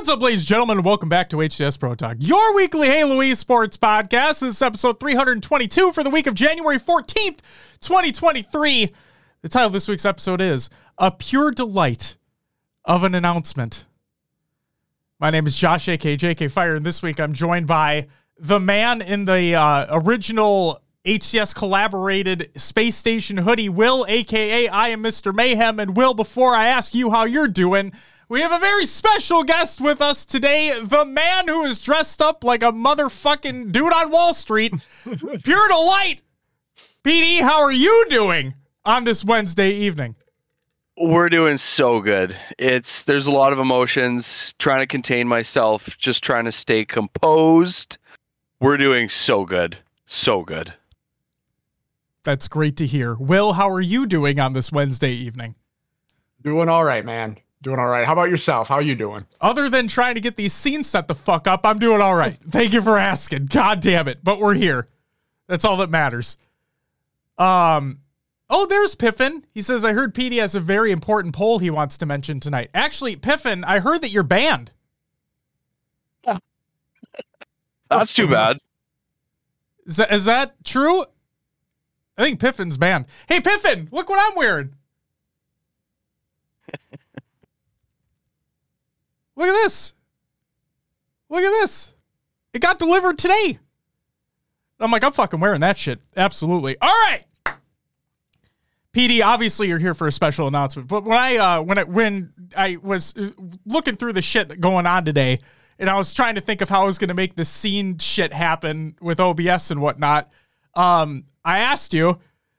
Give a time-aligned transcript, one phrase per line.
[0.00, 0.82] What's up, ladies and gentlemen?
[0.82, 4.40] Welcome back to HCS Pro Talk, your weekly Halo esports podcast.
[4.40, 7.40] This is episode 322 for the week of January 14th,
[7.80, 8.94] 2023.
[9.42, 12.16] The title of this week's episode is A Pure Delight
[12.86, 13.84] of an Announcement.
[15.18, 18.06] My name is Josh, aka JK Fire, and this week I'm joined by
[18.38, 25.02] the man in the uh, original HCS collaborated space station hoodie, Will, aka I am
[25.02, 25.34] Mr.
[25.34, 25.78] Mayhem.
[25.78, 27.92] And Will, before I ask you how you're doing,
[28.30, 30.80] we have a very special guest with us today.
[30.80, 34.72] The man who is dressed up like a motherfucking dude on Wall Street.
[35.42, 36.20] Pure delight.
[37.02, 40.14] PD, how are you doing on this Wednesday evening?
[40.96, 42.36] We're doing so good.
[42.56, 47.98] It's there's a lot of emotions, trying to contain myself, just trying to stay composed.
[48.60, 49.76] We're doing so good.
[50.06, 50.72] So good.
[52.22, 53.14] That's great to hear.
[53.14, 55.56] Will, how are you doing on this Wednesday evening?
[56.42, 57.38] Doing all right, man.
[57.62, 58.06] Doing all right.
[58.06, 58.68] How about yourself?
[58.68, 59.24] How are you doing?
[59.40, 62.38] Other than trying to get these scenes set the fuck up, I'm doing all right.
[62.50, 63.46] Thank you for asking.
[63.46, 64.24] God damn it.
[64.24, 64.88] But we're here.
[65.46, 66.36] That's all that matters.
[67.38, 67.98] Um
[68.52, 69.44] Oh, there's Piffin.
[69.54, 72.70] He says, I heard PD has a very important poll he wants to mention tonight.
[72.74, 74.72] Actually, Piffin, I heard that you're banned.
[77.88, 78.58] That's too bad.
[79.86, 81.04] Is that, is that true?
[82.16, 83.06] I think Piffin's banned.
[83.28, 84.74] Hey, Piffin, look what I'm wearing.
[89.40, 89.94] Look at this.
[91.28, 91.92] Look at this.
[92.52, 93.58] It got delivered today.
[94.78, 96.00] I'm like, I'm fucking wearing that shit.
[96.16, 96.76] Absolutely.
[96.80, 97.24] All right.
[98.92, 102.32] PD, obviously you're here for a special announcement, but when I uh, when I when
[102.56, 103.30] I was uh,
[103.64, 105.38] looking through the shit going on today,
[105.78, 107.98] and I was trying to think of how I was going to make the scene
[107.98, 110.28] shit happen with OBS and whatnot,
[110.74, 112.18] um, I asked you,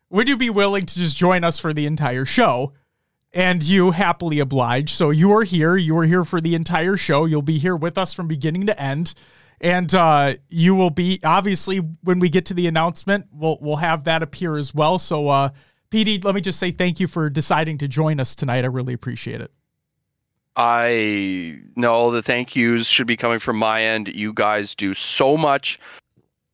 [0.09, 2.73] would you be willing to just join us for the entire show?
[3.33, 4.91] And you happily oblige.
[4.91, 5.77] So you are here.
[5.77, 7.25] You are here for the entire show.
[7.25, 9.13] You'll be here with us from beginning to end.
[9.61, 14.05] And uh, you will be obviously when we get to the announcement, we'll we'll have
[14.05, 14.97] that appear as well.
[14.97, 15.49] So uh,
[15.91, 18.63] PD, let me just say thank you for deciding to join us tonight.
[18.63, 19.51] I really appreciate it.
[20.55, 24.09] I know the thank yous should be coming from my end.
[24.09, 25.79] You guys do so much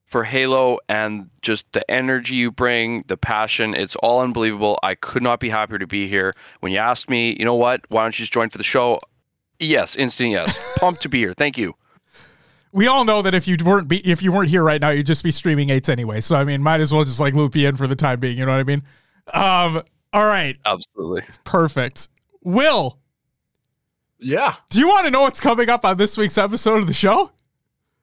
[0.07, 3.75] for Halo and just the energy you bring, the passion.
[3.75, 4.79] It's all unbelievable.
[4.83, 6.33] I could not be happier to be here.
[6.61, 7.81] When you asked me, you know what?
[7.89, 8.99] Why don't you just join for the show?
[9.59, 10.75] Yes, instant yes.
[10.79, 11.33] Pumped to be here.
[11.33, 11.75] Thank you.
[12.71, 15.07] We all know that if you weren't be, if you weren't here right now, you'd
[15.07, 16.21] just be streaming eights anyway.
[16.21, 18.37] So I mean, might as well just like loop you in for the time being.
[18.37, 18.81] You know what I mean?
[19.33, 19.83] Um.
[20.13, 20.55] All right.
[20.65, 21.23] Absolutely.
[21.43, 22.07] Perfect.
[22.43, 22.97] Will,
[24.19, 24.55] Yeah.
[24.69, 27.31] do you want to know what's coming up on this week's episode of the show?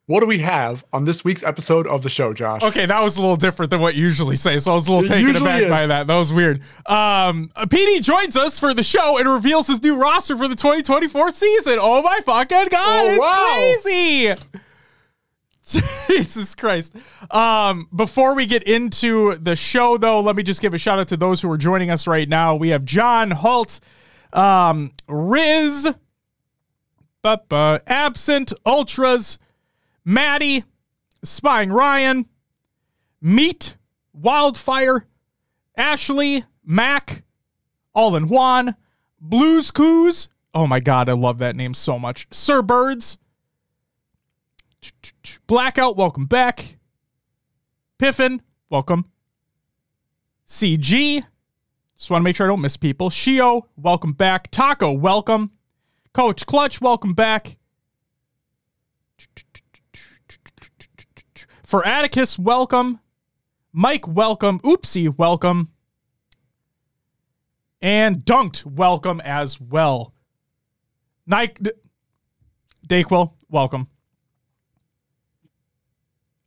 [0.07, 2.61] What do we have on this week's episode of the show, Josh?
[2.61, 4.91] Okay, that was a little different than what you usually say, so I was a
[4.93, 6.05] little It taken aback by that.
[6.05, 6.61] That was weird.
[6.85, 11.31] Um, PD joins us for the show and reveals his new roster for the 2024
[11.31, 11.77] season.
[11.81, 13.09] Oh my fucking god, Oh,
[13.81, 14.43] it's wow.
[14.43, 15.81] crazy!
[16.07, 16.95] Jesus Christ.
[17.31, 21.07] Um, before we get into the show, though, let me just give a shout out
[21.07, 22.53] to those who are joining us right now.
[22.53, 23.79] We have John Holt,
[24.33, 25.87] um, Riz,
[27.23, 29.39] Absent, Ultras,
[30.05, 30.63] Maddie,
[31.23, 32.27] Spying Ryan,
[33.21, 33.75] Meat,
[34.13, 35.07] Wildfire,
[35.75, 37.23] Ashley, Mac,
[37.93, 38.75] All in Juan,
[39.19, 40.29] Blues Coos.
[40.53, 42.27] Oh my god, I love that name so much.
[42.31, 43.17] Sir Birds,
[45.47, 46.77] Blackout, welcome back.
[47.97, 49.05] Piffin, welcome.
[50.47, 51.23] CG,
[51.97, 53.09] just want to make sure I don't miss people.
[53.09, 54.51] Shio, welcome back.
[54.51, 55.51] Taco, welcome.
[56.13, 57.57] Coach Clutch, welcome back.
[61.65, 62.99] For Atticus, welcome.
[63.73, 64.59] Mike, welcome.
[64.59, 65.71] Oopsie, welcome.
[67.81, 70.13] And Dunked, welcome as well.
[71.25, 71.71] Nike,
[72.87, 73.87] Dayquil, welcome.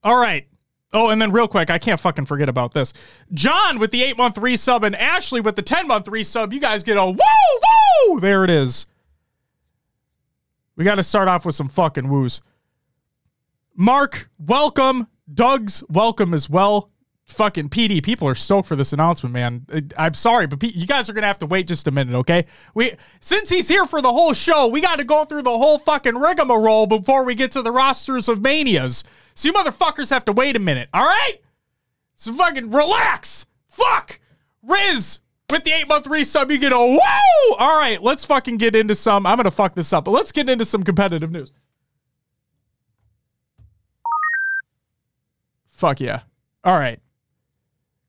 [0.05, 0.47] All right.
[0.93, 2.93] Oh, and then real quick, I can't fucking forget about this.
[3.35, 6.53] John with the eight month resub and Ashley with the 10 month resub.
[6.53, 7.19] You guys get a woo,
[8.09, 8.21] woo.
[8.21, 8.87] There it is.
[10.77, 12.41] We got to start off with some fucking woos.
[13.81, 15.07] Mark, welcome.
[15.33, 16.91] Doug's welcome as well.
[17.27, 19.67] Fucking PD, people are stoked for this announcement, man.
[19.97, 22.47] I'm sorry, but P- you guys are gonna have to wait just a minute, okay?
[22.75, 25.79] We since he's here for the whole show, we got to go through the whole
[25.79, 29.05] fucking rigmarole before we get to the rosters of manias.
[29.35, 31.35] So you motherfuckers have to wait a minute, all right?
[32.17, 33.47] So fucking relax.
[33.69, 34.19] Fuck.
[34.65, 35.21] Riz
[35.51, 37.55] with the eight month resub, you get a woo.
[37.59, 39.25] All right, let's fucking get into some.
[39.25, 41.53] I'm gonna fuck this up, but let's get into some competitive news.
[45.79, 46.23] Fuck yeah.
[46.65, 46.99] All right.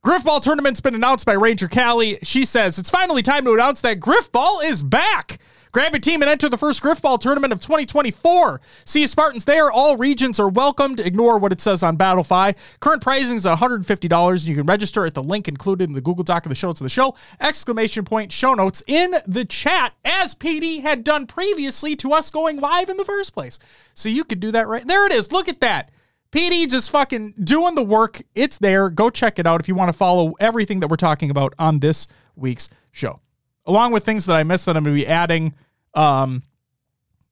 [0.04, 2.18] Griffball tournament's been announced by Ranger Callie.
[2.24, 5.38] She says it's finally time to announce that Griffball is back.
[5.72, 8.60] Grab a team and enter the first Griffball tournament of 2024.
[8.86, 9.72] See you Spartans there.
[9.72, 11.00] All regions are welcomed.
[11.00, 12.56] Ignore what it says on Battlefy.
[12.80, 14.48] Current pricing is $150.
[14.48, 16.82] You can register at the link included in the Google Doc of the show notes
[16.82, 17.14] of the show.
[17.40, 22.60] Exclamation point show notes in the chat, as PD had done previously to us going
[22.60, 23.60] live in the first place.
[23.94, 24.88] So you could do that right.
[24.88, 25.32] There it is.
[25.32, 25.92] Look at that.
[26.32, 28.22] PD just fucking doing the work.
[28.36, 28.90] It's there.
[28.90, 31.80] Go check it out if you want to follow everything that we're talking about on
[31.80, 33.20] this week's show,
[33.66, 35.54] along with things that I missed that I'm going to be adding
[35.94, 36.44] um,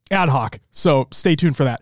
[0.10, 0.60] ad hoc.
[0.72, 1.82] So stay tuned for that.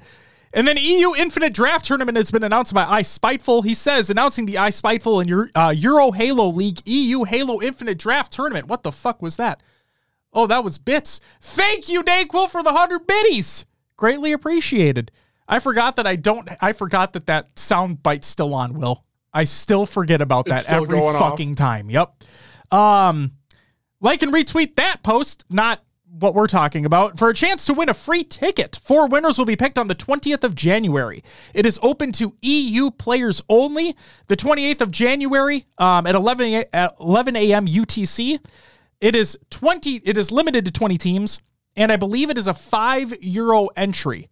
[0.55, 3.61] And then EU Infinite Draft Tournament has been announced by I Spiteful.
[3.61, 7.97] He says announcing the I Spiteful and your uh, Euro Halo League EU Halo Infinite
[7.97, 8.67] Draft Tournament.
[8.67, 9.61] What the fuck was that?
[10.31, 11.19] Oh, that was bits.
[11.41, 13.65] Thank you, Dayquil, for the hundred biddies.
[13.97, 15.11] Greatly appreciated.
[15.47, 16.49] I forgot that I don't.
[16.61, 18.73] I forgot that that sound bite's still on.
[18.73, 19.03] Will
[19.33, 21.57] I still forget about that every fucking off.
[21.57, 21.89] time?
[21.89, 22.23] Yep.
[22.71, 23.33] Um,
[24.01, 25.45] like and retweet that post.
[25.49, 25.83] Not
[26.19, 28.79] what we're talking about for a chance to win a free ticket.
[28.83, 31.23] Four winners will be picked on the 20th of January.
[31.53, 33.95] It is open to EU players only.
[34.27, 37.67] The 28th of January um, at 11 at 11 a.m.
[37.67, 38.39] UTC.
[39.01, 39.97] It is 20.
[39.97, 41.39] It is limited to 20 teams,
[41.75, 44.29] and I believe it is a five euro entry.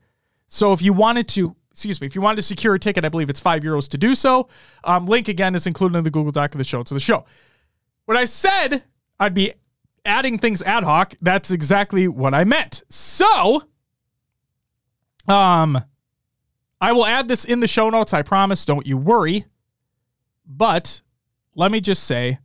[0.53, 3.09] So if you wanted to, excuse me, if you wanted to secure a ticket, I
[3.09, 4.49] believe it's five euros to do so.
[4.83, 6.83] Um, link again is included in the Google Doc of the show.
[6.83, 7.25] To the show.
[8.05, 8.83] When I said
[9.19, 9.53] I'd be
[10.05, 12.83] adding things ad hoc, that's exactly what I meant.
[12.89, 13.63] So,
[15.27, 15.83] um,
[16.79, 18.13] I will add this in the show notes.
[18.13, 18.63] I promise.
[18.63, 19.45] Don't you worry.
[20.45, 21.01] But
[21.55, 22.37] let me just say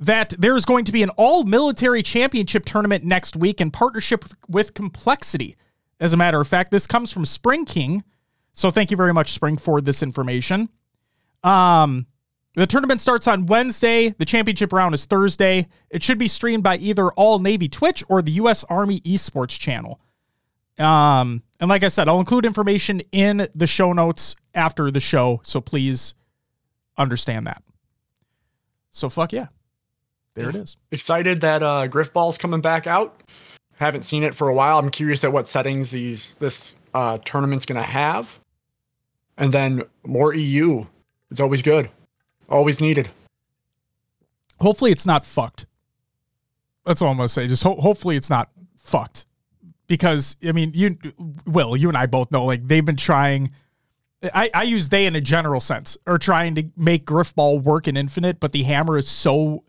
[0.00, 4.34] that there's going to be an all military championship tournament next week in partnership with,
[4.48, 5.56] with Complexity.
[6.00, 8.04] As a matter of fact, this comes from Spring King.
[8.52, 10.68] So thank you very much, Spring, for this information.
[11.42, 12.06] Um,
[12.54, 14.10] the tournament starts on Wednesday.
[14.10, 15.68] The championship round is Thursday.
[15.90, 18.64] It should be streamed by either All Navy Twitch or the U.S.
[18.64, 20.00] Army Esports channel.
[20.78, 25.40] Um, and like I said, I'll include information in the show notes after the show.
[25.44, 26.14] So please
[26.98, 27.62] understand that.
[28.90, 29.46] So fuck yeah.
[30.34, 30.76] There it is.
[30.90, 33.22] Excited that uh Griffball's coming back out.
[33.82, 34.78] Haven't seen it for a while.
[34.78, 38.38] I'm curious at what settings these this uh, tournament's going to have,
[39.36, 40.86] and then more EU.
[41.32, 41.90] It's always good,
[42.48, 43.08] always needed.
[44.60, 45.66] Hopefully, it's not fucked.
[46.86, 47.48] That's all I'm gonna say.
[47.48, 49.26] Just ho- hopefully, it's not fucked,
[49.88, 50.96] because I mean, you,
[51.44, 53.50] Will, you and I both know like they've been trying.
[54.32, 57.96] I, I use they in a general sense, or trying to make Griffball work in
[57.96, 59.64] Infinite, but the hammer is so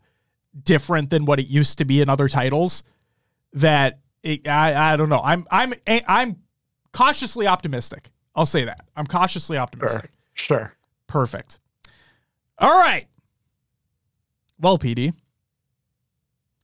[0.63, 2.83] different than what it used to be in other titles
[3.53, 5.21] that it, I I don't know.
[5.23, 6.37] I'm I'm I'm
[6.91, 8.09] cautiously optimistic.
[8.35, 8.85] I'll say that.
[8.95, 10.11] I'm cautiously optimistic.
[10.33, 10.57] Sure.
[10.59, 10.73] sure.
[11.07, 11.59] Perfect.
[12.57, 13.05] All right.
[14.59, 15.13] Well, PD.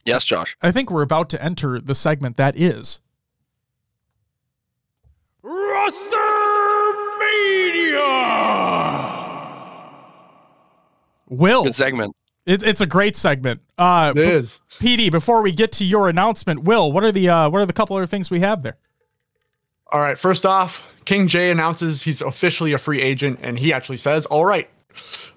[0.05, 0.55] Yes, Josh.
[0.61, 3.01] I think we're about to enter the segment that is
[5.43, 6.17] Roster
[7.19, 7.99] Media.
[11.27, 11.63] Will.
[11.63, 12.15] Good segment.
[12.49, 13.61] It, it's a great segment.
[13.77, 14.59] Uh, it is.
[14.79, 17.73] PD, before we get to your announcement, Will, what are the uh, what are the
[17.73, 18.75] couple other things we have there?
[19.91, 20.17] All right.
[20.17, 24.45] First off, King J announces he's officially a free agent, and he actually says, "All
[24.45, 24.67] right,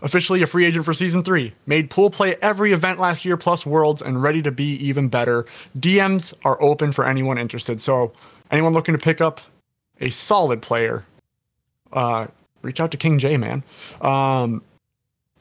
[0.00, 1.52] officially a free agent for season three.
[1.66, 5.44] Made pool play every event last year plus worlds, and ready to be even better.
[5.76, 7.78] DMs are open for anyone interested.
[7.82, 8.14] So
[8.50, 9.42] anyone looking to pick up
[10.00, 11.04] a solid player,
[11.92, 12.28] uh,
[12.62, 13.62] reach out to King J, man.
[14.00, 14.62] Um,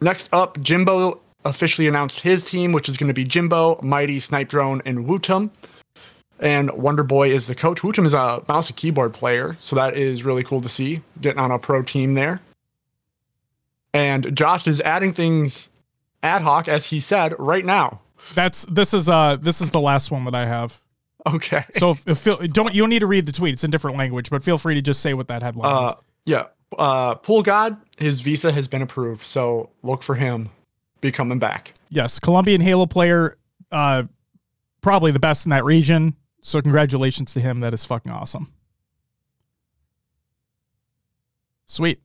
[0.01, 4.49] next up, Jimbo officially announced his team, which is going to be Jimbo, Mighty, Snipe
[4.49, 5.49] Drone, and Wootum.
[6.39, 7.81] And Wonder Boy is the coach.
[7.81, 11.39] Wootum is a mouse and keyboard player, so that is really cool to see getting
[11.39, 12.41] on a pro team there.
[13.93, 15.69] And Josh is adding things
[16.23, 18.01] ad hoc, as he said, right now.
[18.33, 20.79] That's this is uh this is the last one that I have.
[21.27, 21.65] Okay.
[21.73, 23.97] So if, if feel, don't you don't need to read the tweet; it's in different
[23.97, 25.93] language, but feel free to just say what that headline uh, is.
[26.25, 26.45] Yeah.
[26.77, 30.49] Uh, Pool God, his visa has been approved, so look for him
[31.01, 31.73] be coming back.
[31.89, 33.37] Yes, Colombian Halo player,
[33.71, 34.03] uh,
[34.81, 36.15] probably the best in that region.
[36.41, 37.59] So congratulations to him.
[37.59, 38.51] That is fucking awesome.
[41.65, 41.99] Sweet.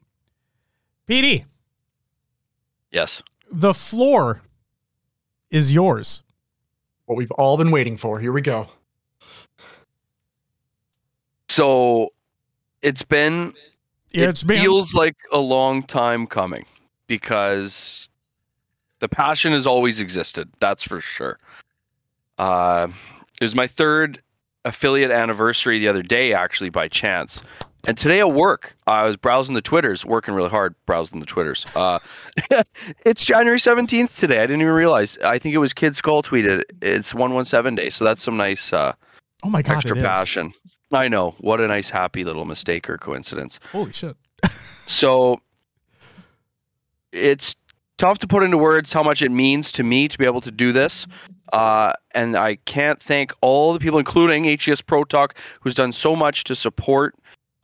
[1.09, 1.45] PD.
[2.91, 3.23] Yes.
[3.51, 4.43] The floor
[5.51, 6.23] is yours.
[7.07, 8.19] What we've all been waiting for.
[8.19, 8.69] Here we go.
[11.49, 12.11] So
[12.83, 13.55] it's been
[14.13, 16.67] yeah, it's it been feels like a long time coming
[17.07, 18.09] because
[19.01, 20.49] the passion has always existed.
[20.61, 21.39] That's for sure.
[22.39, 22.89] Uh,
[23.41, 24.21] it was my third
[24.65, 27.43] affiliate anniversary the other day, actually by chance.
[27.87, 31.65] And today at work, I was browsing the Twitters, working really hard browsing the Twitters.
[31.77, 32.01] Uh,
[33.05, 34.39] it's January 17th today.
[34.39, 35.17] I didn't even realize.
[35.19, 37.91] I think it was Kid Skull tweeted it's 117 day.
[37.91, 38.93] So that's some nice uh,
[39.45, 40.53] Oh my god, extra passion.
[40.93, 41.37] I know.
[41.39, 43.61] What a nice, happy little mistake or coincidence.
[43.73, 44.17] Holy shit.
[44.89, 45.41] So
[47.11, 47.57] it's
[47.99, 50.51] tough to put into words how much it means to me to be able to
[50.51, 51.07] do this.
[51.53, 56.17] Uh, and I can't thank all the people, including HCS Pro Talk, who's done so
[56.17, 57.15] much to support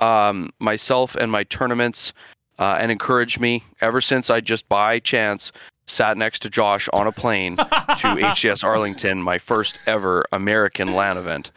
[0.01, 2.13] um, myself and my tournaments
[2.59, 5.53] uh, and encourage me ever since I just by chance
[5.87, 11.19] sat next to Josh on a plane to HCS Arlington, my first ever American LAN
[11.19, 11.51] event.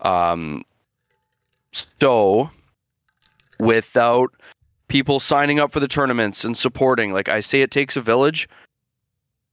[0.00, 0.64] Um,
[1.72, 2.50] so,
[3.58, 4.32] without
[4.92, 8.46] people signing up for the tournaments and supporting, like I say, it takes a village.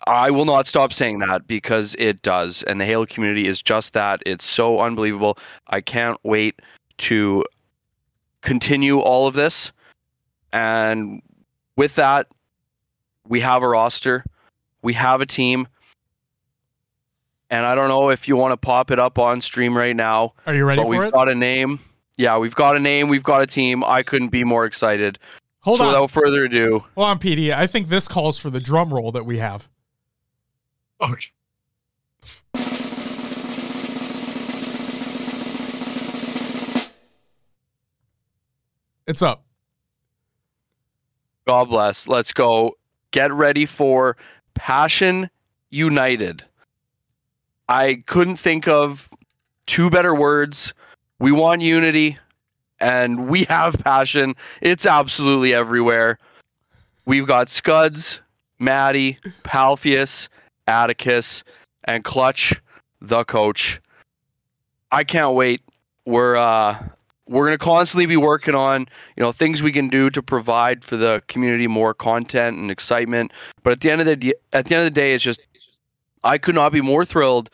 [0.06, 2.62] I will not stop saying that because it does.
[2.64, 4.22] And the Halo community is just that.
[4.26, 5.38] It's so unbelievable.
[5.68, 6.62] I can't wait
[6.98, 7.46] to
[8.42, 9.72] continue all of this.
[10.52, 11.22] And
[11.78, 12.28] with that,
[13.26, 14.26] we have a roster,
[14.82, 15.70] we have a team.
[17.50, 20.34] And I don't know if you want to pop it up on stream right now,
[20.46, 21.14] Are you ready but for we've it?
[21.14, 21.80] got a name.
[22.20, 23.82] Yeah, we've got a name, we've got a team.
[23.82, 25.18] I couldn't be more excited.
[25.62, 25.88] Hold so on.
[25.88, 27.54] without further ado, Hold on, PD.
[27.56, 29.70] I think this calls for the drum roll that we have.
[31.00, 31.30] Okay.
[39.08, 39.46] It's up.
[41.48, 42.06] God bless.
[42.06, 42.74] Let's go.
[43.12, 44.18] Get ready for
[44.56, 45.30] Passion
[45.70, 46.44] United.
[47.70, 49.10] I couldn't think of
[49.68, 50.74] two better words.
[51.20, 52.18] We want unity
[52.80, 54.36] and we have passion.
[54.62, 56.18] It's absolutely everywhere.
[57.06, 58.20] We've got Scuds,
[58.60, 60.28] Maddie, Palfius,
[60.68, 61.44] Atticus,
[61.86, 62.54] and Clutch,
[63.02, 63.80] the coach.
[64.92, 65.62] I can't wait.
[66.06, 66.82] We're uh
[67.30, 70.84] we're going to constantly be working on you know things we can do to provide
[70.84, 74.66] for the community more content and excitement but at the end of the d- at
[74.66, 75.40] the end of the day it's just
[76.24, 77.50] i could not be more thrilled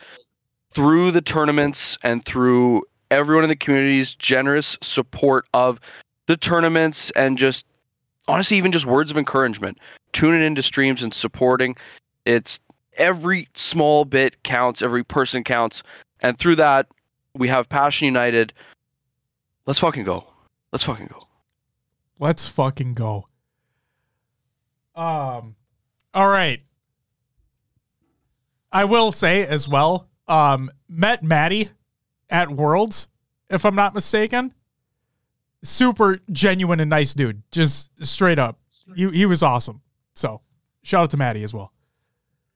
[0.72, 2.82] through the tournaments and through
[3.12, 5.80] everyone in the community's generous support of
[6.28, 7.66] the tournaments and just
[8.28, 9.78] honestly even just words of encouragement.
[10.14, 11.76] Tuning into streams and supporting
[12.26, 12.60] it's
[12.98, 15.84] every small bit counts every person counts.
[16.22, 16.88] And through that
[17.34, 18.54] we have passion united.
[19.66, 20.28] Let's fucking go.
[20.72, 21.28] Let's fucking go.
[22.20, 23.26] Let's fucking go.
[24.96, 25.56] Um
[26.14, 26.62] all right.
[28.72, 31.70] I will say as well, um, met Maddie
[32.30, 33.08] at Worlds,
[33.50, 34.54] if I'm not mistaken.
[35.64, 37.42] Super genuine and nice dude.
[37.52, 38.60] Just straight up.
[38.96, 39.82] He he was awesome.
[40.14, 40.42] So
[40.84, 41.72] shout out to Maddie as well.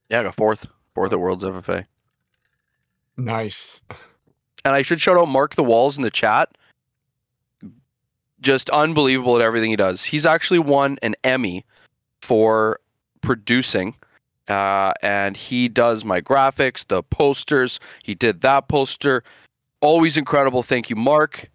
[0.10, 0.66] Yeah, I got fourth.
[0.94, 1.86] Fourth at Worlds FFA.
[3.18, 3.82] Nice.
[4.66, 6.50] And I should shout out Mark the Walls in the chat.
[8.42, 10.04] Just unbelievable at everything he does.
[10.04, 11.66] He's actually won an Emmy
[12.22, 12.80] for
[13.22, 13.96] producing.
[14.48, 17.80] Uh, and he does my graphics, the posters.
[18.04, 19.24] He did that poster.
[19.82, 20.64] Always incredible.
[20.64, 21.50] Thank you, Mark.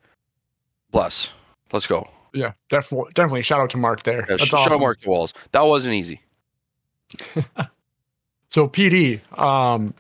[0.90, 1.28] Bless.
[1.72, 2.08] Let's go.
[2.32, 3.42] Yeah, definitely, definitely.
[3.42, 4.20] Shout out to Mark there.
[4.28, 4.80] Yeah, That's sh- shout out.
[4.80, 5.32] Mark the Walls.
[5.52, 6.20] That wasn't easy.
[8.50, 9.92] So PD, um,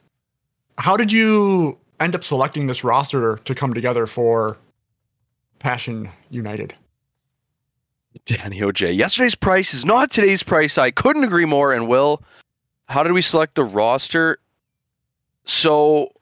[0.78, 4.56] how did you end up selecting this roster to come together for
[5.58, 6.72] Passion United?
[8.26, 8.96] Danny OJ.
[8.96, 10.78] Yesterday's price is not today's price.
[10.78, 11.72] I couldn't agree more.
[11.72, 12.22] And Will,
[12.86, 14.38] how did we select the roster?
[15.46, 16.12] So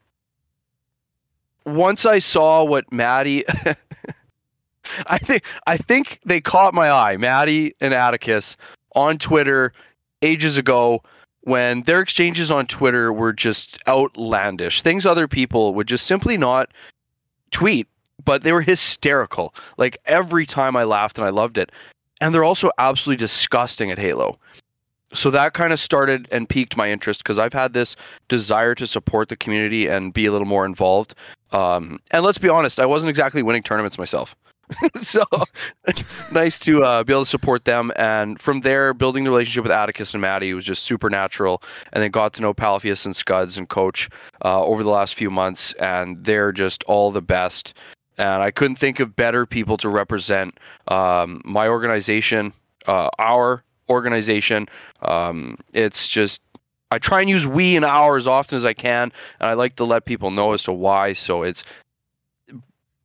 [1.65, 3.45] once I saw what Maddie
[5.07, 8.57] I think I think they caught my eye, Maddie and Atticus,
[8.95, 9.73] on Twitter
[10.21, 11.01] ages ago
[11.41, 14.81] when their exchanges on Twitter were just outlandish.
[14.81, 16.69] Things other people would just simply not
[17.51, 17.87] tweet,
[18.23, 19.53] but they were hysterical.
[19.77, 21.71] Like every time I laughed and I loved it.
[22.21, 24.39] And they're also absolutely disgusting at Halo.
[25.13, 27.95] So that kind of started and piqued my interest because I've had this
[28.29, 31.15] desire to support the community and be a little more involved.
[31.51, 34.35] Um, and let's be honest, I wasn't exactly winning tournaments myself.
[34.95, 35.23] so
[36.31, 37.91] nice to uh, be able to support them.
[37.95, 41.61] And from there, building the relationship with Atticus and Maddie was just super natural.
[41.91, 44.09] And then got to know Palfius and Scuds and Coach
[44.43, 45.73] uh, over the last few months.
[45.73, 47.75] And they're just all the best.
[48.17, 52.53] And I couldn't think of better people to represent um, my organization,
[52.87, 54.67] uh, our organization.
[55.01, 56.41] Um, it's just
[56.91, 59.75] I try and use we and our as often as I can, and I like
[59.77, 61.13] to let people know as to why.
[61.13, 61.63] So it's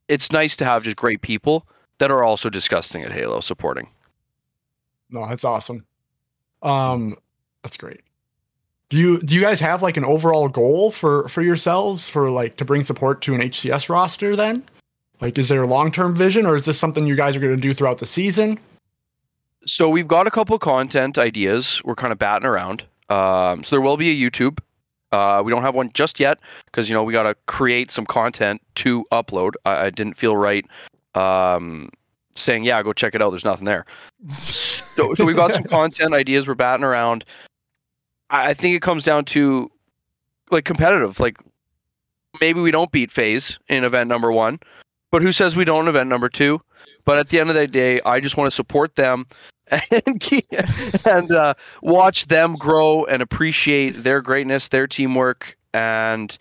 [0.09, 1.67] it's nice to have just great people
[1.99, 3.89] that are also disgusting at Halo supporting.
[5.11, 5.85] No, that's awesome.
[6.63, 7.17] Um,
[7.63, 8.01] that's great.
[8.91, 12.57] Do you do you guys have like an overall goal for for yourselves for like
[12.57, 14.65] to bring support to an HCS roster then?
[15.21, 17.57] Like, is there a long term vision, or is this something you guys are going
[17.57, 18.59] to do throughout the season?
[19.69, 21.83] So we've got a couple content ideas.
[21.85, 22.85] We're kind of batting around.
[23.11, 24.61] Um, so there will be a YouTube.
[25.13, 28.07] Uh, we don't have one just yet because you know we got to create some
[28.07, 29.53] content to upload.
[29.67, 30.65] I, I didn't feel right
[31.15, 31.91] um,
[32.35, 33.85] saying, "Yeah, go check it out." There's nothing there.
[34.99, 36.49] So, so we've got some content ideas.
[36.49, 37.25] We're batting around.
[38.31, 39.71] I, I think it comes down to
[40.51, 41.21] like competitive.
[41.21, 41.39] Like
[42.41, 44.59] maybe we don't beat Phase in event number one,
[45.13, 46.61] but who says we don't in event number two?
[47.09, 49.27] But at the end of the day, I just want to support them
[49.69, 50.23] and
[51.07, 56.37] and uh, watch them grow and appreciate their greatness, their teamwork, and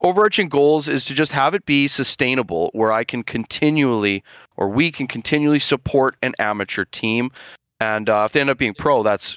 [0.00, 4.24] overarching goals is to just have it be sustainable, where I can continually
[4.56, 7.30] or we can continually support an amateur team,
[7.78, 9.36] and uh, if they end up being pro, that's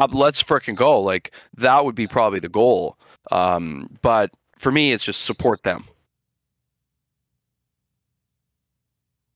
[0.00, 0.98] uh, let's freaking go.
[0.98, 2.98] Like that would be probably the goal.
[3.30, 5.84] Um, but for me, it's just support them.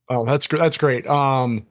[0.08, 1.06] Oh, that's gr- that's great.
[1.08, 1.64] Um,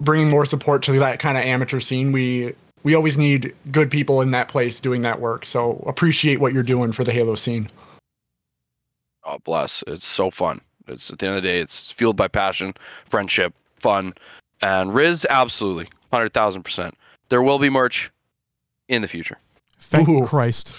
[0.00, 2.12] bringing more support to that kind of amateur scene.
[2.12, 5.44] We we always need good people in that place doing that work.
[5.44, 7.68] So appreciate what you're doing for the Halo scene.
[9.24, 9.84] Oh, bless!
[9.86, 10.60] It's so fun.
[10.88, 12.74] It's at the end of the day, it's fueled by passion,
[13.08, 14.14] friendship, fun,
[14.62, 16.94] and Riz absolutely hundred thousand percent.
[17.28, 18.10] There will be merch
[18.88, 19.38] in the future.
[19.78, 20.26] Thank Ooh.
[20.26, 20.72] Christ.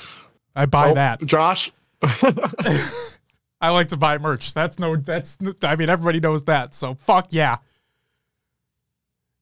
[0.55, 1.23] I buy Oh, that.
[1.25, 1.71] Josh.
[3.63, 4.53] I like to buy merch.
[4.53, 6.73] That's no that's I mean everybody knows that.
[6.75, 7.57] So fuck yeah.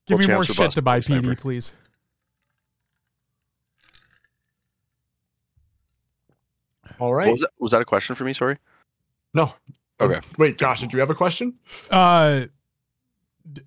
[0.06, 1.26] Give Well, me more shit busted, to buy please, Sniper.
[1.26, 1.72] PD, please.
[7.00, 7.32] All right.
[7.32, 7.50] Was that?
[7.58, 8.32] Was that a question for me?
[8.32, 8.58] Sorry.
[9.34, 9.52] No.
[10.00, 10.20] Okay.
[10.38, 11.54] Wait, Josh, did you have a question?
[11.90, 12.46] Uh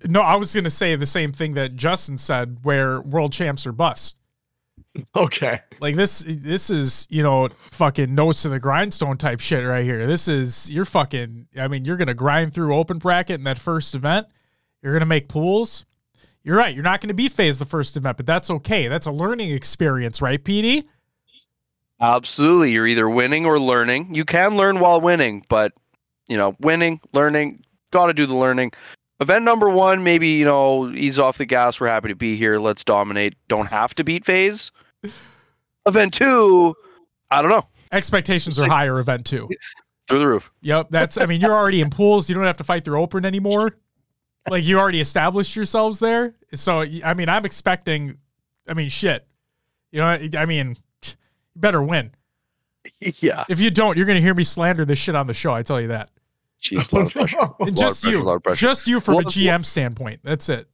[0.06, 3.72] no, I was gonna say the same thing that Justin said, where world champs are
[3.72, 4.16] bust.
[5.14, 5.60] Okay.
[5.80, 10.06] Like this this is, you know, fucking notes to the grindstone type shit right here.
[10.06, 13.94] This is you're fucking I mean, you're gonna grind through open bracket in that first
[13.94, 14.26] event.
[14.82, 15.84] You're gonna make pools.
[16.42, 18.88] You're right, you're not gonna beat phase the first event, but that's okay.
[18.88, 20.84] That's a learning experience, right, PD?
[22.00, 22.72] Absolutely.
[22.72, 24.14] You're either winning or learning.
[24.14, 25.72] You can learn while winning, but
[26.28, 28.72] you know, winning, learning, got to do the learning.
[29.20, 31.80] Event number one, maybe you know, ease off the gas.
[31.80, 32.58] We're happy to be here.
[32.58, 33.34] Let's dominate.
[33.48, 34.70] Don't have to beat phase.
[35.86, 36.74] Event two,
[37.30, 39.48] I don't know, Expectations are higher event two.
[40.08, 40.50] through the roof.
[40.62, 42.28] Yep, that's I mean, you're already in pools.
[42.28, 43.76] You don't have to fight through open anymore.
[44.50, 46.34] Like you already established yourselves there.
[46.54, 48.18] So I mean, I'm expecting
[48.68, 49.26] I mean, shit.
[49.92, 51.12] You know, I mean, you
[51.54, 52.10] better win.
[53.00, 53.44] yeah.
[53.48, 55.52] If you don't, you're going to hear me slander this shit on the show.
[55.52, 56.10] I tell you that.
[56.62, 57.36] Jeez, a lot of pressure.
[57.40, 58.66] And Lot of just pressure, you, lot of pressure.
[58.66, 60.20] just you from a Well, GM standpoint.
[60.24, 60.68] That's it.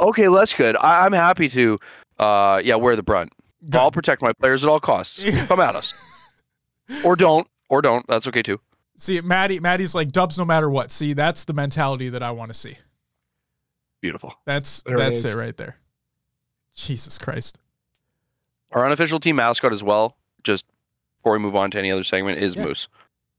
[0.00, 0.76] Okay, well, that's good.
[0.76, 1.78] I, I'm happy to,
[2.18, 3.32] uh, yeah, wear the brunt.
[3.68, 3.78] Good.
[3.78, 5.22] I'll protect my players at all costs.
[5.46, 5.94] Come at us,
[7.04, 8.04] or don't, or don't.
[8.08, 8.60] That's okay too.
[8.96, 10.90] See, Maddie, Maddie's like dubs no matter what.
[10.90, 12.76] See, that's the mentality that I want to see.
[14.00, 14.34] Beautiful.
[14.46, 15.32] That's There that's is.
[15.32, 15.76] it right there.
[16.74, 17.58] Jesus Christ.
[18.72, 20.16] Our unofficial team mascot as well.
[20.44, 20.64] Just
[21.20, 22.64] before we move on to any other segment, is Yeah.
[22.64, 22.88] Moose.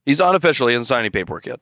[0.05, 0.67] He's unofficial.
[0.67, 1.59] He hasn't signed any paperwork yet.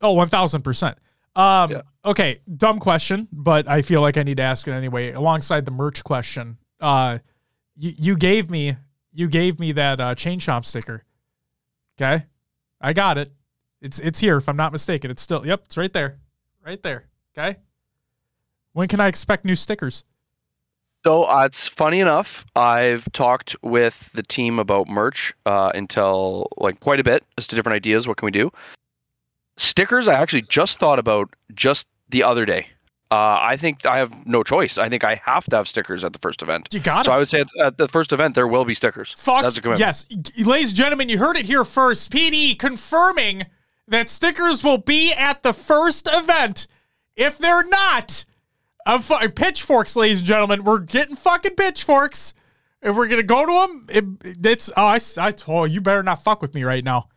[0.00, 0.98] Oh, one thousand percent.
[1.36, 1.82] Um, Yeah.
[2.04, 5.12] okay, dumb question, but I feel like I need to ask it anyway.
[5.12, 7.18] Alongside the merch question, uh,
[7.76, 8.76] you you gave me
[9.12, 11.04] you gave me that uh, chain chomp sticker.
[11.96, 12.24] Okay,
[12.80, 13.32] I got it.
[13.80, 15.10] It's it's here if I'm not mistaken.
[15.10, 16.18] It's still yep, it's right there,
[16.64, 17.04] right there.
[17.36, 17.58] Okay.
[18.72, 20.04] When can I expect new stickers?
[21.04, 22.46] So uh, it's funny enough.
[22.56, 27.56] I've talked with the team about merch uh, until like quite a bit as to
[27.56, 28.08] different ideas.
[28.08, 28.50] What can we do?
[29.56, 30.08] Stickers.
[30.08, 32.68] I actually just thought about just the other day.
[33.10, 34.78] Uh, I think I have no choice.
[34.78, 36.68] I think I have to have stickers at the first event.
[36.72, 37.06] You got it.
[37.06, 37.12] So.
[37.12, 39.12] I would say at, at the first event there will be stickers.
[39.16, 39.80] Fuck That's a commitment.
[39.80, 40.04] yes,
[40.44, 42.10] ladies and gentlemen, you heard it here first.
[42.10, 43.44] PD confirming
[43.86, 46.66] that stickers will be at the first event.
[47.14, 48.24] If they're not,
[48.86, 50.64] I'm fu- pitchforks, ladies and gentlemen.
[50.64, 52.34] We're getting fucking pitchforks.
[52.82, 56.22] If we're gonna go to them, it, it's oh, I, I, oh, you better not
[56.22, 57.08] fuck with me right now.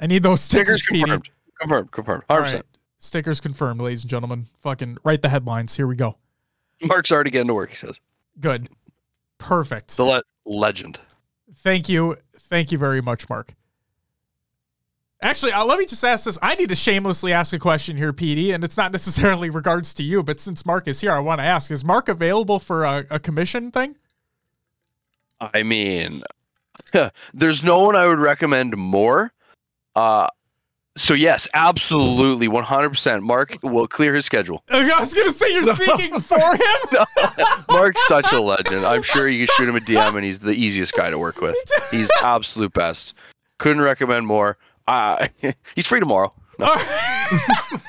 [0.00, 1.06] I need those stickers, Stickers PD.
[1.06, 1.30] confirmed.
[1.60, 1.92] Confirmed.
[1.92, 2.24] Confirmed.
[2.28, 2.62] 100%.
[2.98, 4.46] Stickers confirmed, ladies and gentlemen.
[4.62, 5.76] Fucking write the headlines.
[5.76, 6.16] Here we go.
[6.82, 7.70] Mark's already getting to work.
[7.70, 8.00] He says
[8.40, 8.68] Good,
[9.38, 9.96] perfect.
[9.96, 11.00] the le- legend.
[11.56, 12.16] Thank you.
[12.38, 13.54] Thank you very much, Mark.
[15.20, 16.38] Actually, uh, let me just ask this.
[16.40, 20.04] I need to shamelessly ask a question here, PD, and it's not necessarily regards to
[20.04, 23.04] you, but since Mark is here, I want to ask: Is Mark available for a,
[23.10, 23.96] a commission thing?
[25.40, 26.22] I mean,
[27.34, 29.32] there's no one I would recommend more.
[29.96, 30.28] Uh,
[30.98, 33.22] so yes, absolutely, 100%.
[33.22, 34.62] Mark will clear his schedule.
[34.70, 37.06] I was gonna say you're speaking for him.
[37.70, 38.84] Mark's such a legend.
[38.84, 41.40] I'm sure you can shoot him a DM, and he's the easiest guy to work
[41.40, 41.56] with.
[41.90, 43.14] He's absolute best.
[43.58, 44.58] Couldn't recommend more.
[44.86, 45.28] Uh,
[45.74, 46.32] he's free tomorrow.
[46.60, 47.80] All right.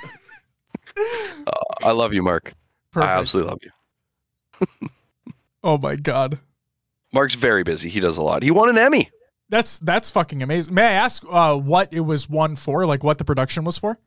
[1.84, 2.54] I love you, Mark.
[2.92, 3.10] Perfect.
[3.10, 4.90] I absolutely love you.
[5.64, 6.40] Oh my god.
[7.14, 7.90] Mark's very busy.
[7.90, 8.44] He does a lot.
[8.44, 9.10] He won an Emmy.
[9.50, 10.74] That's that's fucking amazing.
[10.74, 12.86] May I ask uh, what it was won for?
[12.86, 13.98] Like what the production was for?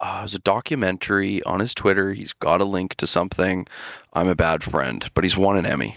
[0.00, 2.14] Uh, it was a documentary on his Twitter.
[2.14, 3.66] He's got a link to something.
[4.12, 5.96] I'm a bad friend, but he's won an Emmy.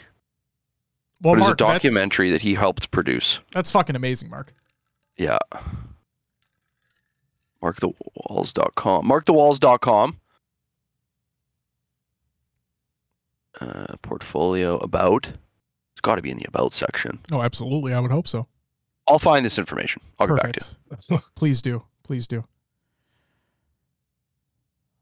[1.22, 3.36] Well, but it was a documentary that he helped produce.
[3.36, 4.54] That's, that's fucking amazing, Mark.
[5.18, 5.38] Yeah.
[7.62, 9.08] Markthewalls.com.
[9.08, 10.18] Markthewalls.com.
[13.60, 15.30] Uh, portfolio about.
[16.02, 17.20] It's got to be in the about section.
[17.32, 17.94] Oh, absolutely.
[17.94, 18.48] I would hope so.
[19.08, 20.02] I'll find this information.
[20.18, 20.98] I'll get back to you.
[20.98, 21.26] Perfect.
[21.36, 21.84] Please do.
[22.02, 22.44] Please do.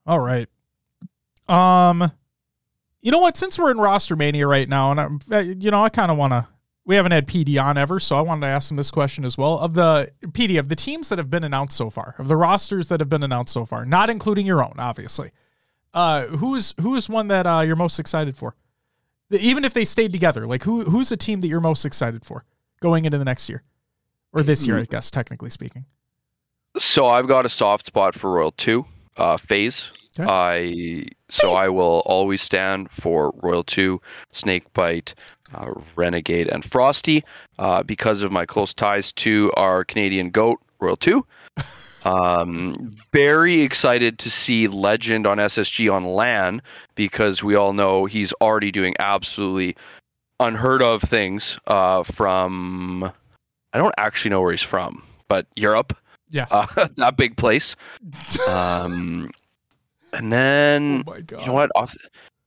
[0.06, 0.50] All right.
[1.48, 2.12] Um,
[3.00, 3.38] you know what?
[3.38, 6.18] Since we're in roster mania right now, and I'm, uh, you know, I kind of
[6.18, 6.46] want to.
[6.84, 9.38] We haven't had PD on ever, so I wanted to ask him this question as
[9.38, 9.58] well.
[9.60, 12.90] Of the PD of the teams that have been announced so far, of the rosters
[12.90, 15.32] that have been announced so far, not including your own, obviously.
[15.94, 18.54] Uh, who's who is one that uh, you're most excited for?
[19.30, 22.26] The- Even if they stayed together, like who who's a team that you're most excited
[22.26, 22.46] for
[22.82, 23.64] going into the next year,
[24.34, 25.86] or this year, I guess, technically speaking.
[26.78, 28.86] So I've got a soft spot for Royal 2,
[29.18, 29.90] uh, Phase.
[30.20, 30.30] Okay.
[30.30, 34.02] I so I will always stand for Royal 2,
[34.34, 35.14] Snakebite,
[35.54, 37.24] uh, Renegade, and Frosty
[37.58, 41.26] uh, because of my close ties to our Canadian goat, Royal 2.
[42.06, 46.62] Um, very excited to see Legend on SSG on LAN
[46.96, 49.76] because we all know he's already doing absolutely
[50.40, 53.12] unheard of things uh, from.
[53.74, 55.96] I don't actually know where he's from, but Europe.
[56.30, 56.48] Yeah.
[56.50, 57.76] Uh, that big place.
[58.48, 59.32] Um,
[60.14, 61.72] and then oh you know what?
[61.76, 61.96] Off,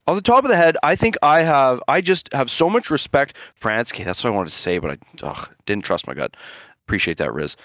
[0.07, 1.81] off the top of the head, I think I have.
[1.87, 4.03] I just have so much respect for Ansky.
[4.03, 6.35] That's what I wanted to say, but I ugh, didn't trust my gut.
[6.85, 7.55] Appreciate that, Riz.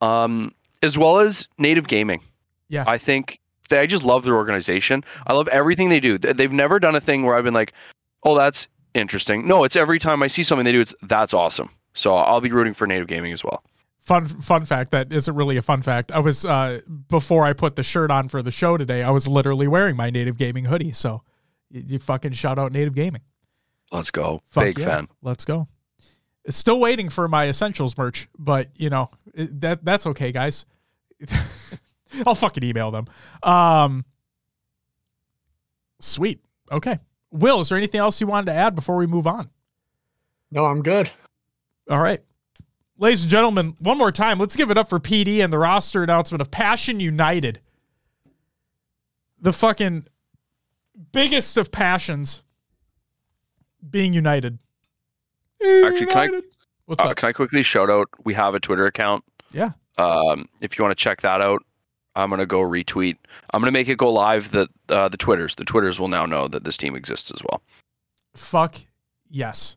[0.00, 2.20] Um, as well as Native Gaming.
[2.68, 2.84] Yeah.
[2.86, 5.04] I think they, I just love their organization.
[5.26, 6.18] I love everything they do.
[6.18, 7.72] They- They've never done a thing where I've been like,
[8.24, 11.70] "Oh, that's interesting." No, it's every time I see something they do, it's that's awesome.
[11.94, 13.62] So I'll be rooting for Native Gaming as well.
[14.00, 16.10] Fun fun fact that isn't really a fun fact.
[16.12, 19.28] I was uh before I put the shirt on for the show today, I was
[19.28, 20.92] literally wearing my Native Gaming hoodie.
[20.92, 21.22] So
[21.70, 23.22] you, you fucking shout out Native Gaming.
[23.92, 24.40] Let's go.
[24.50, 24.86] Fuck Big yeah.
[24.86, 25.08] fan.
[25.22, 25.68] Let's go.
[26.50, 30.64] It's still waiting for my essentials merch, but you know it, that that's okay, guys.
[32.26, 33.06] I'll fucking email them.
[33.44, 34.04] Um,
[36.00, 36.40] sweet.
[36.72, 36.98] Okay.
[37.30, 39.48] Will, is there anything else you wanted to add before we move on?
[40.50, 41.12] No, I'm good.
[41.88, 42.20] All right.
[42.98, 46.02] Ladies and gentlemen, one more time, let's give it up for PD and the roster
[46.02, 47.60] announcement of Passion United.
[49.40, 50.08] The fucking
[51.12, 52.42] biggest of passions
[53.88, 54.58] being united.
[55.62, 56.40] Actually, can I-
[56.86, 57.16] What's Uh, up?
[57.16, 58.08] can I quickly shout out?
[58.24, 59.24] We have a Twitter account.
[59.52, 59.70] Yeah.
[59.96, 61.62] Um, if you want to check that out,
[62.16, 63.16] I'm gonna go retweet.
[63.52, 64.50] I'm gonna make it go live.
[64.50, 67.62] That uh, the Twitters, the Twitters will now know that this team exists as well.
[68.34, 68.76] Fuck
[69.30, 69.76] yes.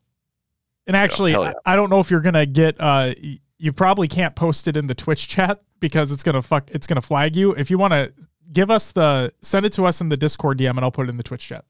[0.87, 1.53] And actually, hell yeah.
[1.65, 2.75] I, I don't know if you're gonna get.
[2.79, 3.13] Uh,
[3.59, 6.71] you probably can't post it in the Twitch chat because it's gonna fuck.
[6.71, 7.51] It's gonna flag you.
[7.51, 8.11] If you want to
[8.51, 11.09] give us the, send it to us in the Discord DM, and I'll put it
[11.11, 11.63] in the Twitch chat.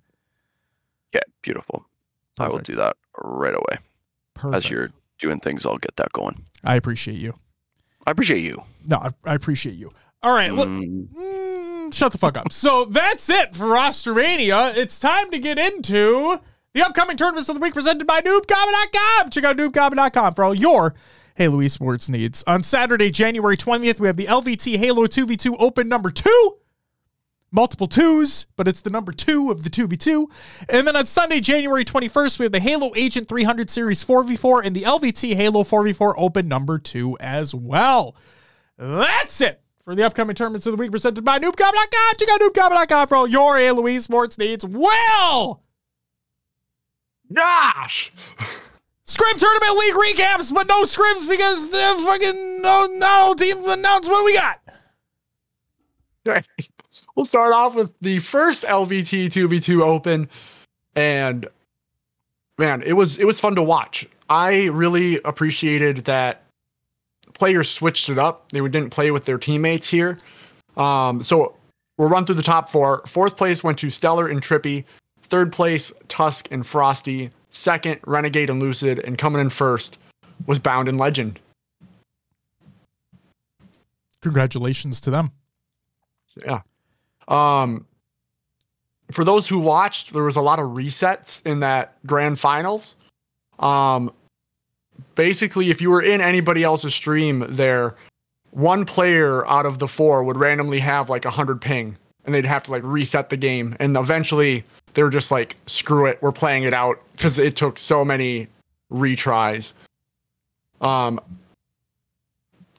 [1.13, 1.85] Okay, beautiful.
[2.39, 3.77] I will do that right away.
[4.33, 4.65] Perfect.
[4.65, 4.87] As you're
[5.19, 6.45] doing things, I'll get that going.
[6.63, 7.33] I appreciate you.
[8.05, 8.61] I appreciate you.
[8.85, 9.91] No, I, I appreciate you.
[10.21, 12.51] All right, look, Mm, mm, shut the fuck up.
[12.53, 14.75] So that's it for Rostermania.
[14.75, 16.39] It's time to get into
[16.73, 19.29] the upcoming tournaments of the week presented by NoobCombat.com.
[19.29, 20.95] Check out NoobCombat.com for all your
[21.35, 22.43] Halo esports needs.
[22.47, 26.57] On Saturday, January 20th, we have the LVT Halo 2v2 Open number two.
[27.55, 30.25] Multiple twos, but it's the number two of the 2v2.
[30.69, 34.75] And then on Sunday, January 21st, we have the Halo Agent 300 Series 4v4 and
[34.75, 38.15] the LVT Halo 4v4 Open number two as well.
[38.77, 42.13] That's it for the upcoming tournaments of the week presented by NoobCom.com.
[42.17, 44.65] Check out NoobCom.com for all your Halo esports needs.
[44.65, 45.61] Well,
[47.31, 48.11] Gosh.
[49.05, 54.25] Scrim Tournament League recaps, but no scrims because the fucking no, no team announced what
[54.25, 54.59] we got.
[57.15, 60.29] We'll start off with the first LVT 2v2 open
[60.95, 61.47] and
[62.57, 64.07] man, it was it was fun to watch.
[64.29, 66.43] I really appreciated that
[67.33, 68.51] players switched it up.
[68.51, 70.17] They didn't play with their teammates here.
[70.77, 71.55] Um, so
[71.97, 73.03] we'll run through the top four.
[73.05, 74.85] Fourth place went to Stellar and Trippy.
[75.23, 77.31] Third place, Tusk and Frosty.
[77.51, 78.99] Second, Renegade and Lucid.
[78.99, 79.97] And coming in first
[80.45, 81.39] was Bound and Legend.
[84.21, 85.31] Congratulations to them.
[86.37, 86.61] Yeah.
[87.27, 87.85] Um,
[89.11, 92.95] for those who watched, there was a lot of resets in that grand finals.
[93.59, 94.11] Um,
[95.15, 97.95] basically, if you were in anybody else's stream there,
[98.51, 102.45] one player out of the four would randomly have like a hundred ping, and they'd
[102.45, 103.75] have to like reset the game.
[103.79, 107.77] And eventually, they were just like, "Screw it, we're playing it out," because it took
[107.77, 108.47] so many
[108.91, 109.73] retries.
[110.81, 111.19] Um,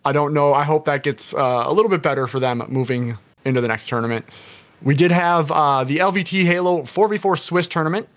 [0.05, 0.53] I don't know.
[0.53, 3.89] I hope that gets uh, a little bit better for them moving into the next
[3.89, 4.25] tournament.
[4.83, 8.09] We did have uh, the LVT Halo 4v4 Swiss tournament.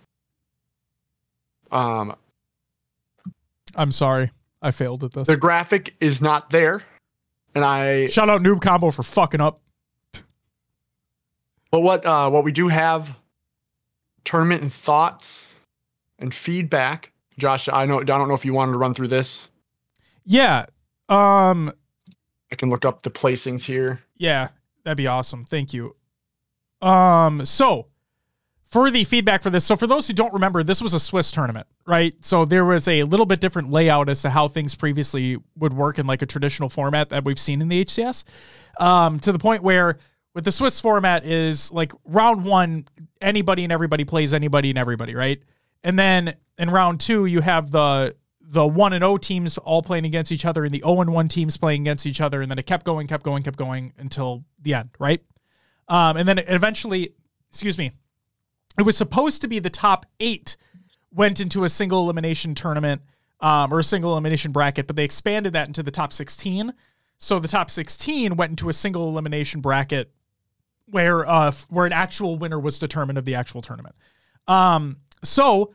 [1.72, 2.16] Um,
[3.76, 4.32] I'm sorry.
[4.62, 5.28] I failed at this.
[5.28, 6.82] the graphic is not there,
[7.54, 8.08] and I.
[8.08, 9.60] Shout out Noob Combo for fucking up.
[11.70, 13.16] But what uh, what we do have
[14.28, 15.54] tournament and thoughts
[16.20, 17.12] and feedback.
[17.38, 19.52] Josh, I know I don't know if you wanted to run through this.
[20.26, 20.66] Yeah.
[21.10, 21.72] Um
[22.52, 24.02] I can look up the placings here.
[24.18, 24.50] yeah,
[24.88, 25.46] that'd be awesome.
[25.46, 25.96] Thank you.
[26.82, 27.88] Um so
[28.68, 31.32] for the feedback for this, so for those who don't remember, this was a Swiss
[31.32, 32.14] tournament, right?
[32.20, 36.00] So there was a little bit different layout as to how things previously would work
[36.00, 38.26] in like a traditional format that we've seen in the HCS.
[38.80, 39.98] Um, to the point where
[40.36, 42.86] with the Swiss format is like round one,
[43.22, 45.42] anybody and everybody plays anybody and everybody, right?
[45.84, 48.16] And then in round two, you have the
[48.50, 51.28] the one and O teams all playing against each other, and the O and one
[51.28, 54.46] teams playing against each other, and then it kept going, kept going, kept going until
[54.62, 55.22] the end, right?
[55.88, 57.14] Um, and then eventually,
[57.50, 57.92] excuse me,
[58.78, 60.58] it was supposed to be the top eight
[61.12, 63.02] went into a single elimination tournament
[63.40, 66.74] um, or a single elimination bracket, but they expanded that into the top 16.
[67.18, 70.12] So the top 16 went into a single elimination bracket
[70.90, 73.96] where uh, where an actual winner was determined of the actual tournament.
[74.48, 75.74] Um, so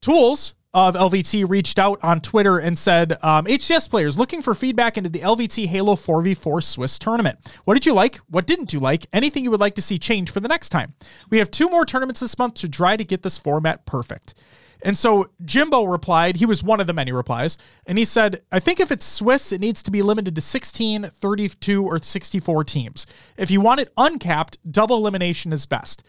[0.00, 4.98] Tools of LVT reached out on Twitter and said, um, HCS players looking for feedback
[4.98, 7.38] into the LVT Halo 4v4 Swiss tournament.
[7.64, 8.18] What did you like?
[8.28, 9.06] What didn't you like?
[9.10, 10.92] Anything you would like to see change for the next time?
[11.30, 14.34] We have two more tournaments this month to try to get this format perfect.
[14.82, 18.60] And so Jimbo replied, he was one of the many replies, and he said, I
[18.60, 23.06] think if it's Swiss, it needs to be limited to 16, 32, or 64 teams.
[23.38, 26.02] If you want it uncapped, double elimination is best.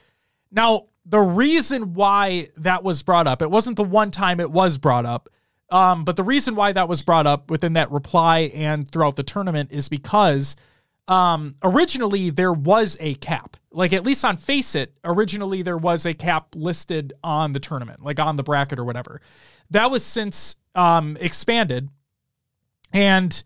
[0.51, 4.77] Now, the reason why that was brought up, it wasn't the one time it was
[4.77, 5.29] brought up,
[5.69, 9.23] um, but the reason why that was brought up within that reply and throughout the
[9.23, 10.55] tournament is because
[11.07, 13.57] um, originally there was a cap.
[13.71, 18.19] Like, at least on FACEIT, originally there was a cap listed on the tournament, like
[18.19, 19.21] on the bracket or whatever.
[19.69, 21.89] That was since um, expanded.
[22.93, 23.43] And,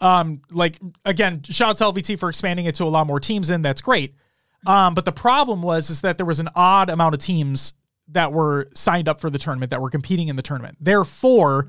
[0.00, 3.50] um, like, again, shout out to LVT for expanding it to a lot more teams
[3.50, 3.62] in.
[3.62, 4.14] That's great.
[4.66, 7.74] Um, but the problem was is that there was an odd amount of teams
[8.08, 10.76] that were signed up for the tournament that were competing in the tournament.
[10.80, 11.68] Therefore,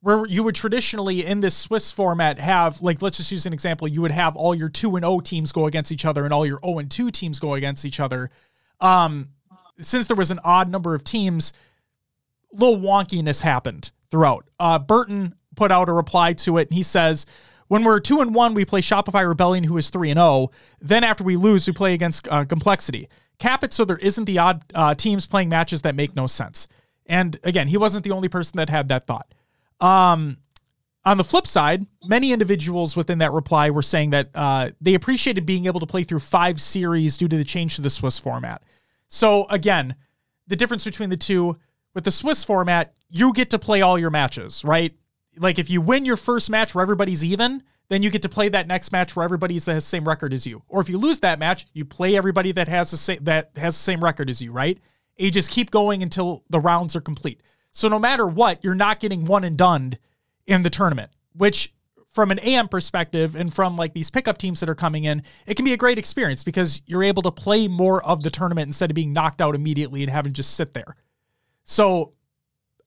[0.00, 3.88] where you would traditionally in this Swiss format have like let's just use an example,
[3.88, 6.46] you would have all your 2 and 0 teams go against each other and all
[6.46, 8.30] your 0 and 2 teams go against each other.
[8.80, 9.30] Um,
[9.80, 11.52] since there was an odd number of teams,
[12.52, 14.48] a little wonkiness happened throughout.
[14.58, 17.26] Uh, Burton put out a reply to it and he says
[17.68, 20.50] when we're two and one, we play Shopify Rebellion, who is three and zero.
[20.80, 23.08] Then after we lose, we play against uh, Complexity.
[23.38, 26.66] Cap it so there isn't the odd uh, teams playing matches that make no sense.
[27.06, 29.32] And again, he wasn't the only person that had that thought.
[29.80, 30.38] Um,
[31.04, 35.46] on the flip side, many individuals within that reply were saying that uh, they appreciated
[35.46, 38.62] being able to play through five series due to the change to the Swiss format.
[39.06, 39.94] So again,
[40.48, 41.56] the difference between the two
[41.94, 44.94] with the Swiss format, you get to play all your matches, right?
[45.38, 48.48] Like if you win your first match where everybody's even, then you get to play
[48.50, 50.62] that next match where everybody's the same record as you.
[50.68, 53.74] Or if you lose that match, you play everybody that has the same that has
[53.74, 54.78] the same record as you, right?
[55.16, 57.42] And you just keep going until the rounds are complete.
[57.72, 59.98] So no matter what, you're not getting one and done
[60.46, 61.74] in the tournament, which
[62.08, 65.54] from an AM perspective and from like these pickup teams that are coming in, it
[65.54, 68.90] can be a great experience because you're able to play more of the tournament instead
[68.90, 70.96] of being knocked out immediately and having just sit there.
[71.64, 72.14] So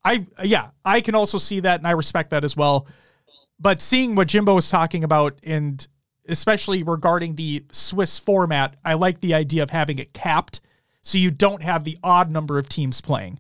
[0.04, 2.88] I yeah, I can also see that and I respect that as well.
[3.60, 5.88] But seeing what Jimbo was talking about and
[6.28, 10.62] especially regarding the Swiss format, I like the idea of having it capped
[11.02, 13.40] so you don't have the odd number of teams playing.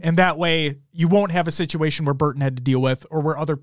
[0.00, 3.20] And that way you won't have a situation where Burton had to deal with or
[3.20, 3.60] where other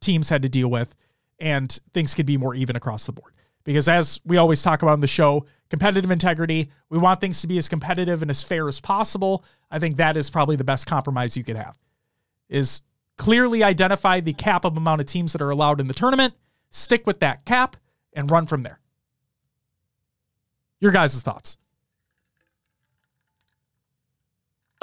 [0.00, 0.94] teams had to deal with
[1.38, 3.34] and things could be more even across the board.
[3.64, 7.46] Because as we always talk about in the show, competitive integrity, we want things to
[7.46, 9.44] be as competitive and as fair as possible.
[9.70, 11.76] I think that is probably the best compromise you could have
[12.50, 12.82] is
[13.16, 16.34] clearly identify the cap of amount of teams that are allowed in the tournament,
[16.70, 17.76] stick with that cap,
[18.12, 18.80] and run from there.
[20.80, 21.56] Your guys' thoughts.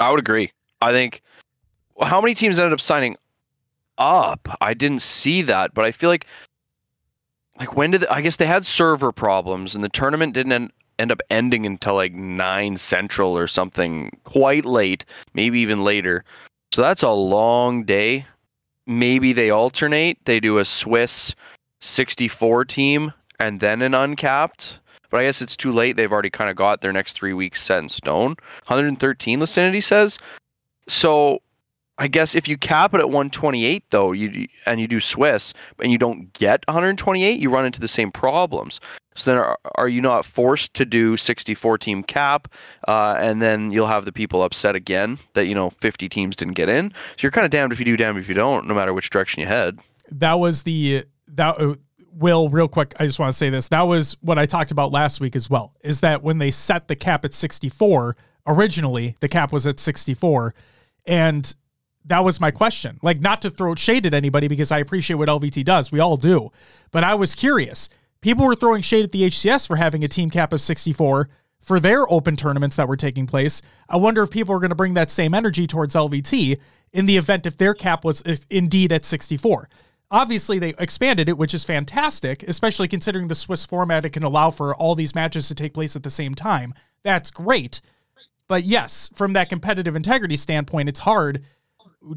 [0.00, 0.52] I would agree.
[0.80, 1.22] I think
[2.00, 3.16] how many teams ended up signing
[3.98, 4.48] up?
[4.60, 6.26] I didn't see that, but I feel like
[7.58, 11.10] like when did I guess they had server problems and the tournament didn't end, end
[11.10, 15.04] up ending until like 9 central or something quite late,
[15.34, 16.24] maybe even later.
[16.72, 18.26] So that's a long day.
[18.86, 20.18] Maybe they alternate.
[20.24, 21.34] They do a Swiss
[21.80, 24.80] 64 team and then an uncapped.
[25.10, 25.96] But I guess it's too late.
[25.96, 28.36] They've already kind of got their next three weeks set in stone.
[28.66, 30.18] 113 Licinity says.
[30.88, 31.40] So
[31.98, 35.90] I guess if you cap it at 128 though, you and you do Swiss and
[35.90, 38.80] you don't get 128, you run into the same problems.
[39.18, 42.48] So then, are, are you not forced to do 64 team cap,
[42.86, 46.54] uh, and then you'll have the people upset again that you know 50 teams didn't
[46.54, 46.90] get in?
[46.90, 49.10] So you're kind of damned if you do, damned if you don't, no matter which
[49.10, 49.78] direction you head.
[50.10, 51.60] That was the that.
[51.60, 51.74] Uh,
[52.14, 53.68] Will, real quick, I just want to say this.
[53.68, 55.74] That was what I talked about last week as well.
[55.82, 60.52] Is that when they set the cap at 64, originally the cap was at 64,
[61.06, 61.54] and
[62.08, 62.98] that was my question.
[63.02, 65.92] Like, not to throw shade at anybody because I appreciate what LVT does.
[65.92, 66.50] We all do.
[66.90, 67.88] But I was curious.
[68.20, 71.28] People were throwing shade at the HCS for having a team cap of 64
[71.60, 73.62] for their open tournaments that were taking place.
[73.88, 76.58] I wonder if people are going to bring that same energy towards LVT
[76.92, 79.68] in the event if their cap was indeed at 64.
[80.10, 84.04] Obviously, they expanded it, which is fantastic, especially considering the Swiss format.
[84.04, 86.72] It can allow for all these matches to take place at the same time.
[87.02, 87.80] That's great.
[88.46, 91.44] But yes, from that competitive integrity standpoint, it's hard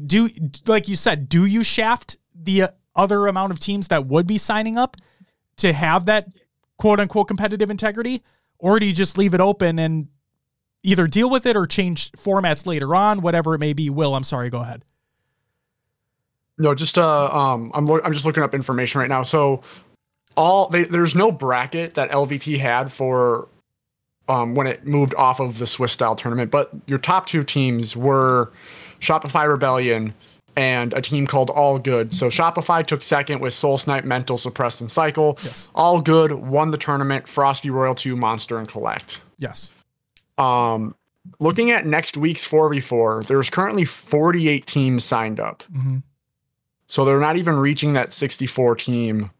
[0.06, 0.28] do
[0.66, 4.76] like you said, do you shaft the other amount of teams that would be signing
[4.76, 4.96] up
[5.58, 6.28] to have that
[6.78, 8.22] quote unquote competitive integrity,
[8.58, 10.08] or do you just leave it open and
[10.82, 13.90] either deal with it or change formats later on, whatever it may be?
[13.90, 14.84] Will, I'm sorry, go ahead.
[16.58, 19.22] No, just uh, um, I'm lo- I'm just looking up information right now.
[19.22, 19.62] So
[20.36, 23.48] all they, there's no bracket that LVT had for
[24.28, 27.96] um when it moved off of the Swiss style tournament, but your top two teams
[27.96, 28.52] were
[29.00, 30.14] Shopify Rebellion,
[30.56, 32.12] and a team called All Good.
[32.12, 35.38] So Shopify took second with Soul Snipe, Mental, Suppressed, and Cycle.
[35.42, 35.68] Yes.
[35.74, 37.28] All Good won the tournament.
[37.28, 39.20] Frosty Royal 2, Monster, and Collect.
[39.38, 39.70] Yes.
[40.38, 40.94] Um,
[41.38, 45.62] looking at next week's 4v4, there's currently 48 teams signed up.
[45.72, 45.98] Mm-hmm.
[46.86, 49.30] So they're not even reaching that 64 team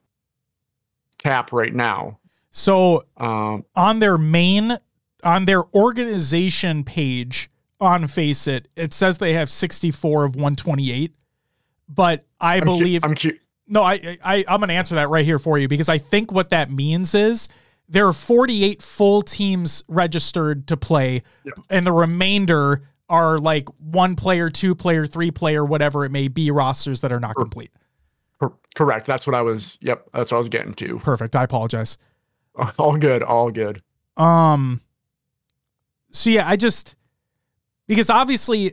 [1.19, 2.19] cap right now.
[2.51, 4.79] So um, on their main,
[5.23, 7.51] on their organization page,
[7.83, 11.15] on FACEIT it says they have 64 of 128,
[11.89, 13.03] but I I'm believe.
[13.03, 15.89] Cu- I'm cu- no, I, I I'm gonna answer that right here for you because
[15.89, 17.49] I think what that means is
[17.89, 21.55] there are 48 full teams registered to play, yep.
[21.69, 26.51] and the remainder are like one player, two player, three player, whatever it may be
[26.51, 27.73] rosters that are not complete.
[28.75, 29.07] Correct.
[29.07, 29.77] That's what I was.
[29.81, 30.99] Yep, that's what I was getting to.
[31.01, 31.35] Perfect.
[31.37, 31.99] I apologize.
[32.79, 33.23] All good.
[33.23, 33.83] All good.
[34.17, 34.83] Um.
[36.13, 36.95] So yeah, I just
[37.93, 38.73] because obviously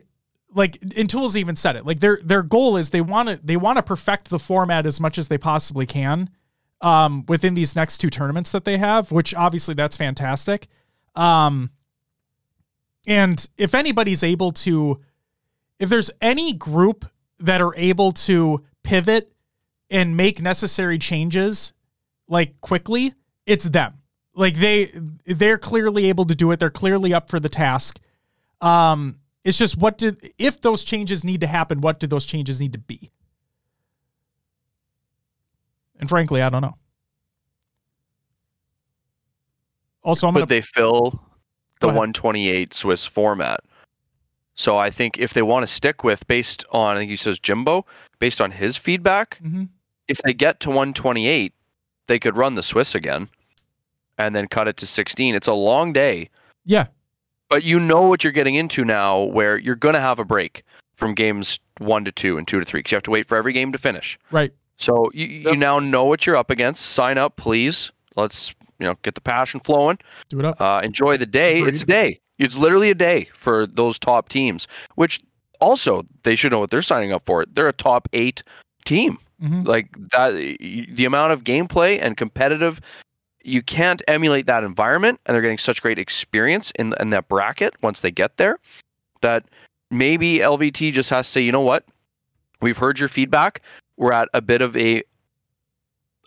[0.54, 3.58] like and Tools even said it like their their goal is they want to they
[3.58, 6.30] want to perfect the format as much as they possibly can
[6.80, 10.68] um within these next two tournaments that they have which obviously that's fantastic.
[11.14, 11.68] Um
[13.06, 15.00] and if anybody's able to
[15.78, 17.04] if there's any group
[17.40, 19.30] that are able to pivot
[19.90, 21.74] and make necessary changes
[22.26, 23.12] like quickly
[23.44, 23.98] it's them.
[24.34, 24.92] Like they
[25.26, 26.58] they're clearly able to do it.
[26.58, 28.00] They're clearly up for the task
[28.60, 32.60] um, it's just what do if those changes need to happen, what do those changes
[32.60, 33.10] need to be?
[35.98, 36.76] And frankly, I don't know.
[40.02, 41.20] Also, I'm could gonna, they fill
[41.80, 43.60] the 128 Swiss format?
[44.54, 47.38] So I think if they want to stick with based on I think he says
[47.38, 47.86] Jimbo,
[48.18, 49.64] based on his feedback, mm-hmm.
[50.08, 51.52] if they get to 128,
[52.06, 53.28] they could run the Swiss again
[54.18, 55.34] and then cut it to 16.
[55.34, 56.28] It's a long day.
[56.64, 56.86] Yeah
[57.50, 60.64] but you know what you're getting into now where you're going to have a break
[60.94, 63.36] from games one to two and two to three because you have to wait for
[63.36, 64.18] every game to finish.
[64.30, 64.52] Right.
[64.78, 66.86] So you, you now know what you're up against.
[66.86, 67.90] Sign up, please.
[68.16, 69.98] Let's you know get the passion flowing.
[70.30, 70.60] Do it up.
[70.60, 71.60] Uh, enjoy the day.
[71.60, 72.20] It's a day.
[72.38, 74.66] It's literally a day for those top teams.
[74.94, 75.20] Which
[75.60, 77.44] also they should know what they're signing up for.
[77.52, 78.42] They're a top eight
[78.84, 79.18] team.
[79.42, 79.62] Mm-hmm.
[79.64, 82.80] Like that, the amount of gameplay and competitive
[83.42, 87.74] you can't emulate that environment and they're getting such great experience in, in that bracket
[87.82, 88.58] once they get there
[89.22, 89.44] that
[89.90, 91.84] maybe LVT just has to say, you know what?
[92.60, 93.62] We've heard your feedback.
[93.96, 95.02] We're at a bit of a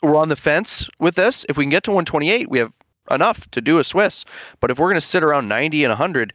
[0.02, 1.46] we're on the fence with this.
[1.48, 2.74] If we can get to 128, we have
[3.10, 4.26] enough to do a Swiss.
[4.60, 6.34] But if we're going to sit around 90 and 100,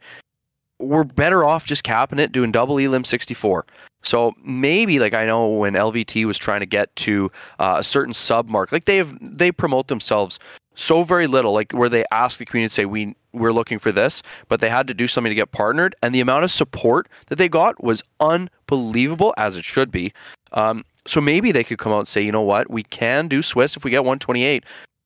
[0.79, 3.65] we're better off just capping it, doing double elim 64.
[4.01, 8.13] So maybe like I know when LVT was trying to get to uh, a certain
[8.13, 10.39] sub mark, like they have they promote themselves
[10.79, 13.91] so very little, like where they ask the community to say we we're looking for
[13.91, 17.07] this, but they had to do something to get partnered, and the amount of support
[17.27, 20.13] that they got was unbelievable, as it should be.
[20.53, 23.43] Um, so maybe they could come out and say, you know what, we can do
[23.43, 24.63] Swiss if we get 128,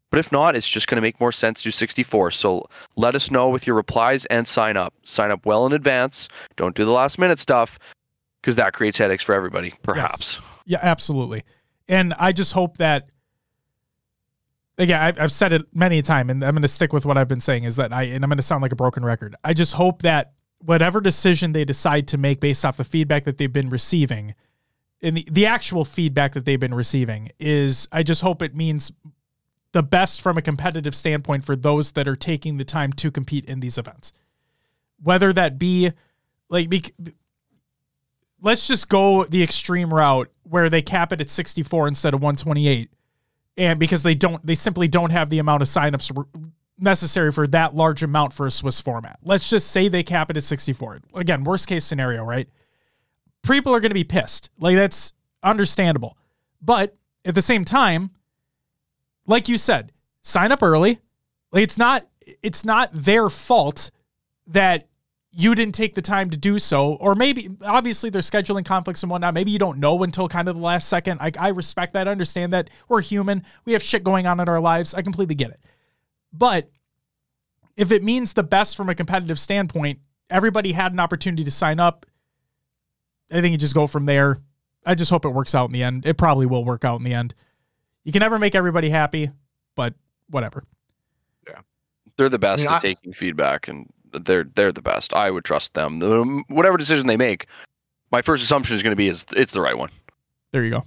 [0.09, 2.31] but if not, it's just going to make more sense to do 64.
[2.31, 4.93] So let us know with your replies and sign up.
[5.01, 6.29] Sign up well in advance.
[6.55, 7.79] Don't do the last minute stuff
[8.41, 10.33] because that creates headaches for everybody, perhaps.
[10.33, 10.41] Yes.
[10.65, 11.43] Yeah, absolutely.
[11.87, 13.09] And I just hope that
[14.77, 17.17] again, I, I've said it many a time, and I'm going to stick with what
[17.17, 19.35] I've been saying is that I, and I'm going to sound like a broken record.
[19.43, 23.37] I just hope that whatever decision they decide to make based off the feedback that
[23.37, 24.35] they've been receiving,
[25.01, 28.91] and the, the actual feedback that they've been receiving is, I just hope it means
[29.73, 33.45] the best from a competitive standpoint for those that are taking the time to compete
[33.45, 34.13] in these events.
[35.01, 35.91] Whether that be
[36.49, 36.83] like, be,
[38.41, 42.89] let's just go the extreme route where they cap it at 64 instead of 128
[43.57, 46.11] and because they don't they simply don't have the amount of signups
[46.77, 49.19] necessary for that large amount for a Swiss format.
[49.23, 51.01] Let's just say they cap it at 64.
[51.13, 52.49] Again, worst case scenario, right?
[53.43, 54.49] People are going to be pissed.
[54.59, 56.17] Like that's understandable.
[56.61, 56.95] But
[57.25, 58.11] at the same time,
[59.27, 59.91] like you said,
[60.23, 60.99] sign up early.
[61.51, 62.07] Like it's not
[62.41, 63.91] it's not their fault
[64.47, 64.87] that
[65.35, 69.09] you didn't take the time to do so, or maybe obviously there's scheduling conflicts and
[69.09, 69.33] whatnot.
[69.33, 71.19] Maybe you don't know until kind of the last second.
[71.21, 72.69] I, I respect that, I understand that.
[72.87, 73.43] We're human.
[73.65, 74.93] We have shit going on in our lives.
[74.93, 75.59] I completely get it.
[76.31, 76.69] But
[77.75, 81.79] if it means the best from a competitive standpoint, everybody had an opportunity to sign
[81.79, 82.05] up.
[83.31, 84.39] I think you just go from there.
[84.85, 86.05] I just hope it works out in the end.
[86.05, 87.33] It probably will work out in the end.
[88.03, 89.31] You can never make everybody happy,
[89.75, 89.95] but
[90.29, 90.63] whatever.
[91.47, 91.61] Yeah.
[92.17, 93.91] They're the best I mean, at I- taking feedback and
[94.21, 95.13] they're they're the best.
[95.13, 95.99] I would trust them.
[95.99, 97.47] The- um, Whatever decision they make,
[98.11, 99.89] my first assumption is going to be is it's the right one.
[100.51, 100.83] There you go.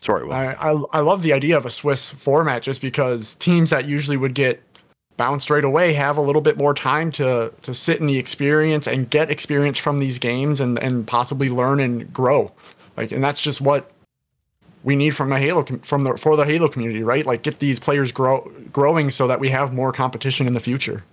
[0.00, 0.32] Sorry, Will.
[0.32, 4.16] I, I I love the idea of a Swiss format just because teams that usually
[4.16, 4.62] would get
[5.16, 8.86] bounced right away have a little bit more time to to sit in the experience
[8.86, 12.50] and get experience from these games and and possibly learn and grow.
[12.96, 13.90] Like and that's just what
[14.84, 17.26] we need from a Halo from the for the Halo community, right?
[17.26, 21.04] Like get these players grow growing so that we have more competition in the future.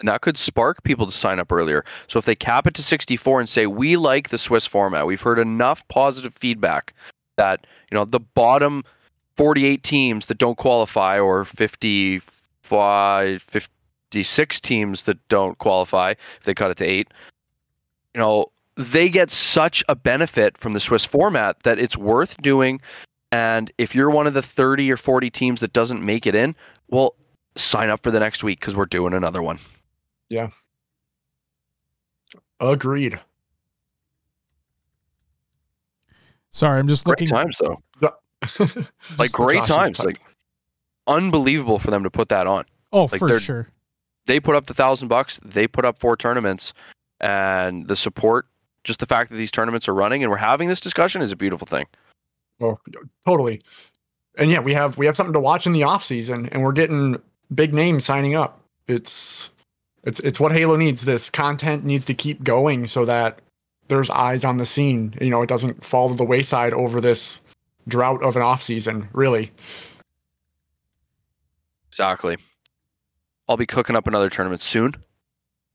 [0.00, 1.84] And that could spark people to sign up earlier.
[2.08, 5.20] So if they cap it to 64 and say we like the Swiss format, we've
[5.20, 6.94] heard enough positive feedback
[7.36, 8.84] that you know the bottom
[9.36, 16.70] 48 teams that don't qualify or 55 56 teams that don't qualify if they cut
[16.70, 17.08] it to 8,
[18.14, 22.80] you know, they get such a benefit from the Swiss format that it's worth doing
[23.32, 26.54] and if you're one of the 30 or 40 teams that doesn't make it in,
[26.88, 27.16] well,
[27.56, 29.58] sign up for the next week cuz we're doing another one.
[32.60, 33.20] Agreed.
[36.50, 37.28] Sorry, I'm just Great looking.
[37.28, 37.82] times though.
[39.18, 39.96] Like great Josh's times.
[39.98, 40.06] type.
[40.06, 40.20] Like
[41.06, 42.64] unbelievable for them to put that on.
[42.92, 43.68] Oh, like for sure.
[44.26, 45.40] They put up the thousand bucks.
[45.44, 46.72] They put up four tournaments,
[47.20, 48.46] and the support.
[48.84, 51.36] Just the fact that these tournaments are running and we're having this discussion is a
[51.36, 51.86] beautiful thing.
[52.60, 52.78] Oh,
[53.26, 53.62] totally.
[54.36, 56.72] And yeah, we have we have something to watch in the off season, and we're
[56.72, 57.20] getting
[57.54, 58.60] big names signing up.
[58.88, 59.50] It's
[60.04, 61.02] it's it's what Halo needs.
[61.02, 63.40] This content needs to keep going so that
[63.88, 65.14] there's eyes on the scene.
[65.20, 67.40] You know, it doesn't fall to the wayside over this
[67.88, 69.08] drought of an off season.
[69.12, 69.50] Really,
[71.94, 72.36] Exactly.
[73.48, 74.96] I'll be cooking up another tournament soon.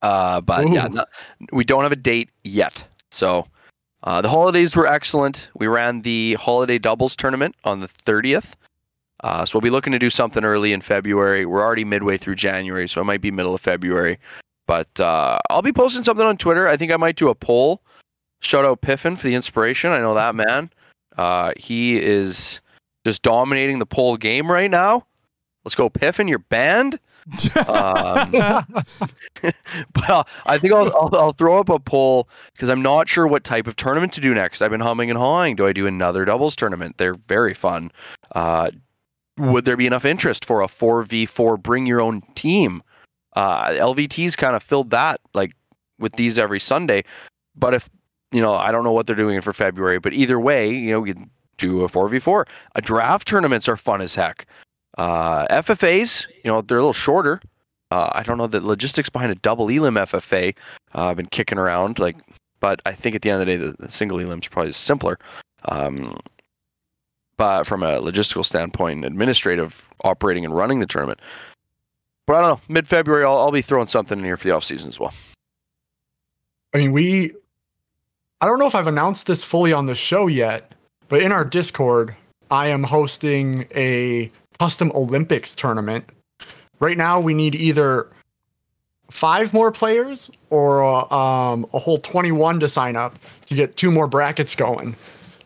[0.01, 1.05] Uh, but yeah, no,
[1.53, 2.83] we don't have a date yet.
[3.09, 3.47] So
[4.03, 5.47] uh, the holidays were excellent.
[5.55, 8.55] We ran the holiday doubles tournament on the 30th.
[9.23, 11.45] Uh, so we'll be looking to do something early in February.
[11.45, 14.17] We're already midway through January, so it might be middle of February.
[14.65, 16.67] But uh, I'll be posting something on Twitter.
[16.67, 17.81] I think I might do a poll.
[18.41, 19.91] Shout out Piffin for the inspiration.
[19.91, 20.69] I know that man.
[21.17, 22.61] Uh, he is
[23.05, 25.05] just dominating the poll game right now.
[25.65, 26.29] Let's go, Piffin.
[26.29, 26.99] You're banned.
[27.67, 28.31] Um,
[29.93, 33.27] but uh, I think I'll, I'll I'll throw up a poll because I'm not sure
[33.27, 34.63] what type of tournament to do next.
[34.63, 35.55] I've been humming and hawing.
[35.55, 36.97] Do I do another doubles tournament?
[36.97, 37.91] They're very fun.
[38.33, 38.71] Uh,
[39.39, 42.83] would there be enough interest for a four v four bring your own team?
[43.35, 45.53] Uh, LVT's kind of filled that like
[45.99, 47.03] with these every Sunday.
[47.55, 47.89] But if
[48.31, 49.99] you know, I don't know what they're doing for February.
[49.99, 51.13] But either way, you know,
[51.57, 52.47] do a four v four.
[52.75, 54.45] A draft tournaments are fun as heck.
[54.97, 57.41] Uh, FFAs, you know, they're a little shorter.
[57.91, 60.55] Uh, I don't know the logistics behind a double elim FFA.
[60.93, 62.17] Uh, I've been kicking around like,
[62.59, 65.17] but I think at the end of the day, the, the single elim's probably simpler.
[65.65, 66.17] Um,
[67.39, 71.21] but from a logistical standpoint, and administrative operating and running the tournament.
[72.27, 72.61] But I don't know.
[72.67, 75.13] Mid February, I'll, I'll be throwing something in here for the off season as well.
[76.75, 77.31] I mean, we.
[78.41, 80.73] I don't know if I've announced this fully on the show yet,
[81.07, 82.13] but in our Discord,
[82.51, 84.29] I am hosting a
[84.59, 86.05] custom Olympics tournament.
[86.81, 88.09] Right now, we need either
[89.09, 90.83] five more players or
[91.13, 94.95] um, a whole 21 to sign up to get two more brackets going.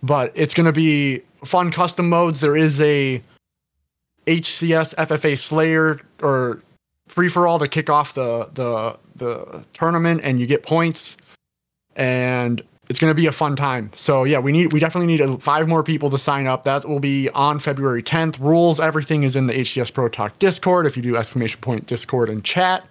[0.01, 2.39] But it's going to be fun custom modes.
[2.39, 3.21] There is a
[4.27, 6.61] HCS FFA Slayer or
[7.07, 11.17] free for all to kick off the the the tournament, and you get points.
[11.95, 13.91] And it's going to be a fun time.
[13.95, 16.63] So yeah, we need we definitely need five more people to sign up.
[16.63, 18.39] That will be on February 10th.
[18.39, 20.85] Rules, everything is in the HCS Pro Talk Discord.
[20.85, 22.83] If you do exclamation point Discord and chat,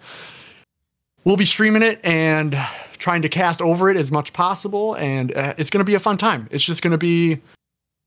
[1.25, 2.59] we'll be streaming it and
[2.99, 4.95] trying to cast over it as much possible.
[4.97, 6.49] And uh, it's going to be a fun time.
[6.51, 7.41] It's just going to be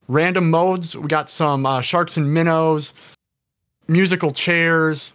[0.07, 0.95] random modes.
[0.95, 2.93] We got some uh, sharks and minnows,
[3.87, 5.13] musical chairs.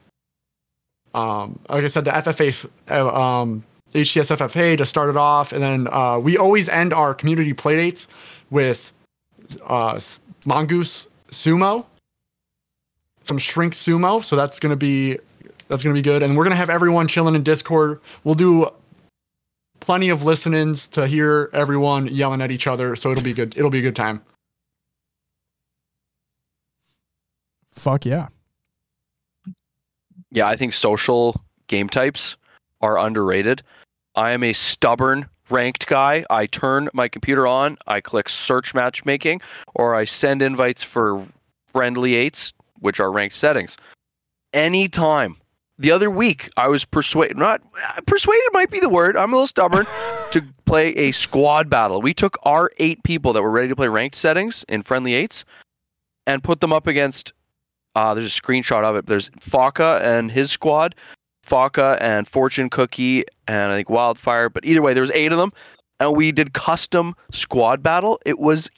[1.15, 5.89] Um, like I said, the FFA uh, um, FFA to start it off, and then
[5.93, 8.07] uh, we always end our community playdates
[8.51, 8.93] with
[9.67, 10.01] uh,
[10.45, 11.85] mongoose sumo,
[13.23, 14.23] some shrink sumo.
[14.23, 15.19] So that's gonna be
[15.69, 18.01] that's gonna be good, and we're gonna have everyone chilling in Discord.
[18.23, 18.71] We'll do
[19.81, 23.57] plenty of listenings to hear everyone yelling at each other, so it'll be good.
[23.57, 24.23] It'll be a good time.
[27.73, 28.29] Fuck yeah.
[30.31, 32.37] Yeah, I think social game types
[32.81, 33.63] are underrated.
[34.15, 36.25] I am a stubborn ranked guy.
[36.31, 39.41] I turn my computer on, I click search matchmaking,
[39.75, 41.27] or I send invites for
[41.73, 43.77] friendly eights, which are ranked settings.
[44.53, 45.37] Anytime.
[45.79, 47.63] The other week, I was persuaded, not
[48.07, 49.17] persuaded might be the word.
[49.17, 49.87] I'm a little stubborn
[50.33, 52.03] to play a squad battle.
[52.03, 55.43] We took our eight people that were ready to play ranked settings in friendly eights
[56.27, 57.33] and put them up against.
[57.95, 59.07] Uh, there's a screenshot of it.
[59.07, 60.95] There's Faka and his squad
[61.47, 64.49] Faka and Fortune Cookie and I think Wildfire.
[64.49, 65.53] But either way, there was eight of them,
[65.99, 68.21] and we did custom squad battle.
[68.25, 68.69] It was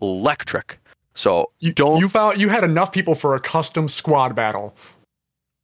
[0.00, 0.78] electric.
[1.14, 1.98] So You don't.
[1.98, 4.76] You found you had enough people for a custom squad battle.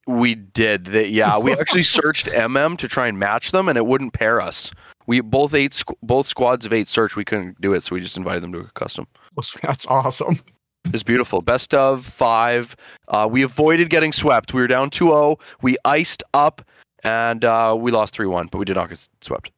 [0.06, 1.10] we did that.
[1.10, 4.70] Yeah, we actually searched MM to try and match them, and it wouldn't pair us.
[5.06, 7.16] We both eight both squads of eight search.
[7.16, 9.06] We couldn't do it, so we just invited them to a custom.
[9.62, 10.40] That's awesome.
[10.86, 11.40] It's beautiful.
[11.42, 12.74] Best of five.
[13.08, 14.52] Uh, we avoided getting swept.
[14.52, 15.40] We were down 2-0.
[15.62, 16.62] We iced up,
[17.04, 19.50] and uh, we lost 3-1, but we did not get swept.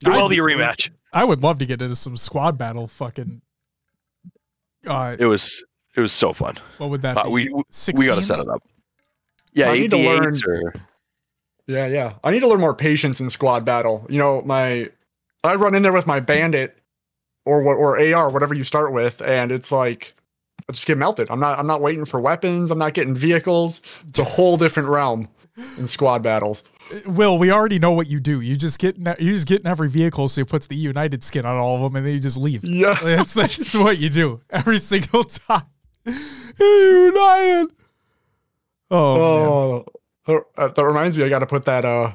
[0.00, 0.90] There will be a rematch.
[1.12, 2.86] I would love to get into some squad battle.
[2.86, 3.40] Fucking.
[4.86, 5.62] Uh, It was
[5.96, 6.56] it was so fun.
[6.78, 7.30] what would that Uh, be?
[7.30, 7.52] we
[7.94, 8.62] we, got to set it up.
[9.52, 10.74] Yeah, I need to learn- or
[11.66, 12.14] Yeah, yeah.
[12.22, 14.06] I need to learn more patience in squad battle.
[14.08, 14.90] You know, my
[15.42, 16.75] I run in there with my bandit
[17.46, 20.14] or what or AR, whatever you start with, and it's like
[20.68, 21.30] I just get melted.
[21.30, 22.70] I'm not I'm not waiting for weapons.
[22.70, 23.80] I'm not getting vehicles.
[24.08, 25.28] It's a whole different realm
[25.78, 26.64] in squad battles.
[27.06, 28.40] Will, we already know what you do.
[28.40, 31.46] You just get you just get in every vehicle, so he puts the United skin
[31.46, 32.64] on all of them, and then you just leave.
[32.64, 32.98] Yeah.
[33.02, 35.62] That's that's what you do every single time.
[36.04, 37.68] United.
[38.90, 39.84] Oh.
[40.28, 41.24] Oh, uh, that reminds me.
[41.24, 42.12] I got to put that uh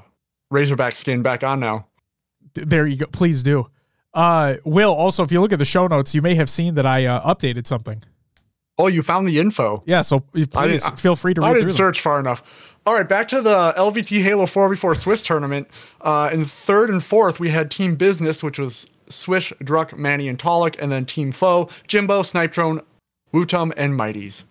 [0.50, 1.88] Razorback skin back on now.
[2.54, 3.06] there you go.
[3.08, 3.68] Please do.
[4.14, 6.86] Uh, Will, also, if you look at the show notes, you may have seen that
[6.86, 8.04] I uh, updated something.
[8.78, 9.84] Oh, you found the info.
[9.86, 11.76] Yeah, so please I- feel free to I didn't through them.
[11.78, 12.42] search far enough.
[12.86, 15.68] All right, back to the LVT Halo 4v4 Swiss tournament.
[16.02, 20.40] Uh, in third and fourth, we had Team Business, which was Swish, Druck, Manny, and
[20.40, 22.82] Tolic, and then Team Foe, Jimbo, Snipe Drone,
[23.34, 24.46] Wutum, and Mighties.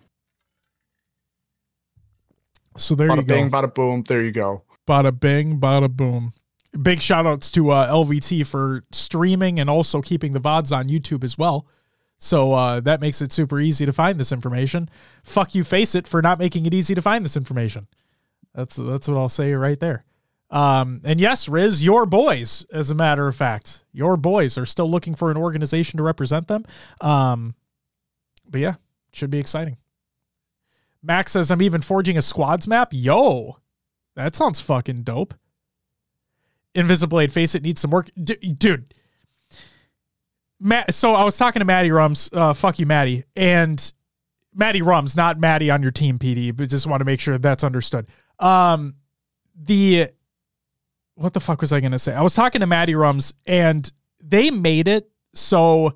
[2.77, 3.21] So there you go.
[3.21, 4.03] Bada bing, bada boom.
[4.07, 4.63] There you go.
[4.87, 6.31] Bada bing, bada boom.
[6.79, 11.23] Big shout outs to uh, LVT for streaming and also keeping the VODs on YouTube
[11.23, 11.67] as well.
[12.17, 14.89] So uh, that makes it super easy to find this information.
[15.23, 17.87] Fuck you, FACEIT, for not making it easy to find this information.
[18.53, 20.05] That's that's what I'll say right there.
[20.51, 24.89] Um, and yes, Riz, your boys, as a matter of fact, your boys are still
[24.89, 26.65] looking for an organization to represent them.
[26.99, 27.55] Um,
[28.47, 28.75] but yeah,
[29.13, 29.77] should be exciting.
[31.01, 32.89] Max says, I'm even forging a squads map.
[32.91, 33.57] Yo,
[34.15, 35.33] that sounds fucking dope.
[36.75, 38.09] Invisiblade, FACEIT, needs some work.
[38.21, 38.93] D- dude.
[40.59, 42.29] Matt, so I was talking to Maddie Rums.
[42.31, 43.23] Uh, fuck you, Maddie.
[43.35, 43.91] And
[44.53, 47.63] Maddie Rums, not Maddie on your team, PD, but just want to make sure that's
[47.63, 48.07] understood.
[48.39, 48.95] Um,
[49.55, 50.09] the
[51.15, 52.13] what the fuck was I gonna say?
[52.13, 53.91] I was talking to Maddie Rums, and
[54.21, 55.95] they made it so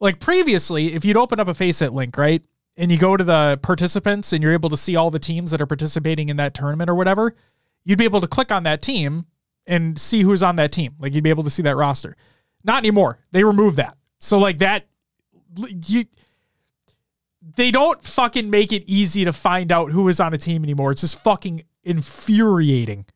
[0.00, 2.42] like previously, if you'd open up a Faceit link, right?
[2.76, 5.62] And you go to the participants and you're able to see all the teams that
[5.62, 7.34] are participating in that tournament or whatever,
[7.84, 9.24] you'd be able to click on that team
[9.66, 10.94] and see who's on that team.
[10.98, 12.16] Like you'd be able to see that roster.
[12.64, 13.18] Not anymore.
[13.32, 13.96] They removed that.
[14.18, 14.86] So like that
[15.86, 16.04] you
[17.56, 20.92] they don't fucking make it easy to find out who is on a team anymore.
[20.92, 23.06] It's just fucking infuriating.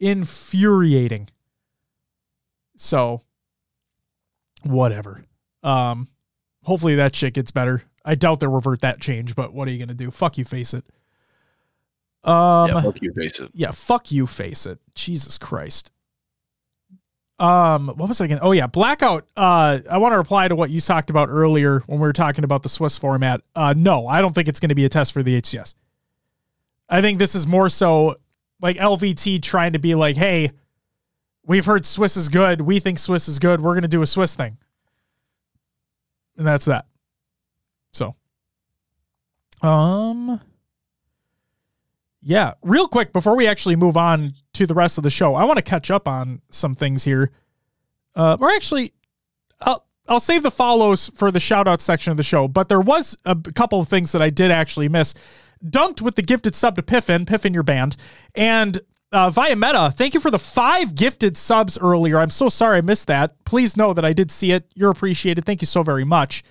[0.00, 1.28] Infuriating.
[2.76, 3.20] So
[4.62, 5.22] whatever.
[5.62, 6.08] Um
[6.64, 7.84] hopefully that shit gets better.
[8.04, 10.10] I doubt they'll revert that change, but what are you gonna do?
[10.10, 10.82] Fuck you, FACEIT.
[12.24, 13.50] Um yeah, fuck you, FACEIT.
[13.52, 14.78] yeah, fuck you, FACEIT.
[14.94, 15.90] Jesus Christ.
[17.38, 18.40] Um, what was I going?
[18.40, 19.26] Oh yeah, blackout.
[19.36, 22.44] Uh, I want to reply to what you talked about earlier when we were talking
[22.44, 23.40] about the Swiss format.
[23.56, 25.74] Uh, no, I don't think it's going to be a test for the HCS.
[26.88, 28.18] I think this is more so
[28.60, 30.52] like LVT trying to be like, hey,
[31.44, 32.60] We've heard Swiss is good.
[32.60, 33.60] We think Swiss is good.
[33.60, 34.58] We're going to do a Swiss thing.
[36.36, 36.86] And that's that.
[37.92, 38.14] So,
[39.60, 40.40] um,
[42.22, 45.44] yeah, real quick before we actually move on to the rest of the show, I
[45.44, 47.30] want to catch up on some things here.
[48.14, 48.92] Uh, or actually,
[49.60, 52.46] I'll I'll save the follows for the shout out section of the show.
[52.46, 55.14] But there was a couple of things that I did actually miss.
[55.64, 57.96] Dunked with the gifted sub to Piffin, Piffin your band,
[58.34, 58.80] and
[59.12, 62.18] uh, via Meta, thank you for the five gifted subs earlier.
[62.18, 63.44] I'm so sorry I missed that.
[63.44, 64.64] Please know that I did see it.
[64.74, 65.44] You're appreciated.
[65.44, 66.42] Thank you so very much.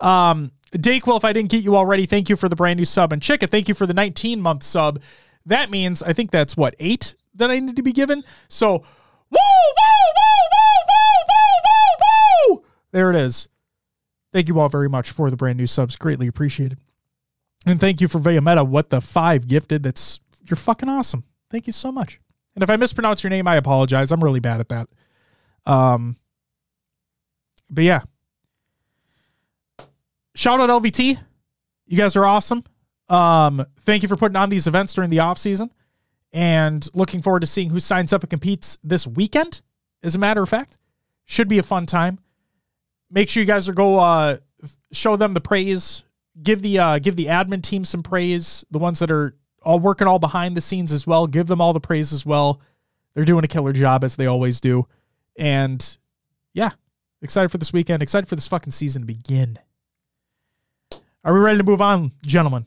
[0.00, 3.12] Um, Dayquil, if I didn't get you already, thank you for the brand new sub.
[3.12, 5.00] And Chicka, thank you for the 19 month sub.
[5.46, 8.22] That means I think that's what, eight that I need to be given?
[8.48, 8.84] So, woo, woo,
[9.30, 12.64] woo, woo, woo, woo, woo, woo.
[12.92, 13.48] There it is.
[14.32, 15.96] Thank you all very much for the brand new subs.
[15.96, 16.78] Greatly appreciated.
[17.66, 19.82] And thank you for Via Meta, what the five gifted.
[19.82, 21.24] That's, you're fucking awesome.
[21.50, 22.20] Thank you so much.
[22.54, 24.12] And if I mispronounce your name, I apologize.
[24.12, 24.88] I'm really bad at that.
[25.66, 26.16] Um,
[27.68, 28.02] but yeah.
[30.34, 31.18] Shout out LVT.
[31.86, 32.64] You guys are awesome.
[33.08, 35.70] Um, thank you for putting on these events during the off season,
[36.32, 39.60] and looking forward to seeing who signs up and competes this weekend.
[40.02, 40.78] As a matter of fact,
[41.24, 42.20] should be a fun time.
[43.10, 44.38] Make sure you guys are go uh,
[44.92, 46.04] show them the praise.
[46.40, 48.64] Give the uh, give the admin team some praise.
[48.70, 51.26] The ones that are all working all behind the scenes as well.
[51.26, 52.60] Give them all the praise as well.
[53.14, 54.86] They're doing a killer job as they always do.
[55.36, 55.96] And
[56.54, 56.70] yeah,
[57.20, 58.02] excited for this weekend.
[58.02, 59.58] Excited for this fucking season to begin.
[61.24, 62.66] Are we ready to move on, gentlemen?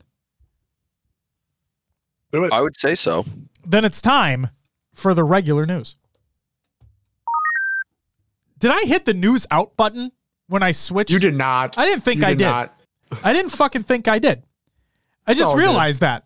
[2.32, 2.52] Do it.
[2.52, 3.24] I would say so.
[3.66, 4.48] Then it's time
[4.94, 5.96] for the regular news.
[8.58, 10.12] Did I hit the news out button
[10.48, 11.10] when I switched?
[11.10, 11.76] You did not.
[11.78, 12.44] I didn't think You I did.
[12.44, 12.74] not.
[13.22, 14.42] I didn't fucking think I did.
[15.26, 15.62] I just all good.
[15.62, 16.24] realized that.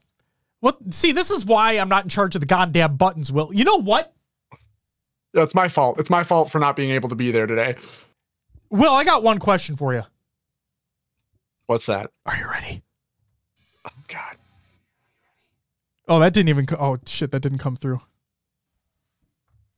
[0.61, 0.79] What?
[0.93, 3.31] See, this is why I'm not in charge of the goddamn buttons.
[3.33, 4.13] Will you know what?
[5.35, 5.99] That's my fault.
[6.01, 7.77] It's my fault for not being able to be there today.
[8.71, 10.03] Will, I got one question for you.
[11.69, 12.11] What's that?
[12.25, 12.83] Are you ready?
[13.85, 14.37] Oh God.
[16.09, 16.65] Oh, that didn't even.
[16.65, 18.01] Co- oh shit, that didn't come through.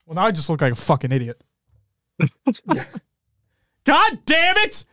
[0.07, 1.43] Well, now I just look like a fucking idiot.
[3.85, 4.85] God damn it!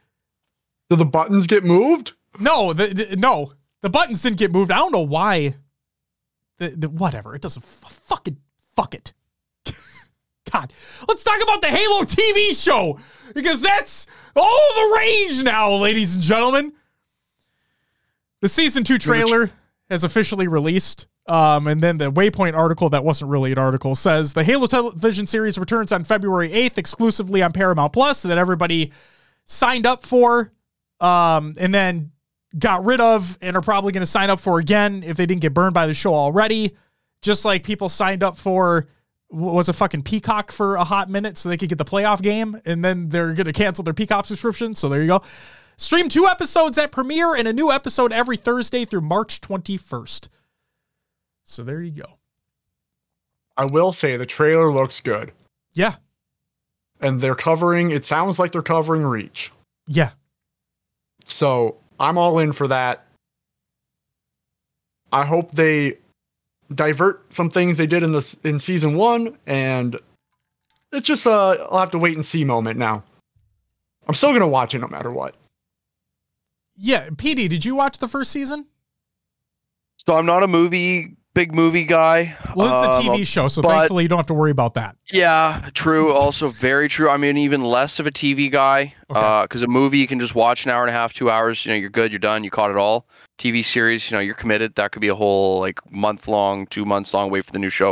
[0.89, 2.13] Do the buttons get moved?
[2.39, 4.71] No, the, the- no, the buttons didn't get moved.
[4.71, 5.53] I don't know why.
[6.57, 7.35] The, the whatever.
[7.35, 8.37] It doesn't f- fucking
[8.75, 9.13] fuck it.
[10.51, 10.73] God,
[11.07, 12.97] let's talk about the Halo TV show
[13.35, 16.73] because that's all the rage now, ladies and gentlemen.
[18.41, 19.51] The season two trailer
[19.89, 21.07] has officially released.
[21.27, 25.27] Um, and then the Waypoint article that wasn't really an article says the Halo television
[25.27, 28.93] series returns on February 8th exclusively on Paramount Plus that everybody
[29.43, 30.53] signed up for
[31.01, 32.11] um, and then
[32.57, 35.41] got rid of and are probably going to sign up for again if they didn't
[35.41, 36.75] get burned by the show already.
[37.21, 38.87] Just like people signed up for
[39.29, 42.21] what was a fucking Peacock for a hot minute so they could get the playoff
[42.21, 44.75] game, and then they're going to cancel their Peacock subscription.
[44.75, 45.23] So there you go.
[45.77, 50.29] Stream two episodes at premiere and a new episode every Thursday through March 21st.
[51.45, 52.17] So there you go.
[53.55, 55.31] I will say the trailer looks good.
[55.73, 55.95] Yeah.
[56.99, 59.51] And they're covering, it sounds like they're covering Reach.
[59.87, 60.11] Yeah.
[61.25, 63.05] So I'm all in for that.
[65.11, 65.97] I hope they
[66.73, 69.97] divert some things they did in this in season one, and
[70.91, 73.03] it's just uh I'll have to wait and see moment now.
[74.07, 75.37] I'm still gonna watch it no matter what.
[76.77, 77.09] Yeah.
[77.09, 78.65] PD, did you watch the first season?
[79.97, 82.35] So I'm not a movie big movie guy.
[82.55, 84.73] Well, it's a Um, TV show, so but- thankfully you don't have to worry about
[84.73, 84.95] that.
[85.13, 86.11] Yeah, true.
[86.17, 87.11] Also, very true.
[87.11, 88.95] I mean, even less of a TV guy.
[89.11, 89.41] Okay.
[89.43, 91.63] Because a movie you can just watch an hour and a half, two hours.
[91.63, 92.11] You know, you're good.
[92.11, 92.43] You're done.
[92.43, 93.07] You caught it all.
[93.37, 94.73] TV series, you know, you're committed.
[94.75, 97.69] That could be a whole like month long, two months long wait for the new
[97.69, 97.91] show.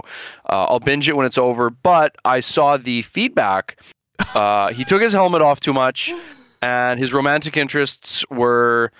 [0.49, 1.69] Uh, I'll binge it when it's over.
[1.69, 3.79] But I saw the feedback.
[4.33, 6.11] Uh, he took his helmet off too much,
[6.65, 8.91] and his romantic interests were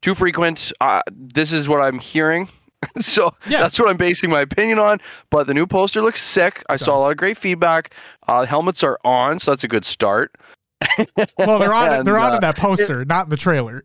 [0.00, 0.72] too frequent.
[0.80, 2.48] Uh, this is what I'm hearing.
[2.98, 3.60] so Yeah.
[3.60, 4.98] that's what I'm basing my opinion on.
[5.30, 6.64] But the new poster looks sick.
[6.68, 7.94] I saw a lot of great feedback.
[8.26, 10.34] Uh, helmets are on, so that's a good start.
[11.38, 11.88] Well, they're on.
[11.92, 13.84] And, They're on uh, in that poster, not in the trailer.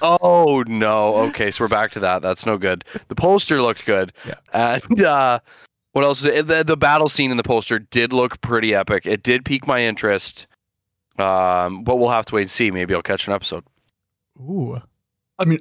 [0.00, 1.16] Oh no.
[1.28, 2.22] Okay, so we're back to that.
[2.22, 2.84] That's no good.
[3.08, 4.12] The poster looked good.
[4.24, 4.34] Yeah.
[4.52, 5.40] And uh
[5.92, 6.46] what else is it?
[6.46, 9.04] The, the battle scene in the poster did look pretty epic.
[9.06, 10.46] It did pique my interest.
[11.18, 12.70] Um, but we'll have to wait and see.
[12.70, 13.64] Maybe I'll catch an episode.
[14.40, 14.80] Ooh.
[15.38, 15.60] I, mean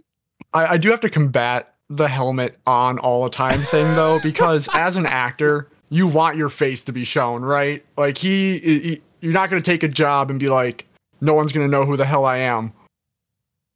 [0.54, 4.98] I do have to combat the helmet on all the time thing though, because as
[4.98, 7.84] an actor, you want your face to be shown, right?
[7.98, 10.86] Like he, he you're not gonna take a job and be like,
[11.22, 12.72] no one's gonna know who the hell I am.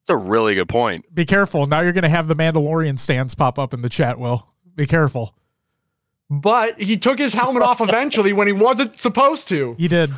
[0.01, 1.05] It's a really good point.
[1.13, 1.67] Be careful.
[1.67, 4.47] Now you're going to have the Mandalorian stands pop up in the chat, Will.
[4.75, 5.35] Be careful.
[6.27, 9.75] but he took his helmet off eventually when he wasn't supposed to.
[9.77, 10.11] He did.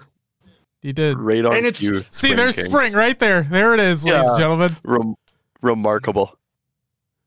[0.84, 1.18] He did.
[1.18, 2.66] Right on And it's- cue, See, Twin there's King.
[2.66, 3.42] spring right there.
[3.50, 4.78] There it is, ladies and gentlemen.
[4.84, 5.16] Rem-
[5.62, 6.38] remarkable.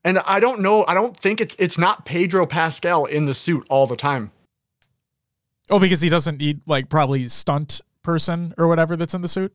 [0.05, 0.85] And I don't know.
[0.87, 4.31] I don't think it's it's not Pedro Pascal in the suit all the time.
[5.69, 9.53] Oh, because he doesn't need like probably stunt person or whatever that's in the suit.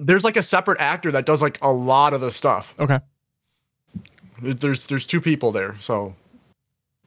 [0.00, 2.74] There's like a separate actor that does like a lot of the stuff.
[2.80, 2.98] Okay.
[4.42, 6.14] There's there's two people there, so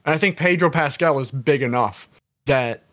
[0.06, 2.08] and I think Pedro Pascal is big enough
[2.46, 2.83] that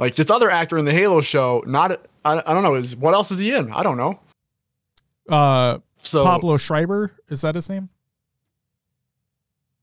[0.00, 1.92] like this other actor in the Halo show, not
[2.24, 3.72] I, I don't know, is what else is he in?
[3.72, 4.18] I don't know.
[5.28, 7.88] Uh, So Pablo Schreiber is that his name?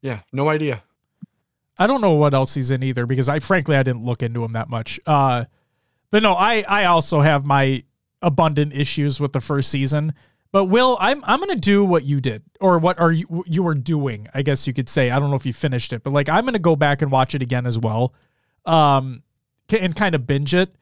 [0.01, 0.83] yeah, no idea.
[1.79, 4.43] I don't know what else he's in either because I frankly I didn't look into
[4.43, 4.99] him that much.
[5.05, 5.45] Uh,
[6.09, 7.83] but no, I I also have my
[8.21, 10.13] abundant issues with the first season.
[10.51, 13.75] But Will, I'm I'm gonna do what you did, or what are you you were
[13.75, 14.27] doing?
[14.33, 15.11] I guess you could say.
[15.11, 17.35] I don't know if you finished it, but like I'm gonna go back and watch
[17.35, 18.13] it again as well,
[18.65, 19.21] um,
[19.69, 20.75] and kind of binge it,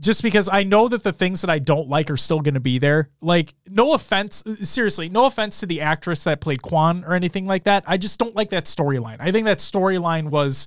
[0.00, 2.78] just because I know that the things that I don't like are still gonna be
[2.78, 3.10] there.
[3.20, 7.64] Like, no offense, seriously, no offense to the actress that played Kwan or anything like
[7.64, 7.84] that.
[7.86, 9.16] I just don't like that storyline.
[9.20, 10.66] I think that storyline was,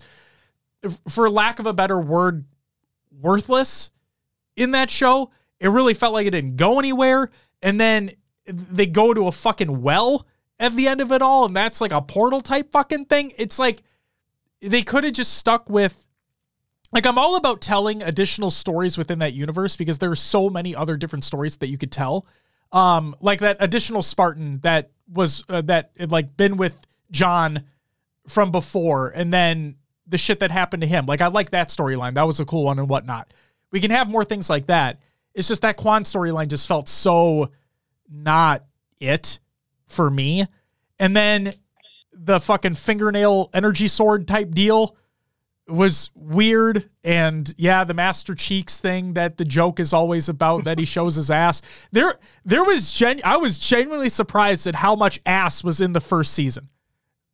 [1.07, 2.45] for lack of a better word,
[3.19, 3.91] worthless
[4.55, 5.31] in that show.
[5.59, 7.29] It really felt like it didn't go anywhere.
[7.61, 8.11] And then
[8.45, 10.25] they go to a fucking well
[10.59, 13.31] at the end of it all, and that's like a portal type fucking thing.
[13.37, 13.81] It's like
[14.61, 16.07] they could have just stuck with
[16.91, 20.75] like I'm all about telling additional stories within that universe because there are so many
[20.75, 22.25] other different stories that you could tell.
[22.71, 26.75] Um, like that additional Spartan that was uh, that had like been with
[27.11, 27.63] John
[28.27, 29.75] from before, and then
[30.07, 31.05] the shit that happened to him.
[31.05, 32.15] Like I like that storyline.
[32.15, 33.33] That was a cool one and whatnot.
[33.71, 34.99] We can have more things like that.
[35.33, 37.51] It's just that Kwan storyline just felt so
[38.09, 38.65] not
[38.99, 39.39] it
[39.87, 40.45] for me.
[40.99, 41.53] And then
[42.13, 44.95] the fucking fingernail energy sword type deal
[45.71, 46.89] was weird.
[47.03, 51.15] And yeah, the Master Cheeks thing that the joke is always about that he shows
[51.15, 51.61] his ass.
[51.91, 56.01] There there was gen I was genuinely surprised at how much ass was in the
[56.01, 56.69] first season.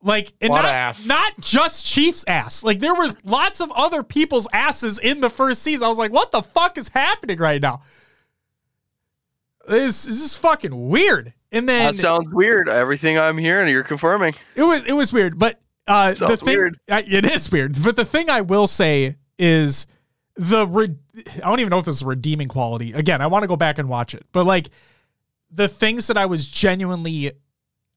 [0.03, 1.07] Like and Lot of not, ass.
[1.07, 2.63] not just Chiefs ass.
[2.63, 5.85] Like there was lots of other people's asses in the first season.
[5.85, 7.81] I was like, what the fuck is happening right now?
[9.67, 11.33] This, this is fucking weird.
[11.51, 12.69] And then That sounds weird.
[12.69, 14.35] Everything I'm hearing, you're confirming.
[14.55, 16.79] it was it was weird, but uh, the thing weird.
[16.87, 17.81] it is weird.
[17.81, 19.87] But the thing I will say is
[20.35, 20.95] the re-
[21.35, 22.93] I don't even know if this is a redeeming quality.
[22.93, 24.69] Again, I want to go back and watch it, but like
[25.51, 27.31] the things that I was genuinely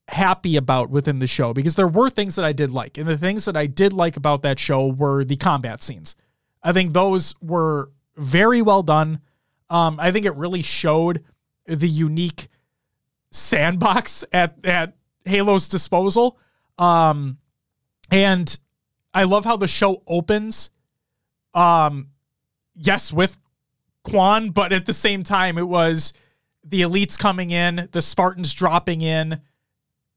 [0.08, 3.18] happy about within the show because there were things that I did like, and the
[3.18, 6.16] things that I did like about that show were the combat scenes.
[6.62, 9.20] I think those were very well done.
[9.68, 11.24] Um, I think it really showed
[11.66, 12.48] the unique
[13.30, 16.38] sandbox at at Halo's disposal.
[16.78, 17.38] Um,
[18.10, 18.58] and
[19.12, 20.70] I love how the show opens.
[21.54, 22.08] Um,
[22.74, 23.38] yes, with
[24.04, 26.12] Kwan, but at the same time, it was
[26.64, 29.40] the elites coming in, the Spartans dropping in,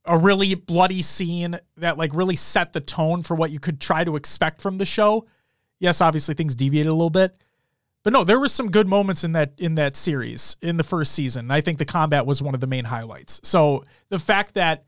[0.04, 4.04] a really bloody scene that like really set the tone for what you could try
[4.04, 5.26] to expect from the show.
[5.78, 7.36] Yes, obviously things deviated a little bit.
[8.02, 11.12] But no, there were some good moments in that in that series in the first
[11.12, 11.50] season.
[11.50, 13.40] I think the combat was one of the main highlights.
[13.44, 14.84] So the fact that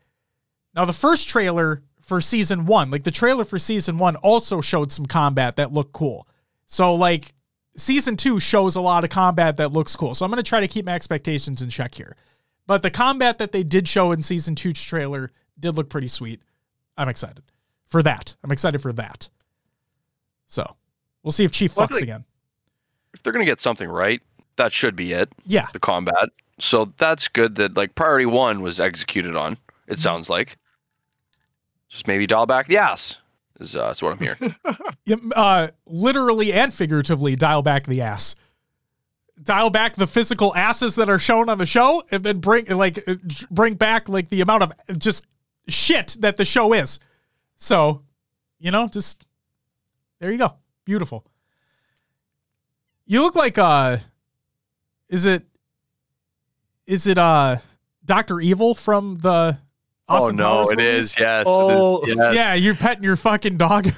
[0.75, 4.93] now the first trailer for season one, like the trailer for season one, also showed
[4.93, 6.29] some combat that looked cool.
[6.67, 7.35] So like
[7.77, 10.15] season two shows a lot of combat that looks cool.
[10.15, 12.17] So I'm gonna try to keep my expectations in check here.
[12.69, 16.41] But the combat that they did show in season two's trailer did look pretty sweet.
[16.97, 17.43] I'm excited
[17.89, 18.37] for that.
[18.45, 19.29] I'm excited for that.
[20.47, 20.77] So
[21.25, 22.25] we'll see if Chief fucks again.
[23.15, 24.23] If they're gonna get something right,
[24.55, 25.29] that should be it.
[25.45, 25.67] Yeah.
[25.73, 26.29] The combat.
[26.61, 29.55] So that's good that like priority one was executed on.
[29.89, 30.01] It mm-hmm.
[30.01, 30.57] sounds like.
[31.89, 33.17] Just maybe dial back the ass.
[33.61, 34.55] Is uh, is what I'm hearing.
[35.07, 38.35] Yeah, uh, literally and figuratively dial back the ass.
[39.41, 43.07] Dial back the physical asses that are shown on the show, and then bring like
[43.09, 43.15] uh,
[43.53, 45.25] bring back like the amount of just
[45.69, 46.99] shit that the show is.
[47.57, 48.03] So,
[48.59, 49.25] you know, just
[50.19, 50.55] there you go.
[50.85, 51.25] Beautiful.
[53.07, 53.99] You look like uh,
[55.09, 55.45] is it
[56.87, 57.59] is it uh
[58.05, 59.59] Doctor Evil from the
[60.09, 61.05] oh no, Powers it movies?
[61.07, 61.17] is.
[61.19, 61.47] Yes.
[61.47, 62.35] it is, Oh, yes.
[62.35, 63.89] Yeah, you're petting your fucking dog.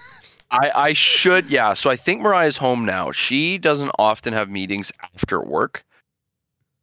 [0.50, 1.74] I, I should, yeah.
[1.74, 3.10] So I think Mariah's home now.
[3.10, 5.84] She doesn't often have meetings after work.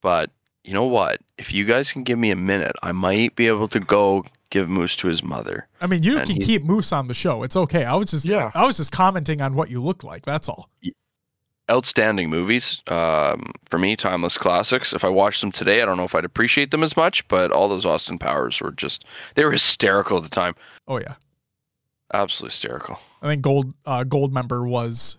[0.01, 0.31] But
[0.65, 1.21] you know what?
[1.37, 4.69] If you guys can give me a minute, I might be able to go give
[4.69, 5.67] Moose to his mother.
[5.79, 7.43] I mean, you And can he- keep Moose on the show.
[7.43, 7.85] It's okay.
[7.85, 8.51] I was just Yeah.
[8.53, 10.25] I was just commenting on what you look like.
[10.25, 10.69] That's all.
[11.71, 12.81] Outstanding movies.
[12.87, 14.91] Um, for me, timeless classics.
[14.93, 17.51] If I watched them today, I don't know if I'd appreciate them as much, but
[17.51, 19.05] all those Austin Powers were just
[19.35, 20.55] they were hysterical at the time.
[20.87, 21.15] Oh yeah.
[22.13, 22.99] Absolutely hysterical.
[23.21, 25.17] I think gold uh, Goldmember was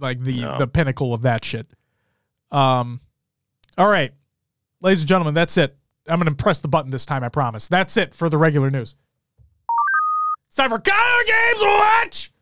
[0.00, 0.58] like the Yeah.
[0.58, 1.66] the pinnacle of that shit.
[2.50, 3.00] Um,
[3.78, 4.12] all right,
[4.80, 5.76] ladies and gentlemen, that's it.
[6.08, 7.22] I'm gonna press the button this time.
[7.22, 7.68] I promise.
[7.68, 8.96] That's it for the regular news.
[10.48, 12.32] It's time for Games Watch.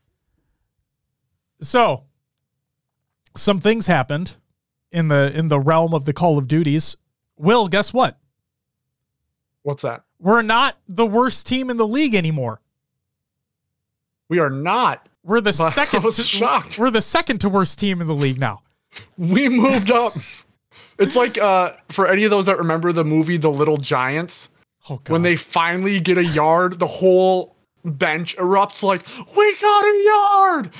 [1.60, 2.04] So,
[3.34, 4.36] some things happened
[4.90, 6.96] in the in the realm of the Call of Duties.
[7.36, 8.18] Will, guess what?
[9.62, 10.02] What's that?
[10.18, 12.60] We're not the worst team in the league anymore.
[14.28, 15.08] We are not.
[15.24, 16.04] We're the But I second.
[16.04, 16.78] was shocked.
[16.78, 18.62] We're the second to worst team in the league now.
[19.16, 20.14] We moved up.
[20.98, 24.50] It's like uh for any of those that remember the movie The Little Giants,
[24.88, 25.12] Oh god.
[25.12, 29.06] when they finally get a yard, the whole bench erupts like,
[29.36, 30.70] "We got a yard."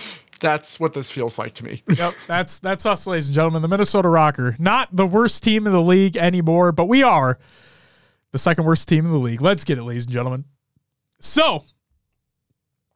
[0.42, 1.84] That's what this feels like to me.
[1.96, 3.62] yep, that's that's us, ladies and gentlemen.
[3.62, 7.38] The Minnesota Røkkr, not the worst team in the league anymore, but we are
[8.32, 9.40] the second worst team in the league.
[9.40, 10.44] Let's get it, ladies and gentlemen.
[11.20, 11.64] So,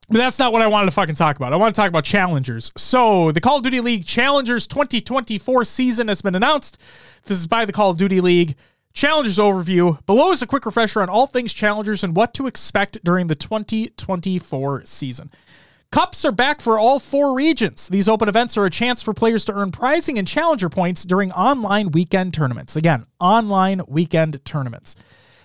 [0.09, 1.53] but that's not what I wanted to fucking talk about.
[1.53, 2.73] I want to talk about challengers.
[2.77, 6.79] So, the Call of Duty League Challengers 2024 season has been announced.
[7.27, 8.57] This is by the Call of Duty League.
[8.93, 10.05] Challengers overview.
[10.07, 13.35] Below is a quick refresher on all things challengers and what to expect during the
[13.37, 15.31] 2024 season.
[15.93, 17.89] Cups are back for all four regions.
[17.89, 21.33] These open events are a chance for players to earn prizing and challenger points during
[21.33, 22.77] online weekend tournaments.
[22.77, 24.97] Again, online weekend tournaments.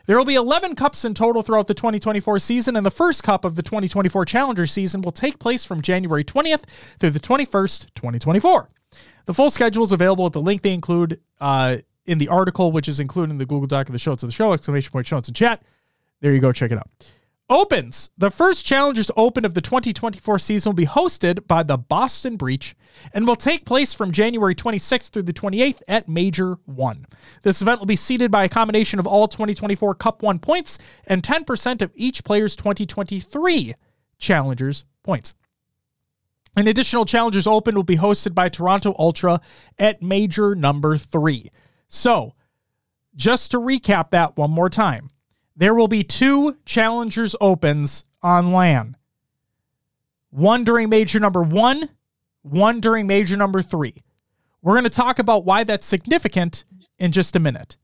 [0.07, 3.45] There will be 11 cups in total throughout the 2024 season, and the first cup
[3.45, 6.63] of the 2024 Challenger season will take place from January 20th
[6.99, 8.69] through the 21st, 2024.
[9.25, 12.87] The full schedule is available at the link they include uh, in the article, which
[12.87, 15.17] is included in the Google Doc of the show of the show, exclamation point show
[15.17, 15.61] notes in chat.
[16.19, 16.89] There you go, check it out.
[17.51, 18.09] Opens.
[18.17, 22.77] The first Challengers Open of the 2024 season will be hosted by the Boston Breach
[23.11, 27.05] and will take place from January 26th through the 28th at Major 1.
[27.43, 31.21] This event will be seeded by a combination of all 2024 Cup 1 points and
[31.21, 33.73] 10% of each player's 2023
[34.17, 35.33] Challengers points.
[36.55, 39.41] An additional Challengers Open will be hosted by Toronto Ultra
[39.77, 41.51] at Major number 3.
[41.89, 42.33] So,
[43.13, 45.09] just to recap that one more time
[45.55, 48.97] there will be two challengers opens on LAN.
[50.29, 51.89] One during major number one,
[52.41, 54.03] one during major number three.
[54.61, 56.63] We're going to talk about why that's significant
[56.99, 57.77] in just a minute.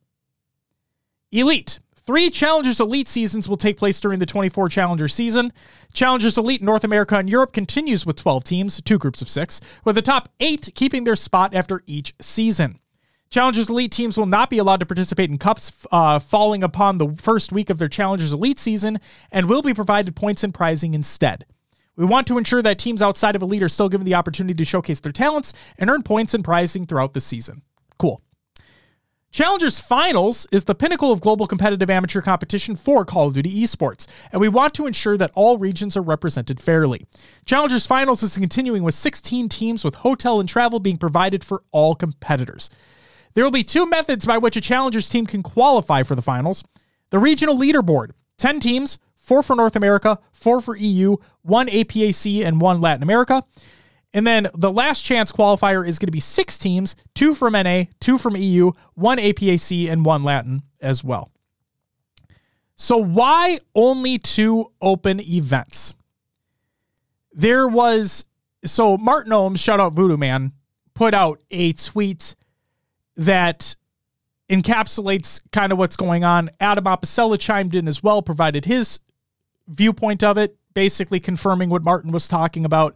[1.31, 1.79] Elite.
[1.93, 5.51] Three Challengers Elite seasons will take place during the 24 Challenger season.
[5.91, 9.95] Challengers Elite North America and Europe continues with 12 teams, two groups of six, with
[9.95, 12.79] the top eight keeping their spot after each season.
[13.29, 17.09] Challengers Elite teams will not be allowed to participate in cups uh, falling upon the
[17.17, 18.99] first week of their Challengers Elite season
[19.31, 21.45] and will be provided points and prizing instead.
[21.97, 24.65] We want to ensure that teams outside of Elite are still given the opportunity to
[24.65, 27.63] showcase their talents and earn points and prizing throughout the season.
[27.97, 28.21] Cool.
[29.31, 34.07] Challengers Finals is the pinnacle of global competitive amateur competition for Call of Duty esports,
[34.31, 37.05] and we want to ensure that all regions are represented fairly.
[37.45, 41.93] Challengers Finals is continuing with 16 teams with hotel and travel being provided for all
[41.93, 42.69] competitors.
[43.37, 46.63] There will be two methods by which a challengers team can qualify for the finals.
[47.11, 52.59] The regional leaderboard 10 teams, four for North America, four for EU, one APAC, and
[52.59, 53.43] one Latin America.
[54.11, 57.83] And then the last chance qualifier is going to be six teams, two from NA,
[57.99, 61.29] two from EU, one APAC, and one Latin as well.
[62.75, 65.93] So, why only two open events?
[67.33, 68.25] There was,
[68.65, 70.53] so Martin Ohms, shout out Voodoo Man,
[70.95, 72.33] put out a tweet
[73.17, 73.75] that
[74.49, 76.49] encapsulates kind of what's going on.
[76.59, 78.99] Adam Apicella chimed in as well, provided his
[79.67, 82.95] viewpoint of it, basically confirming what Martin was talking about.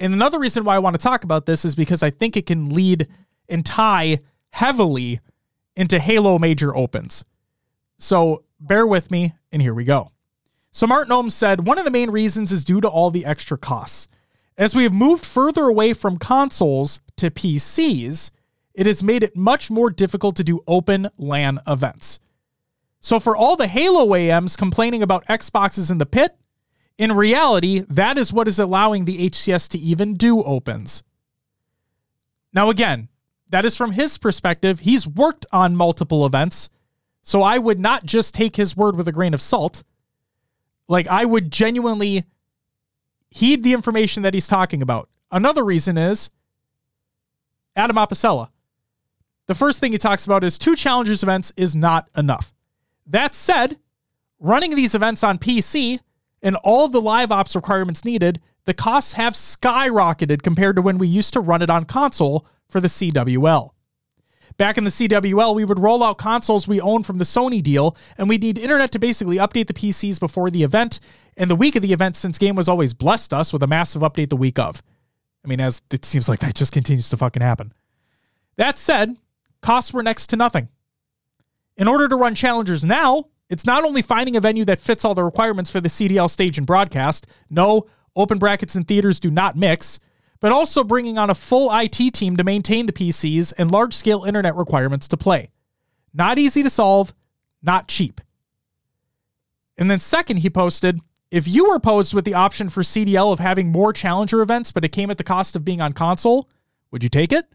[0.00, 2.46] And another reason why I want to talk about this is because I think it
[2.46, 3.06] can lead
[3.48, 5.20] and tie heavily
[5.76, 7.24] into Halo Major Opens.
[7.98, 10.10] So bear with me, and here we go.
[10.72, 13.58] So Martin Ohms said one of the main reasons is due to all the extra
[13.58, 14.08] costs.
[14.56, 18.30] As we have moved further away from consoles to PCs,
[18.74, 22.18] it has made it much more difficult to do open LAN events.
[23.00, 26.36] So, for all the Halo AMs complaining about Xboxes in the pit,
[26.98, 31.02] in reality, that is what is allowing the HCS to even do opens.
[32.52, 33.08] Now, again,
[33.48, 34.80] that is from his perspective.
[34.80, 36.70] He's worked on multiple events,
[37.22, 39.82] so I would not just take his word with a grain of salt.
[40.86, 42.24] Like, I would genuinely
[43.30, 45.08] heed the information that he's talking about.
[45.30, 46.30] Another reason is
[47.74, 48.50] Adam Apicella.
[49.52, 52.54] The first thing he talks about is two challengers events is not enough.
[53.06, 53.78] That said,
[54.38, 56.00] running these events on PC
[56.40, 61.06] and all the live ops requirements needed, the costs have skyrocketed compared to when we
[61.06, 63.72] used to run it on console for the CWL.
[64.56, 67.94] Back in the CWL, we would roll out consoles we own from the Sony deal,
[68.16, 70.98] and we'd need internet to basically update the PCs before the event
[71.36, 74.00] and the week of the event, since Game was always blessed us with a massive
[74.00, 74.82] update the week of.
[75.44, 77.74] I mean, as it seems like that just continues to fucking happen.
[78.56, 79.18] That said,
[79.62, 80.68] costs were next to nothing.
[81.76, 85.14] In order to run challengers now, it's not only finding a venue that fits all
[85.14, 87.26] the requirements for the CDL stage and broadcast.
[87.48, 89.98] No, open brackets and theaters do not mix
[90.42, 94.24] but also bringing on a full IT team to maintain the PCs and large scale
[94.24, 95.50] internet requirements to play.
[96.12, 97.14] Not easy to solve,
[97.62, 98.20] not cheap.
[99.78, 101.00] And then, second, he posted
[101.30, 104.84] if you were posed with the option for CDL of having more challenger events, but
[104.84, 106.50] it came at the cost of being on console,
[106.90, 107.46] would you take it?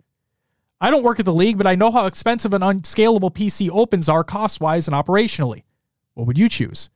[0.79, 4.07] I don't work at the league, but I know how expensive and unscalable PC opens
[4.07, 5.63] are cost wise and operationally.
[6.13, 6.89] What would you choose?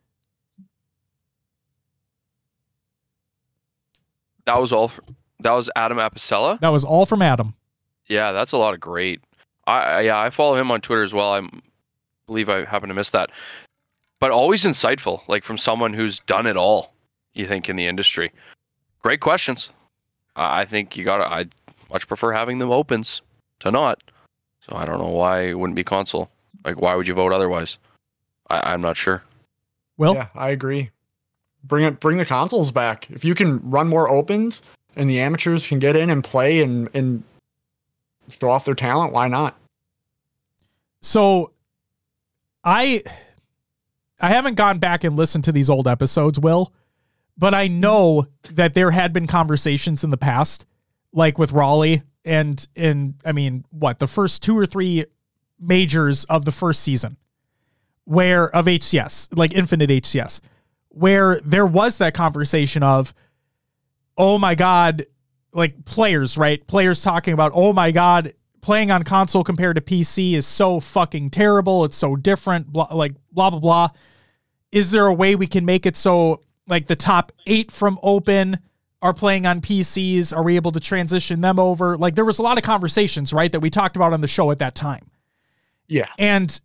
[4.45, 4.89] That was all.
[4.89, 5.03] For,
[5.39, 6.59] that was Adam Apicella.
[6.59, 7.55] That was all from Adam.
[8.07, 9.21] Yeah, that's a lot of great.
[9.65, 11.33] I, yeah, I follow him on Twitter as well.
[11.33, 11.47] I
[12.27, 13.29] believe I happen to miss that,
[14.19, 16.93] but always insightful, like from someone who's done it all.
[17.33, 18.31] You think in the industry?
[19.01, 19.69] Great questions.
[20.35, 21.25] I think you gotta.
[21.25, 21.45] I
[21.89, 23.21] much prefer having them opens
[23.61, 24.03] to not.
[24.67, 26.29] So I don't know why it wouldn't be console.
[26.63, 27.77] Like, why would you vote otherwise?
[28.49, 29.23] I, I'm not sure.
[29.97, 30.91] Well, yeah, I agree.
[31.63, 31.99] Bring it.
[31.99, 33.09] Bring the consoles back.
[33.09, 34.61] If you can run more opens,
[34.95, 37.23] and the amateurs can get in and play and and
[38.39, 39.57] show off their talent, why not?
[41.01, 41.51] So
[42.63, 43.03] I
[44.19, 46.71] I haven't gone back and listened to these old episodes, Will,
[47.37, 50.65] but I know that there had been conversations in the past,
[51.13, 55.05] like with Raleigh and in I mean, what, the first two or three
[55.59, 57.17] majors of the first season
[58.05, 60.41] where of HCS, like Infinite HCS,
[60.89, 63.13] where there was that conversation of
[64.17, 65.05] oh my god,
[65.53, 66.65] like players, right?
[66.67, 71.29] Players talking about, oh my god, playing on console compared to PC is so fucking
[71.29, 71.85] terrible.
[71.85, 72.67] It's so different.
[72.67, 73.89] Blah, like blah blah blah.
[74.71, 78.59] Is there a way we can make it so like the top eight from Open
[79.01, 80.35] are playing on PCs?
[80.35, 81.97] Are we able to transition them over?
[81.97, 84.51] Like there was a lot of conversations, right, that we talked about on the show
[84.51, 85.09] at that time.
[85.87, 86.59] Yeah, and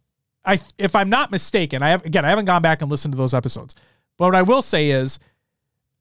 [0.45, 3.19] I, if I'm not mistaken, I have again, I haven't gone back and listened to
[3.19, 3.75] those episodes,
[4.17, 5.19] but what I will say is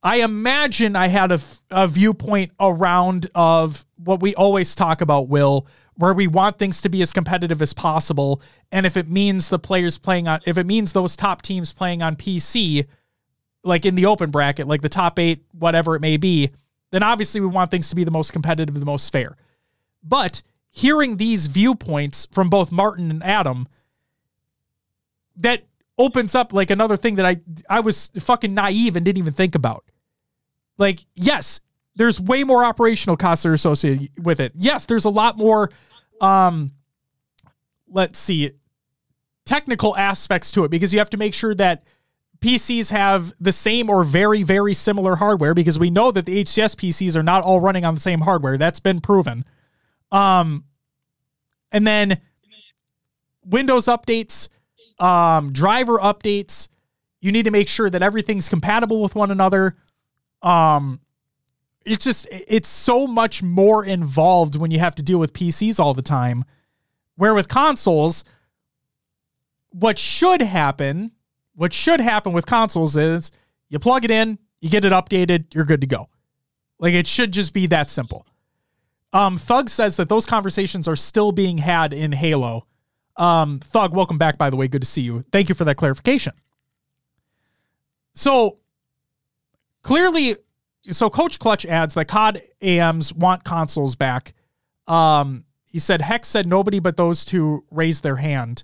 [0.06, 1.40] I imagine I had a,
[1.72, 5.66] a viewpoint around of what we always talk about, Will,
[5.96, 8.40] where we want things to be as competitive as possible.
[8.72, 12.04] And if it means the players playing on, if it means those top teams playing
[12.04, 12.86] on PC,
[13.66, 16.51] like in the open bracket, like the top eight, whatever it may be,
[16.91, 19.36] then obviously we want things to be the most competitive, the most fair.
[20.03, 23.68] But hearing these viewpoints from both Martin and Adam,
[25.38, 25.63] that
[25.97, 27.38] opens up like another thing that I
[27.70, 29.84] I was fucking naive and didn't even think about.
[30.78, 31.61] Like, yes,
[31.95, 34.53] there's way more operational costs that are associated with it.
[34.55, 35.72] Yes, there's a lot more
[36.22, 36.72] um
[37.89, 38.51] let's see
[39.45, 41.84] technical aspects to it because you have to make sure that
[42.40, 46.76] PCs have the same or very very similar hardware because we know that the HCS
[46.76, 48.58] PCs are not all running on the same hardware.
[48.58, 49.46] That's been proven.
[50.12, 50.66] Um
[51.72, 52.22] and then
[53.44, 54.50] Windows updates,
[55.00, 56.68] um driver updates,
[57.22, 59.76] you need to make sure that everything's compatible with one another
[60.42, 61.00] um
[61.86, 65.94] it's just it's so much more involved when you have to deal with PCs all
[65.94, 66.44] the time.
[67.16, 68.24] Where with consoles,
[69.70, 71.12] what should happen,
[71.56, 73.32] what should happen with consoles is
[73.70, 76.10] you plug it in, you get it updated, you're good to go.
[76.80, 78.28] Like it should just be that simple.
[79.14, 82.68] Um, Thug says that those conversations are still being had in Halo.
[83.16, 84.68] Um, Thug, welcome back, by the way.
[84.68, 85.24] Good to see you.
[85.32, 86.34] Thank you for that clarification.
[88.14, 88.60] So
[89.84, 90.36] clearly,
[90.91, 94.34] so Coach Clutch adds that COD AMs want consoles back.
[94.88, 98.64] Um, he said Hex said nobody but those two raised their hand.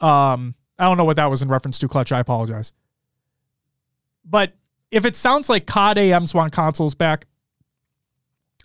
[0.00, 0.54] Um,
[0.84, 2.12] I don't know what that was in reference to, Clutch.
[2.12, 2.72] I apologize.
[4.24, 4.52] But
[4.90, 7.26] if it sounds like COD AMs want consoles back,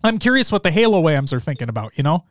[0.04, 2.26] I'm curious what the Halo AMs are thinking about, you know?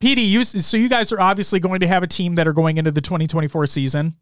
[0.00, 2.76] PD, you, so you guys are obviously going to have a team that are going
[2.76, 4.14] into the 2024 season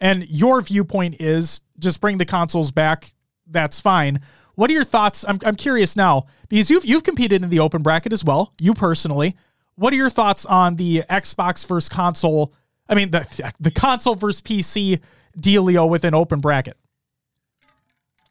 [0.00, 3.14] and your viewpoint is just bring the consoles back.
[3.46, 4.20] That's fine.
[4.54, 5.24] What are your thoughts?
[5.26, 8.54] I'm, I'm curious now because you've you've competed in the open bracket as well.
[8.60, 9.36] You personally,
[9.74, 12.54] what are your thoughts on the Xbox versus console?
[12.88, 15.00] I mean the the console versus PC
[15.38, 16.76] dealio with an open bracket.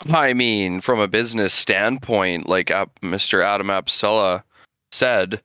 [0.10, 3.44] I mean, from a business standpoint, like Mr.
[3.44, 4.44] Adam Apicella
[4.92, 5.42] said,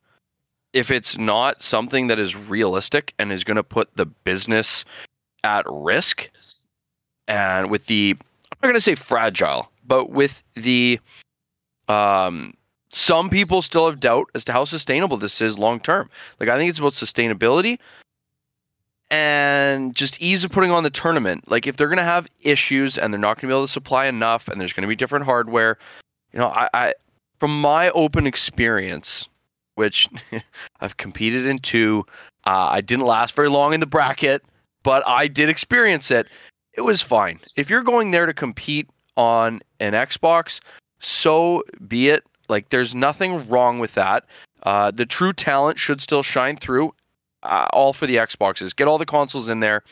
[0.73, 4.85] if it's not something that is realistic and is going to put the business
[5.45, 6.29] at risk
[7.29, 8.17] and with the
[8.53, 10.99] I'm not going to say fragile, but with the
[11.89, 12.55] um
[12.91, 16.11] some people still have doubt as to how sustainable this is long term.
[16.41, 17.79] Like I think it's about sustainability
[19.11, 21.51] and just ease of putting on the tournament.
[21.51, 24.49] Like if they're gonna have issues and they're not gonna be able to supply enough
[24.49, 25.79] and there's gonna be different hardware,
[26.33, 26.95] you know, I, I
[27.39, 29.29] from my open experience,
[29.77, 30.09] which
[30.81, 32.05] I've competed in two,
[32.47, 34.45] uh, I didn't last very long in the bracket,
[34.83, 36.27] but I did experience it.
[36.75, 37.41] It was fine.
[37.57, 40.61] If you're going there to compete on an Xbox,
[41.01, 42.25] so be it.
[42.49, 44.25] Like there's nothing wrong with that.
[44.63, 46.93] Uh, the true talent should still shine through
[47.49, 48.75] uh, all for the Xboxes.
[48.75, 49.83] Get all the consoles in there.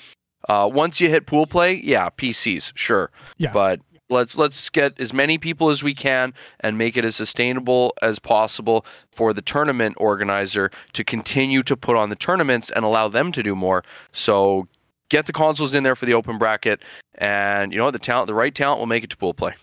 [0.48, 3.10] Uh, once you hit pool play, yeah, PCs, sure.
[3.38, 3.52] Yeah.
[3.52, 7.94] But let's let's get as many people as we can and make it as sustainable
[8.02, 13.08] as possible for the tournament organizer to continue to put on the tournaments and allow
[13.08, 13.82] them to do more.
[14.12, 14.68] So
[15.08, 16.82] get the consoles in there for the open bracket,
[17.16, 19.54] and you know the talent, the right talent will make it to pool play.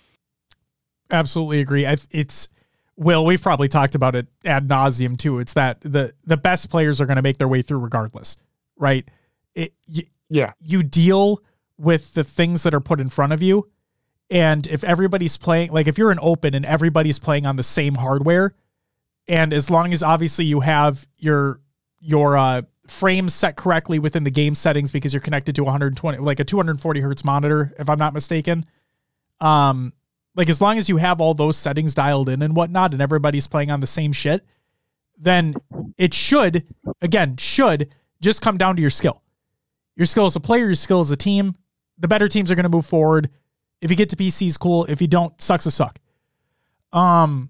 [1.12, 1.86] Absolutely agree.
[1.86, 2.50] I, it's
[2.96, 5.40] Will, we've probably talked about it ad nauseum too.
[5.40, 8.38] It's that the the best players are going to make their way through regardless,
[8.78, 9.08] right?
[9.56, 10.54] It you, Yeah.
[10.62, 11.42] you deal
[11.78, 13.68] with the things that are put in front of you,
[14.30, 17.96] and if everybody's playing, like if you're an open and everybody's playing on the same
[17.96, 18.54] hardware,
[19.28, 21.60] and as long as obviously you have your
[22.00, 26.40] your uh, frames set correctly within the game settings because you're connected to 120 like
[26.40, 28.66] a 240 hertz monitor, if I'm not mistaken,
[29.40, 29.94] um,
[30.36, 33.48] like as long as you have all those settings dialed in and whatnot and everybody's
[33.48, 34.46] playing on the same shit
[35.18, 35.56] then
[35.98, 36.66] it should
[37.02, 39.22] again should just come down to your skill.
[39.96, 41.56] Your skill as a player your skill as a team
[41.98, 43.30] the better teams are going to move forward.
[43.82, 44.86] If you get to pcs cool.
[44.86, 46.00] If you don't sucks a suck.
[46.92, 47.50] Um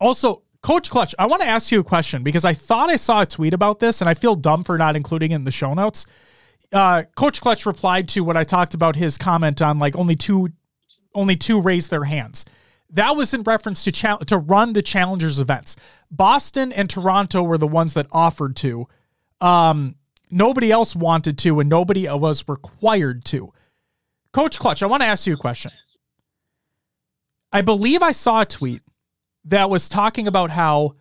[0.00, 3.22] also coach clutch i want to ask you a question because i thought i saw
[3.22, 5.74] a tweet about this and i feel dumb for not including it in the show
[5.74, 6.06] notes.
[6.72, 10.48] Uh, coach clutch replied to what i talked about his comment on like only two
[11.16, 12.44] only two raised their hands.
[12.90, 15.74] That was in reference to chal- to run the challengers events.
[16.10, 18.86] Boston and Toronto were the ones that offered to.
[19.40, 19.96] Um,
[20.30, 23.52] nobody else wanted to, and nobody was required to.
[24.32, 25.72] Coach Clutch, I want to ask you a question.
[27.52, 28.82] I believe I saw a tweet
[29.46, 30.94] that was talking about how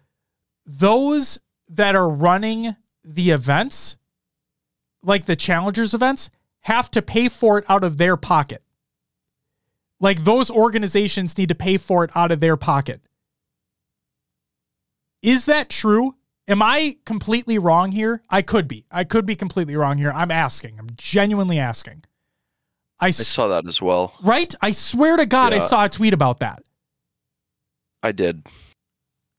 [0.66, 3.97] those that are running the events,
[5.03, 6.30] like the challengers events,
[6.61, 8.63] have to pay for it out of their pocket.
[10.06, 13.01] Like those organizations need to pay for it out of their pocket.
[15.24, 16.14] Is that true?
[16.47, 18.22] Am I completely wrong here?
[18.30, 18.86] I could be.
[18.91, 20.12] I could be completely wrong here.
[20.12, 20.78] I'm asking.
[20.78, 22.03] I'm genuinely asking.
[22.99, 24.14] I saw that as well.
[24.22, 24.53] right?
[24.62, 26.62] I swear to God, I saw a tweet about that.
[28.03, 28.45] I did.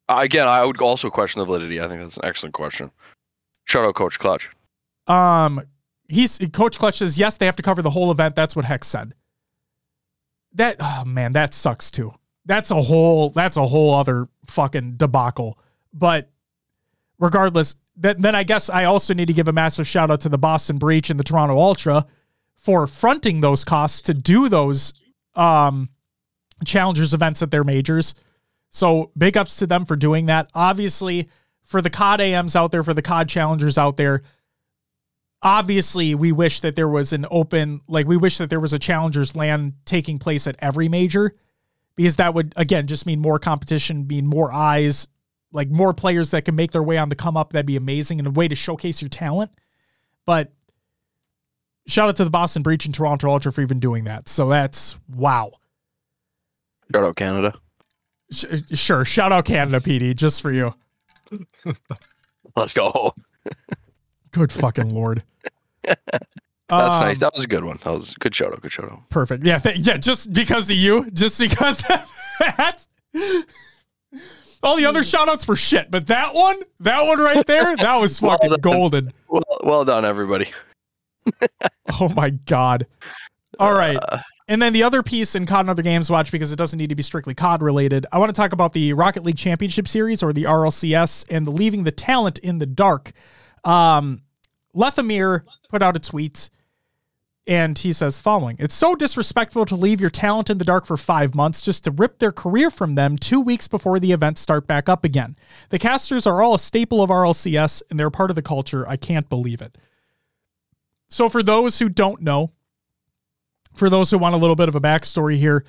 [0.09, 1.81] Uh, again, I would also question the validity.
[1.81, 2.91] I think that's an excellent question.
[3.67, 4.51] Shout out, Coach Clutch.
[5.07, 5.63] Um,
[6.09, 8.35] he's Coach Clutch says yes, they have to cover the whole event.
[8.35, 9.15] That's what Hex said.
[10.57, 12.13] That oh man, that sucks too.
[12.47, 15.59] That's a whole that's a whole other fucking debacle.
[15.93, 16.31] But
[17.19, 20.29] regardless, that, then I guess I also need to give a massive shout out to
[20.29, 22.07] the Boston Breach and the Toronto Ultra
[22.55, 24.95] for fronting those costs to do those
[25.35, 25.91] um
[26.65, 28.15] challengers events at their majors.
[28.71, 30.51] So big ups to them for doing that.
[30.55, 31.29] Obviously,
[31.65, 34.23] for the COD AMs out there, for the COD challengers out there,
[35.43, 38.79] obviously we wish that there was an open like we wish that there was a
[38.79, 41.35] challengers land taking place at every major
[41.95, 45.09] because that would again just mean more competition mean more eyes
[45.57, 47.53] like more players that can make their way on the come up.
[47.53, 49.51] That'd be amazing and a way to showcase your talent.
[50.27, 50.53] But
[51.87, 54.29] shout out to the boston breach and toronto ultra for even doing that.
[54.29, 55.53] So that's wow.
[56.93, 57.55] Shout out, Canada.
[58.31, 59.05] Sh- uh, sure.
[59.05, 60.75] Shout out canada pd just for you.
[62.57, 63.15] Let's go.
[64.37, 65.23] good fucking lord
[65.85, 65.99] That's
[66.69, 67.19] Um, nice.
[67.19, 67.79] That was a good one.
[67.85, 68.61] That was a good shout out.
[68.61, 69.09] Good shout out.
[69.09, 69.45] Perfect.
[69.45, 69.99] Yeah, th- yeah.
[69.99, 72.11] Just because of you, just because of
[72.41, 72.85] that.
[74.65, 78.01] All the other shout outs were shit, but that one, that one right there, that
[78.01, 78.61] was fucking done.
[78.61, 79.13] golden.
[79.29, 80.51] Well, well done, everybody.
[82.01, 82.87] Oh my god.
[83.61, 83.97] All right.
[83.97, 84.19] Uh,
[84.49, 86.89] And then the other piece in COD and Other Games Watch, because it doesn't need
[86.91, 90.23] to be strictly COD related, I want to talk about the Rocket League Championship Series
[90.23, 93.13] or the RLCS and the leaving the talent in the dark.
[93.65, 94.19] Um,
[94.77, 96.51] Lethamyr put out a tweet
[97.47, 100.97] and he says following It's so disrespectful to leave your talent in the dark for
[100.97, 104.67] five months just to rip their career from them two weeks before the events start
[104.67, 105.37] back up again.
[105.71, 108.87] The casters are all a staple of RLCS and they're part of the culture.
[108.89, 109.79] I can't believe it.
[111.09, 112.53] So, for those who don't know,
[113.75, 115.65] for those who want a little bit of a backstory here,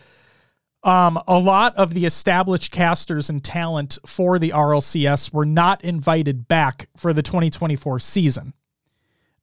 [0.84, 6.48] um, a lot of the established casters and talent for the RLCS were not invited
[6.48, 8.54] back for the 2024 season.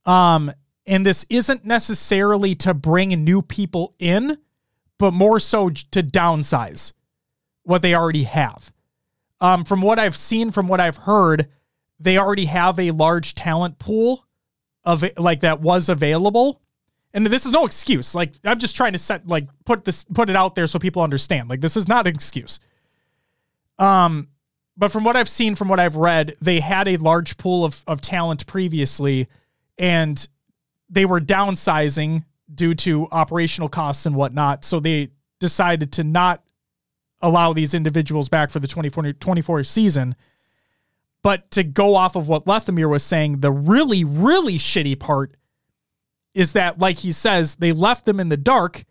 [0.07, 0.53] Um,
[0.87, 4.39] and this isn't necessarily to bring new people in,
[4.99, 6.93] but more so to downsize
[7.63, 8.73] what they already have.
[9.41, 11.49] Um, from what I've seen, from what I've heard,
[11.99, 14.27] they already have a large talent pool
[14.85, 16.61] of like that was available.
[17.13, 18.15] And this is no excuse.
[18.15, 21.03] Like I'm just trying to set like put this put it out there so people
[21.03, 21.49] understand.
[21.49, 22.61] Like this is not an excuse.
[23.79, 24.29] Um,
[24.77, 27.83] but from what I've seen, from what I've read, they had a large pool of
[27.87, 29.29] of talent previously,
[29.79, 30.27] and
[30.89, 34.65] they were downsizing due to operational costs and whatnot.
[34.65, 35.11] So they
[35.41, 36.43] decided to not
[37.21, 40.15] allow these individuals back for the 2024 season.
[41.23, 45.37] But to go off of what Lethamyr was saying, the really, really shitty part
[46.35, 48.85] is that, like he says, they left them in the dark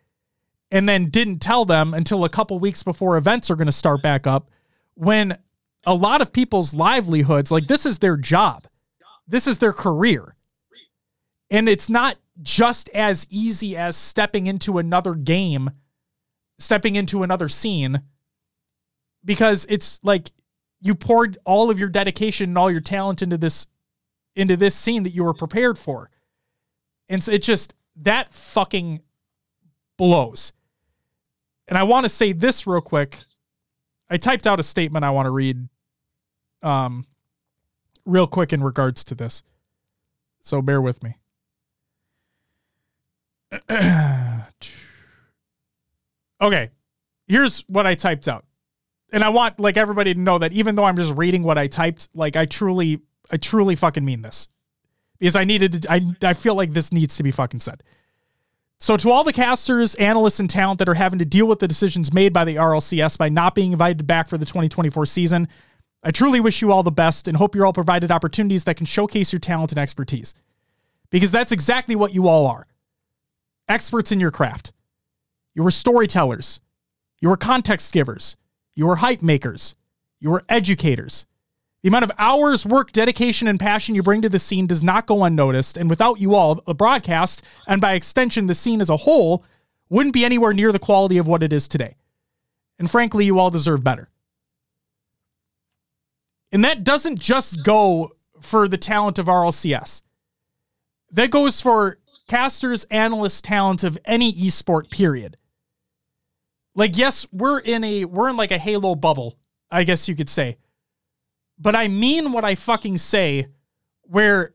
[0.72, 4.02] and then didn't tell them until a couple weeks before events are going to start
[4.02, 4.50] back up
[4.96, 5.38] when
[5.86, 8.68] a lot of people's livelihoods, like this is their job,
[9.28, 10.36] this is their career.
[11.54, 15.70] And it's not just as easy as stepping into another game,
[16.58, 18.02] stepping into another scene,
[19.24, 20.32] because it's like
[20.82, 23.68] you poured all of your dedication and all your talent into this
[24.36, 26.10] into this scene that you were prepared for.
[27.08, 29.04] And so it just that fucking
[29.96, 30.54] blows.
[31.68, 33.20] And I want to say this real quick.
[34.10, 35.70] I typed out a statement I want to read
[36.64, 37.06] um
[38.08, 39.44] real quick in regards to this.
[40.42, 41.18] So bear with me.
[46.42, 46.72] Okay.
[47.28, 48.46] Here's what I typed out.
[49.12, 51.68] And I want like everybody to know that even though I'm just reading what I
[51.68, 53.02] typed, like I truly
[53.32, 54.48] I truly fucking mean this.
[55.20, 57.84] Because I needed to, I I feel like this needs to be fucking said.
[58.80, 61.68] So to all the casters, analysts, and talent that are having to deal with the
[61.68, 65.48] decisions made by the RLCS by not being invited back for the 2024 season,
[66.04, 68.86] I truly wish you all the best and hope you're all provided opportunities that can
[68.86, 70.34] showcase your talent and expertise.
[71.12, 72.68] Because that's exactly what you all are
[73.68, 74.72] experts in your craft.
[75.56, 76.60] You were storytellers.
[77.20, 78.38] You were context givers.
[78.76, 79.76] You were hype makers.
[80.20, 81.26] You were educators.
[81.82, 85.06] The amount of hours, work, dedication, and passion you bring to the scene does not
[85.06, 85.76] go unnoticed.
[85.76, 89.44] And without you all, the broadcast, and by extension, the scene as a whole,
[89.90, 91.96] wouldn't be anywhere near the quality of what it is today.
[92.80, 94.10] And frankly, you all deserve better.
[96.54, 100.02] And that doesn't just go for the talent of RLCS.
[101.12, 105.38] That goes for casters, analysts, talent of any esport, period.
[106.76, 109.38] Like, yes, we're in a we're in like a Halo bubble,
[109.70, 110.58] I guess you could say.
[111.58, 113.48] But I mean what I fucking say,
[114.04, 114.54] where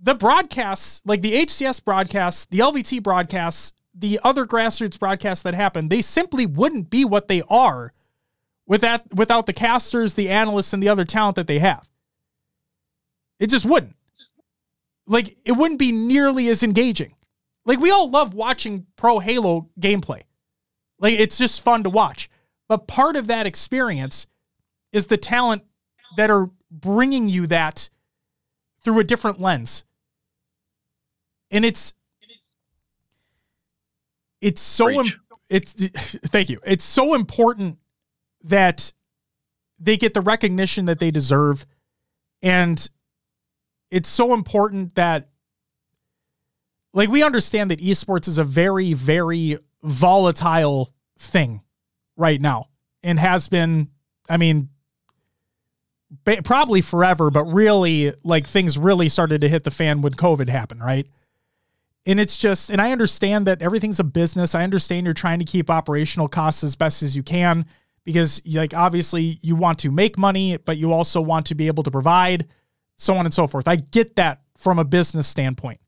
[0.00, 5.88] the broadcasts, like the HCS broadcasts, the LVT broadcasts, the other grassroots broadcasts that happen,
[5.88, 7.92] they simply wouldn't be what they are
[8.66, 11.88] without without the casters, the analysts, and the other talent that they have.
[13.40, 13.96] It just wouldn't.
[15.08, 17.14] Like it wouldn't be nearly as engaging.
[17.64, 20.22] Like we all love watching pro Halo gameplay.
[21.00, 22.30] Like it's just fun to watch.
[22.68, 24.26] But part of that experience
[24.92, 25.64] is the talent
[26.16, 27.88] that are bringing you that
[28.84, 29.84] through a different lens.
[31.50, 31.94] And it's
[34.40, 35.06] it's so Im-
[35.48, 35.72] it's
[36.26, 36.60] thank you.
[36.64, 37.78] It's so important
[38.44, 38.92] that
[39.78, 41.66] they get the recognition that they deserve
[42.42, 42.88] and
[43.90, 45.28] it's so important that
[46.92, 51.60] like we understand that esports is a very very volatile thing
[52.16, 52.66] right now
[53.02, 53.88] and has been
[54.28, 54.68] i mean
[56.24, 60.48] ba- probably forever but really like things really started to hit the fan when covid
[60.48, 61.06] happened right?
[62.06, 64.54] And it's just and i understand that everything's a business.
[64.54, 67.66] I understand you're trying to keep operational costs as best as you can
[68.04, 71.82] because like obviously you want to make money but you also want to be able
[71.82, 72.46] to provide
[72.98, 75.80] so on and so forth i get that from a business standpoint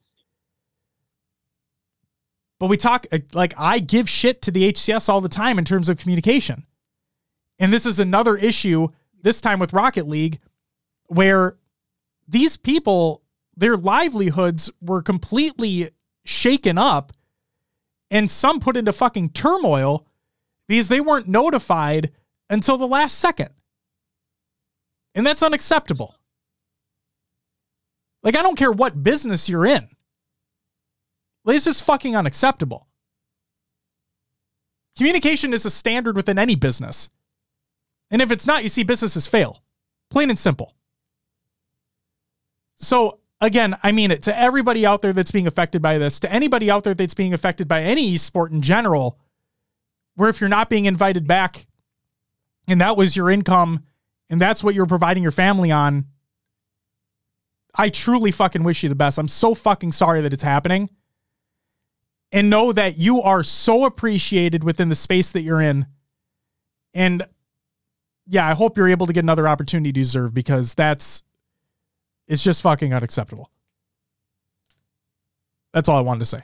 [2.60, 5.64] but we talk uh, like I give shit to the HCS all the time in
[5.64, 6.66] terms of communication.
[7.58, 8.88] And this is another issue
[9.22, 10.38] this time with Rocket League
[11.06, 11.56] where
[12.28, 13.22] these people
[13.56, 15.90] their livelihoods were completely
[16.24, 17.12] shaken up
[18.10, 20.06] and some put into fucking turmoil
[20.68, 22.12] because they weren't notified
[22.48, 23.50] until the last second.
[25.14, 26.14] And that's unacceptable.
[28.22, 29.88] Like I don't care what business you're in.
[31.44, 32.86] This is fucking unacceptable.
[34.96, 37.08] Communication is a standard within any business.
[38.10, 39.62] And if it's not, you see businesses fail.
[40.10, 40.74] Plain and simple.
[42.76, 46.32] So, again, I mean it to everybody out there that's being affected by this, to
[46.32, 49.18] anybody out there that's being affected by any sport in general,
[50.16, 51.66] where if you're not being invited back
[52.66, 53.84] and that was your income
[54.28, 56.06] and that's what you're providing your family on,
[57.74, 59.18] I truly fucking wish you the best.
[59.18, 60.90] I'm so fucking sorry that it's happening
[62.32, 65.86] and know that you are so appreciated within the space that you're in.
[66.94, 67.26] And
[68.26, 71.22] yeah, I hope you're able to get another opportunity to deserve because that's
[72.28, 73.50] it's just fucking unacceptable.
[75.72, 76.42] That's all I wanted to say.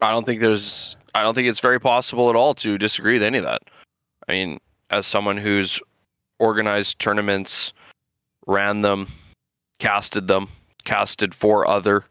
[0.00, 3.22] I don't think there's I don't think it's very possible at all to disagree with
[3.22, 3.62] any of that.
[4.28, 4.58] I mean,
[4.90, 5.80] as someone who's
[6.38, 7.72] organized tournaments,
[8.46, 9.08] ran them,
[9.78, 10.48] casted them,
[10.84, 12.04] casted for other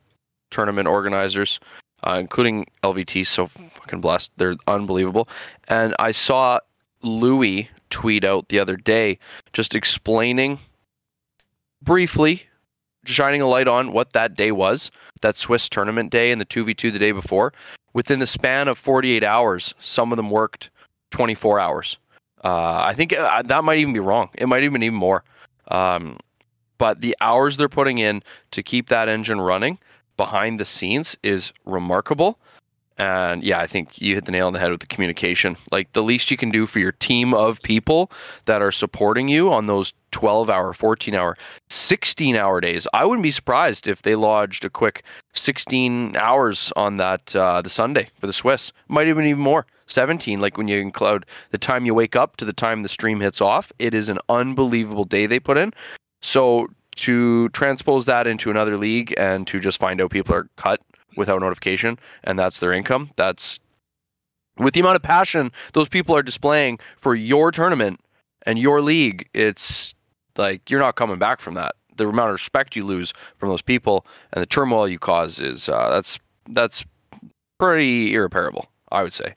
[0.51, 1.59] tournament organizers,
[2.03, 3.25] uh, including LVT.
[3.25, 4.31] So fucking blessed.
[4.37, 5.27] They're unbelievable.
[5.67, 6.59] And I saw
[7.01, 9.17] Louis tweet out the other day
[9.53, 10.59] just explaining
[11.81, 12.43] briefly,
[13.05, 14.91] shining a light on what that day was
[15.21, 17.53] that Swiss tournament day and the 2v2 the day before.
[17.93, 20.69] Within the span of 48 hours, some of them worked
[21.11, 21.97] 24 hours.
[22.43, 24.29] Uh, I think uh, that might even be wrong.
[24.35, 25.23] It might even even more.
[25.69, 26.17] Um,
[26.77, 29.79] but the hours they're putting in to keep that engine running
[30.15, 32.39] behind the scenes is remarkable.
[32.99, 35.55] And yeah, I think you hit the nail on the head with the communication.
[35.71, 38.11] Like the least you can do for your team of people
[38.45, 41.37] that are supporting you on those 12 hour, 14 hour,
[41.69, 42.87] 16 hour days.
[42.93, 45.03] I wouldn't be surprised if they lodged a quick
[45.33, 48.71] 16 hours on that uh, the Sunday for the Swiss.
[48.87, 49.67] Might even even more.
[49.87, 53.19] 17 like when you include the time you wake up to the time the stream
[53.19, 55.73] hits off it is an unbelievable day they put in.
[56.21, 60.81] So to transpose that into another league and to just find out people are cut
[61.15, 63.59] without notification and that's their income that's
[64.57, 67.99] with the amount of passion those people are displaying for your tournament
[68.45, 69.93] and your league it's
[70.37, 71.75] like you're not coming back from that.
[71.95, 75.67] The amount of respect you lose from those people and the turmoil you cause is
[75.67, 76.19] uh, that's
[76.49, 76.85] that's
[77.59, 79.33] pretty irreparable i would say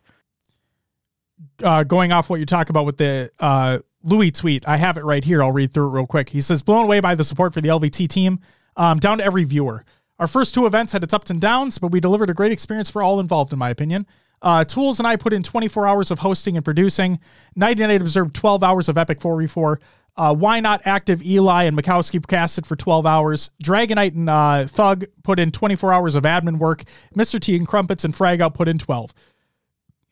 [1.63, 5.05] uh, going off what you talk about with the uh, Louis tweet, I have it
[5.05, 5.43] right here.
[5.43, 6.31] I'll read through it real quick.
[6.31, 8.41] He says, blown away by the support for the LVT team,
[8.77, 9.85] um, down to every viewer.
[10.19, 12.91] Our first two events had its ups and downs, but we delivered a great experience
[12.91, 14.07] for all involved, in my opinion.
[14.43, 17.19] Uh, Tools and I put in 24 hours of hosting and producing.
[17.57, 19.81] Night and Night observed 12 hours of Epic 4v4.
[20.17, 23.51] Uh, Why Not Active Eli and Mikowski casted for 12 hours.
[23.63, 26.85] Dragonite and uh, Thug put in 24 hours of admin work.
[27.15, 27.41] Mr.
[27.41, 29.15] T and Crumpets and Frag Out put in 12.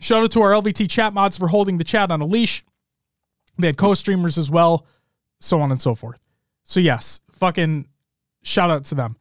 [0.01, 2.65] Shout out to our LVT chat mods for holding the chat on a leash.
[3.59, 4.87] They had co-streamers as well,
[5.41, 6.20] so on and so forth.
[6.62, 7.89] So yes, fucking
[8.43, 9.16] shout out to them.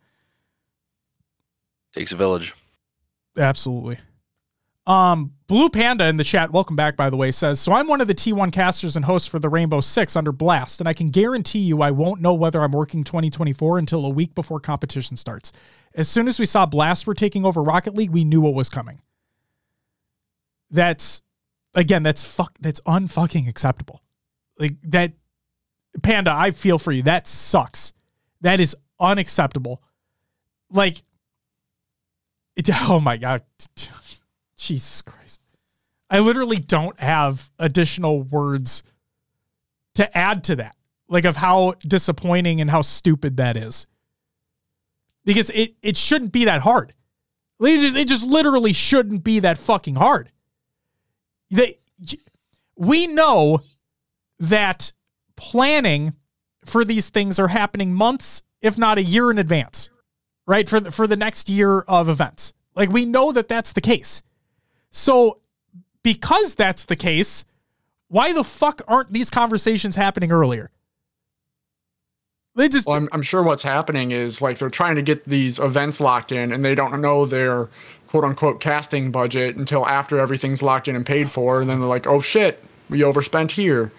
[1.94, 2.54] Takes a village.
[3.38, 3.98] Absolutely.
[4.86, 8.00] Um, Blue Panda in the chat, welcome back by the way, says, So I'm one
[8.00, 11.10] of the T1 casters and hosts for the Rainbow Six under Blast, and I can
[11.10, 15.52] guarantee you I won't know whether I'm working 2024 until a week before competition starts.
[15.94, 18.70] As soon as we saw Blast were taking over Rocket League, we knew what was
[18.70, 19.02] coming.
[20.70, 21.22] That's
[21.74, 24.02] again, that's fuck that's unfucking acceptable.
[24.60, 25.14] Like that
[26.02, 27.04] Panda, I feel for you.
[27.04, 27.94] That sucks.
[28.42, 29.82] That is unacceptable.
[30.70, 31.02] Like
[32.56, 33.44] it, oh my god.
[34.58, 35.42] Jesus Christ.
[36.10, 38.84] I literally don't have additional words
[39.96, 40.76] to add to that.
[41.10, 43.88] Like of how disappointing and how stupid that is.
[45.24, 46.94] Because it it shouldn't be that hard.
[47.60, 50.32] It just, it just literally shouldn't be that fucking hard.
[51.50, 51.78] They
[52.76, 53.62] we know
[54.40, 54.94] that
[55.36, 56.14] planning
[56.66, 59.90] for these things are happening months, if not a year in advance,
[60.46, 60.68] right?
[60.68, 62.54] For the, for the next year of events.
[62.76, 64.22] Like we know that that's the case.
[64.92, 65.40] So
[66.04, 67.46] because that's the case,
[68.10, 70.72] why the fuck aren't these conversations happening earlier?
[72.56, 75.60] They just well, I'm, I'm sure what's happening is like they're trying to get these
[75.60, 77.70] events locked in and they don't know their
[78.08, 81.90] quote unquote casting budget until after everything's locked in and paid for and then they're
[81.90, 83.92] like oh shit we overspent here.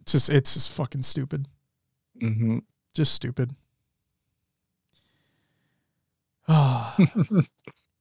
[0.00, 1.46] It's just it's just fucking stupid.
[2.22, 2.58] Mm-hmm.
[2.94, 3.54] just stupid.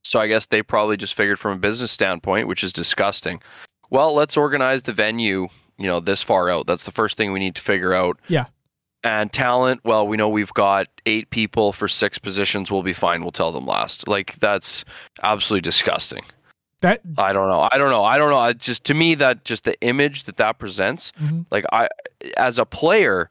[0.01, 3.41] So i guess they probably just figured from a business standpoint which is disgusting.
[3.89, 6.65] Well let's organize the venue you know this far out.
[6.67, 8.17] That's the first thing we need to figure out.
[8.27, 8.45] Yeah
[9.03, 12.71] and talent, well, we know we've got eight people for six positions.
[12.71, 13.21] We'll be fine.
[13.21, 14.07] We'll tell them last.
[14.07, 14.83] Like that's
[15.23, 16.23] absolutely disgusting.
[16.81, 17.67] That I don't know.
[17.71, 18.03] I don't know.
[18.03, 18.39] I don't know.
[18.39, 21.41] I just to me that just the image that that presents, mm-hmm.
[21.51, 21.89] like I
[22.37, 23.29] as a player,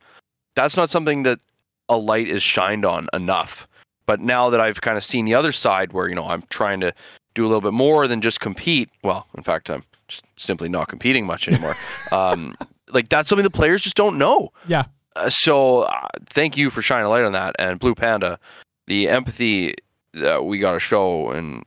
[0.55, 1.41] that's not something that
[1.89, 3.67] a light is shined on enough.
[4.07, 6.81] But now that I've kind of seen the other side where, you know, I'm trying
[6.81, 6.95] to
[7.35, 8.89] do a little bit more than just compete.
[9.03, 11.75] Well, in fact, I'm just simply not competing much anymore.
[12.13, 12.55] um,
[12.91, 14.51] like that's something the players just don't know.
[14.67, 14.85] Yeah.
[15.19, 17.57] Uh, so uh, thank you for shining a light on that.
[17.59, 18.39] And Blue Panda,
[18.87, 19.75] the empathy
[20.15, 21.65] that we got to show and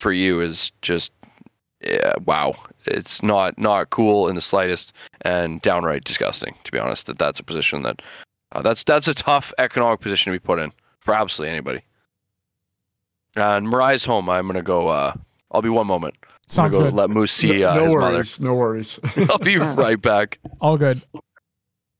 [0.00, 1.12] for you is just
[1.80, 2.54] yeah, wow.
[2.86, 6.54] It's not not cool in the slightest, and downright disgusting.
[6.64, 8.00] To be honest, that that's a position that
[8.52, 11.82] uh, that's that's a tough economic position to be put in for absolutely anybody.
[13.36, 14.30] And Mariah's home.
[14.30, 14.88] I'm gonna go.
[14.88, 15.14] Uh,
[15.50, 16.14] I'll be one moment.
[16.48, 16.94] Sounds go good.
[16.94, 18.40] Let Moose see no, uh, no his worries.
[18.40, 19.00] No worries.
[19.28, 20.38] I'll be right back.
[20.60, 21.02] All good.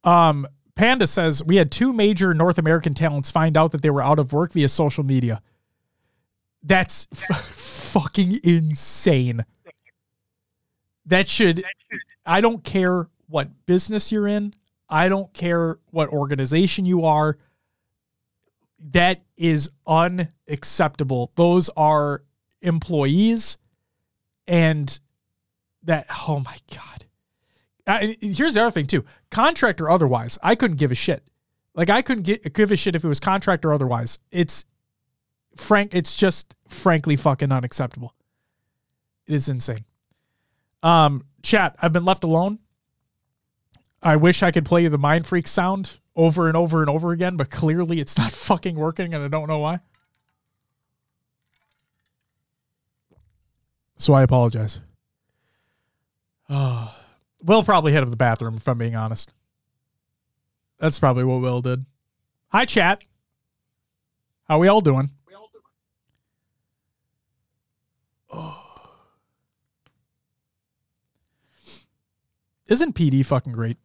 [0.04, 4.02] Um, Panda says we had two major North American talents find out that they were
[4.02, 5.40] out of work via social media.
[6.62, 9.44] That's f- fucking insane.
[11.06, 11.64] That should.
[12.26, 14.54] I don't care what business you're in.
[14.88, 17.38] I don't care what organization you are.
[18.90, 21.30] That is unacceptable.
[21.36, 22.22] Those are
[22.62, 23.58] employees,
[24.48, 24.98] and
[25.84, 26.06] that.
[26.26, 27.03] Oh my god.
[27.86, 29.04] Uh, here's the other thing too.
[29.30, 31.22] Contract or otherwise, I couldn't give a shit.
[31.74, 34.18] Like I couldn't get, give a shit if it was contract or otherwise.
[34.30, 34.64] It's
[35.56, 35.94] frank.
[35.94, 38.14] It's just frankly fucking unacceptable.
[39.26, 39.84] It is insane.
[40.82, 41.76] Um, chat.
[41.80, 42.58] I've been left alone.
[44.02, 47.12] I wish I could play you the Mind Freak sound over and over and over
[47.12, 49.80] again, but clearly it's not fucking working, and I don't know why.
[53.96, 54.80] So I apologize.
[56.50, 56.94] Oh.
[57.44, 59.34] Will probably head to the bathroom, if I'm being honest.
[60.78, 61.84] That's probably what Will did.
[62.48, 63.04] Hi, chat.
[64.48, 65.10] How we all doing?
[72.66, 73.76] Isn't PD fucking great?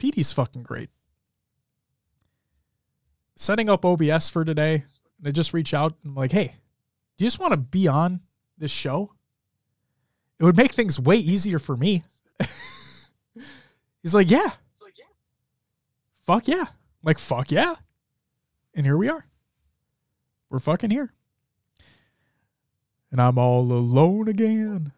[0.00, 0.90] PD's fucking great.
[3.36, 4.84] Setting up OBS for today, and
[5.20, 6.54] they just reach out and I'm like, hey,
[7.16, 8.22] do you just want to be on
[8.56, 9.12] this show?
[10.38, 12.04] It would make things way easier for me.
[14.02, 14.50] He's like, yeah.
[16.24, 16.66] Fuck yeah.
[16.68, 17.74] I'm like, fuck yeah.
[18.74, 19.24] And here we are.
[20.50, 21.12] We're fucking here.
[23.10, 24.92] And I'm all alone again.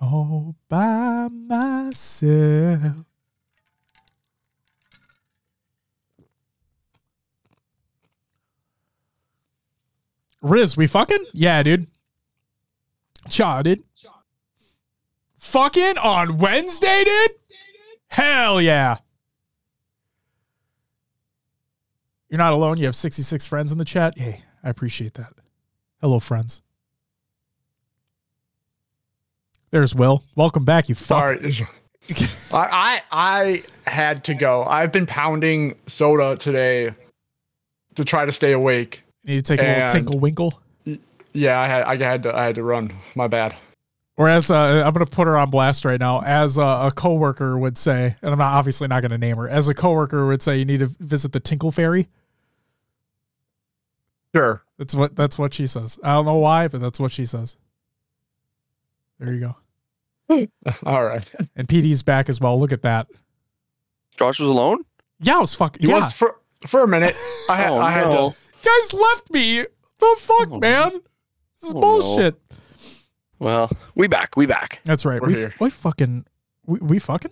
[0.00, 3.07] All by myself.
[10.40, 11.26] Riz, we fucking?
[11.32, 11.86] Yeah, dude.
[13.28, 13.82] Cha, dude.
[15.38, 17.30] Fucking on Wednesday, dude?
[18.08, 18.98] Hell yeah.
[22.28, 22.76] You're not alone.
[22.78, 24.18] You have 66 friends in the chat.
[24.18, 25.32] Hey, I appreciate that.
[26.00, 26.60] Hello, friends.
[29.70, 30.22] There's Will.
[30.34, 31.40] Welcome back, you fuck.
[31.40, 31.66] Sorry.
[32.52, 34.62] I, I I had to go.
[34.64, 36.94] I've been pounding soda today
[37.96, 39.02] to try to stay awake.
[39.28, 40.60] Need to take a little tinkle winkle.
[41.34, 42.92] Yeah, I had I had to I had to run.
[43.14, 43.54] My bad.
[44.16, 46.94] Or as uh, I'm going to put her on blast right now, as uh, a
[46.94, 49.48] coworker would say, and I'm not obviously not going to name her.
[49.48, 52.08] As a coworker would say, you need to visit the Tinkle Fairy.
[54.34, 54.62] Sure.
[54.78, 55.98] That's what that's what she says.
[56.02, 57.56] I don't know why, but that's what she says.
[59.20, 59.54] There you
[60.30, 60.48] go.
[60.86, 61.24] All right.
[61.54, 62.58] And PD's back as well.
[62.58, 63.08] Look at that.
[64.16, 64.84] Josh was alone.
[65.20, 65.82] Yeah, I was fucking.
[65.82, 67.14] He Yeah, was for for a minute.
[67.50, 68.30] I had oh I had no.
[68.30, 69.64] to guys left me.
[69.98, 70.90] The fuck, Oh, man.
[71.60, 71.80] This is Oh, no.
[71.80, 72.40] bullshit.
[73.38, 74.36] Well, we back.
[74.36, 74.80] We back.
[74.84, 75.20] That's right.
[75.20, 75.54] We're we, here.
[75.60, 76.24] we fucking
[76.66, 77.30] we, we fucking.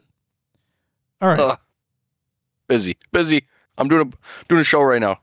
[1.21, 1.39] All right.
[1.41, 1.59] Ugh.
[2.69, 2.97] Busy.
[3.13, 3.47] Busy.
[3.79, 5.21] I'm doing a doing a show right now.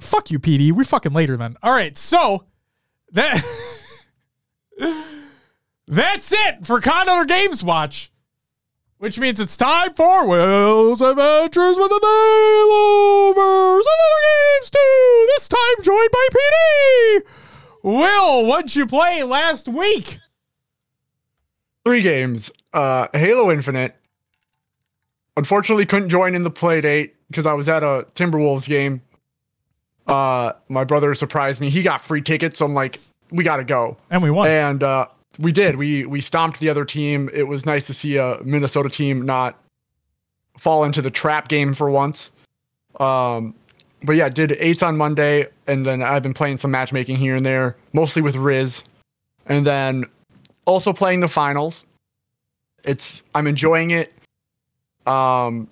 [0.00, 0.72] Fuck you, PD.
[0.72, 1.56] We fucking later then.
[1.62, 2.44] All right, so
[3.12, 3.40] that
[5.86, 8.11] that's it for Condor Games Watch,
[9.02, 15.26] which means it's time for Will's Adventures with the Nailovers of the Games 2.
[15.34, 17.22] This time joined by PD.
[17.82, 20.20] Will, what'd you play last week?
[21.84, 22.52] three games.
[22.72, 23.96] Uh Halo Infinite.
[25.36, 29.02] Unfortunately couldn't join in the play date because I was at a Timberwolves game.
[30.06, 31.70] Uh my brother surprised me.
[31.70, 33.00] He got free tickets, so I'm like,
[33.32, 33.96] we gotta go.
[34.10, 34.46] And we won.
[34.46, 35.08] And uh
[35.38, 35.76] we did.
[35.76, 37.30] We we stomped the other team.
[37.32, 39.58] It was nice to see a Minnesota team not
[40.58, 42.30] fall into the trap game for once.
[43.00, 43.54] Um
[44.04, 47.46] but yeah, did eights on Monday, and then I've been playing some matchmaking here and
[47.46, 48.82] there, mostly with Riz,
[49.46, 50.04] and then
[50.64, 51.84] also playing the finals.
[52.84, 54.12] It's I'm enjoying it.
[55.06, 55.68] Um,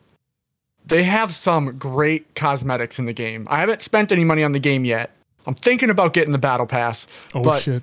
[0.87, 3.47] they have some great cosmetics in the game.
[3.51, 5.11] I haven't spent any money on the game yet.
[5.47, 7.07] I'm thinking about getting the battle pass.
[7.35, 7.83] oh but- shit.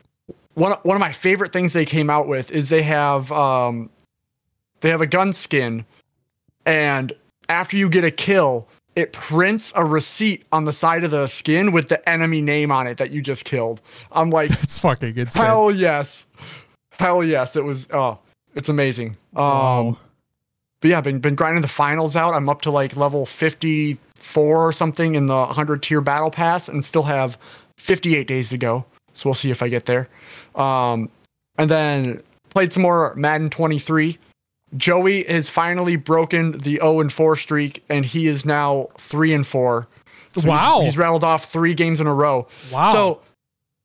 [0.57, 3.91] One one of my favorite things they came out with is they have um,
[4.79, 5.85] they have a gun skin,
[6.65, 7.13] and
[7.47, 11.71] after you get a kill, it prints a receipt on the side of the skin
[11.71, 13.81] with the enemy name on it that you just killed.
[14.11, 15.45] I'm like, It's fucking insane.
[15.45, 16.25] hell yes,
[16.91, 17.55] hell yes.
[17.55, 18.17] It was oh,
[18.55, 19.09] it's amazing.
[19.35, 19.97] Um, Wow.
[20.81, 22.33] but yeah, been been grinding the finals out.
[22.33, 26.83] I'm up to like level 54 or something in the 100 tier battle pass, and
[26.83, 27.37] still have
[27.77, 28.83] 58 days to go.
[29.13, 30.07] So we'll see if I get there.
[30.57, 31.09] Um,
[31.57, 34.17] and then played some more Madden 23.
[34.75, 39.47] Joey has finally broken the 0 and 4 streak, and he is now 3 and
[39.47, 39.87] 4.
[40.35, 40.81] So he's- Wow.
[40.83, 42.47] He's, rattled off three games in a row.
[42.71, 42.91] Wow.
[42.91, 43.21] So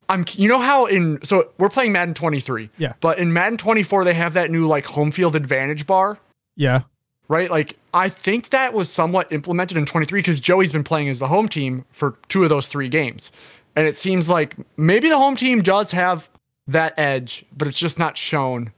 [0.09, 2.69] I'm you know how in so we're playing Madden 23.
[2.77, 2.93] Yeah.
[3.01, 6.19] But in Madden 24 they have that new like home field advantage bar,
[6.57, 6.83] yeah.
[7.29, 7.51] right?
[7.51, 11.29] Like I think that was somewhat implemented in 23 because Joey's been playing as the
[11.29, 13.33] home team for two of those three games.
[13.77, 16.29] And it seems like maybe the home team does have
[16.69, 18.73] that edge, but it's just not shown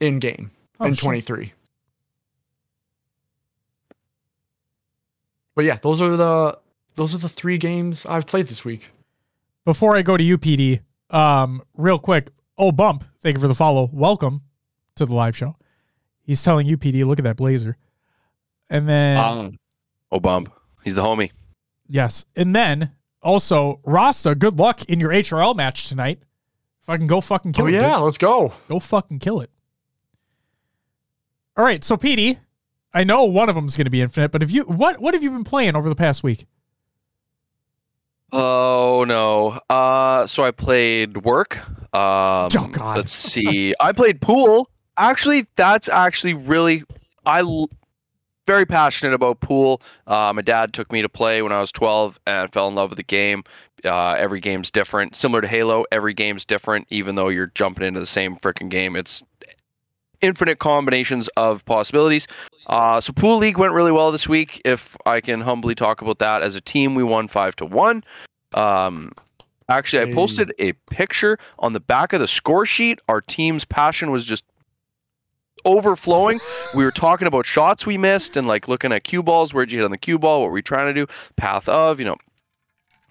[0.00, 0.50] in game
[0.80, 1.02] Oh, in shit.
[1.04, 1.52] 23.
[5.54, 6.58] But yeah, those are the
[6.94, 8.90] those are the three games I've played this week.
[9.64, 10.80] Before I go to you, PD,
[11.10, 12.30] um, real quick.
[12.56, 13.88] Oh, Bump, thank you for the follow.
[13.92, 14.42] Welcome
[14.96, 15.56] to the live show.
[16.22, 17.76] He's telling you, PD, look at that blazer.
[18.70, 19.58] And then, Um,
[20.10, 20.52] oh, bump.
[20.84, 21.30] He's the homie.
[21.88, 22.24] yes.
[22.36, 22.92] And then
[23.22, 26.20] also, Rasta, good luck in your HRL match tonight.
[26.88, 27.72] If I can go fucking kill oh it.
[27.72, 27.82] dude.
[27.82, 28.50] yeah, let's go.
[28.66, 29.50] Go fucking kill it.
[31.54, 32.38] All right, so PD,
[32.94, 35.12] I know one of them is going to be infinite, but if you what what
[35.12, 36.46] have you been playing over the past week?
[38.32, 39.60] Oh no.
[39.68, 41.58] Uh so I played work.
[41.94, 42.96] Um Oh, God.
[42.96, 43.74] let's see.
[43.80, 44.70] I played pool.
[44.96, 46.84] Actually, that's actually really
[47.26, 47.68] I l-
[48.48, 49.82] very passionate about pool.
[50.06, 52.88] Uh, my dad took me to play when I was 12 and fell in love
[52.88, 53.44] with the game.
[53.84, 55.14] Uh, every game's different.
[55.14, 58.96] Similar to Halo, every game's different even though you're jumping into the same freaking game.
[58.96, 59.22] It's
[60.22, 62.26] infinite combinations of possibilities.
[62.68, 64.62] Uh, so pool league went really well this week.
[64.64, 68.02] If I can humbly talk about that, as a team, we won five to one.
[68.54, 69.12] Um,
[69.68, 72.98] actually, I posted a picture on the back of the score sheet.
[73.08, 74.42] Our team's passion was just
[75.64, 76.40] overflowing.
[76.74, 79.52] we were talking about shots we missed and like looking at cue balls.
[79.54, 80.40] Where'd you hit on the cue ball?
[80.40, 81.10] What were we trying to do?
[81.36, 82.16] Path of, you know.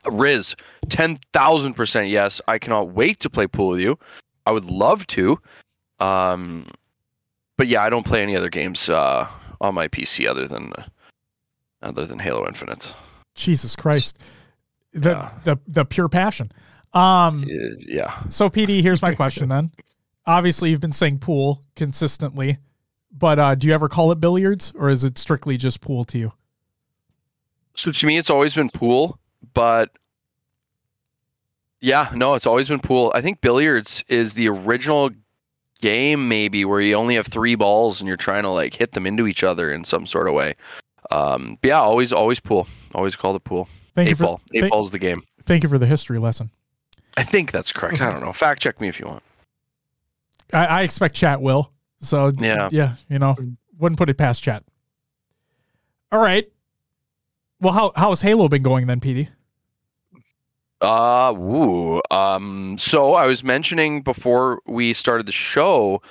[0.10, 0.56] Riz,
[0.90, 2.40] ten thousand percent yes.
[2.48, 4.00] I cannot wait to play pool with you.
[4.46, 5.38] I would love to.
[6.00, 6.68] Um,
[7.58, 9.28] but yeah, I don't play any other games uh,
[9.60, 10.72] on my PC other than
[11.82, 12.94] other than Halo Infinite.
[13.36, 14.18] Jesus Christ.
[14.94, 15.32] The Yeah.
[15.44, 16.52] the the pure passion.
[16.94, 17.44] Um
[17.80, 18.22] yeah.
[18.30, 19.72] so PD, here's my question then.
[20.28, 22.58] Obviously you've been saying pool consistently,
[23.12, 26.18] but uh do you ever call it billiards or is it strictly just pool to
[26.20, 26.34] you?
[27.76, 29.20] So to me, it's always been pool,
[29.54, 29.92] but
[31.80, 33.12] yeah, no, it's always been pool.
[33.16, 35.12] I think billiards is the original
[35.80, 39.06] game, maybe where you only have three balls and you're trying to like hit them
[39.06, 40.56] into each other in some sort of way.
[41.12, 42.68] Um, yeah, always, always pool.
[42.96, 43.70] Always call it pool.
[43.94, 44.42] Thank you Eight for ball.
[44.54, 45.22] Eight thank, ball's the game.
[45.44, 46.50] thank you for the history lesson.
[47.16, 48.02] I think that's correct.
[48.02, 48.34] I don't know.
[48.34, 49.24] Fact check me if you want.
[50.54, 51.72] I, I expect chat will.
[52.00, 52.70] So Yeah.
[52.72, 53.36] yeah, you know,
[53.78, 54.64] wouldn't put it past chat.
[56.12, 56.50] All right.
[57.60, 59.30] Well, how how has Halo been going then, PD?
[60.80, 62.02] Uh, woo.
[62.12, 66.04] Um, so I was mentioning before we started the show,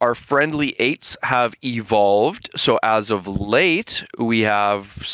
[0.00, 2.48] our friendly eights have evolved.
[2.56, 5.06] So as of late, we have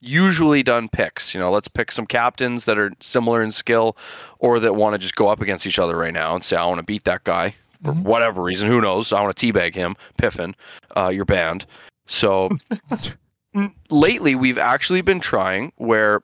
[0.00, 1.34] usually done picks.
[1.34, 3.96] You know, let's pick some captains that are similar in skill
[4.38, 6.64] or that want to just go up against each other right now and say, I
[6.66, 7.54] want to beat that guy
[7.84, 8.02] for Mhm.
[8.02, 8.68] whatever reason.
[8.68, 9.12] Who knows?
[9.12, 9.96] I want to teabag him.
[10.16, 10.54] Piffin,
[10.96, 11.66] uh, you're banned.
[12.06, 12.48] So
[13.90, 16.20] lately, we've actually been trying where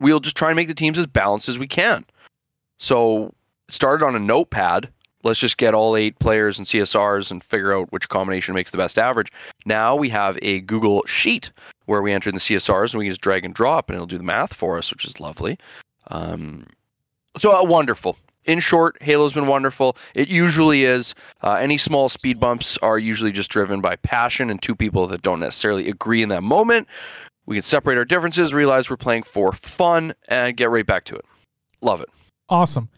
[0.00, 2.04] we'll just try and make the teams as balanced as we can.
[2.78, 3.32] So
[3.68, 4.88] started on a notepad.
[5.24, 8.76] Let's just get all eight players and CSRs and figure out which combination makes the
[8.76, 9.32] best average.
[9.64, 11.50] Now we have a Google sheet
[11.86, 14.06] where we enter in the CSRs and we can just drag and drop and it'll
[14.06, 15.58] do the math for us, which is lovely.
[16.08, 16.66] Um,
[17.38, 18.18] so uh, wonderful.
[18.44, 19.96] In short, Halo's been wonderful.
[20.14, 21.14] It usually is.
[21.42, 25.22] Uh, any small speed bumps are usually just driven by passion and two people that
[25.22, 26.86] don't necessarily agree in that moment.
[27.46, 31.16] We can separate our differences, realize we're playing for fun, and get right back to
[31.16, 31.24] it.
[31.80, 32.08] Love it.
[32.48, 32.90] Awesome.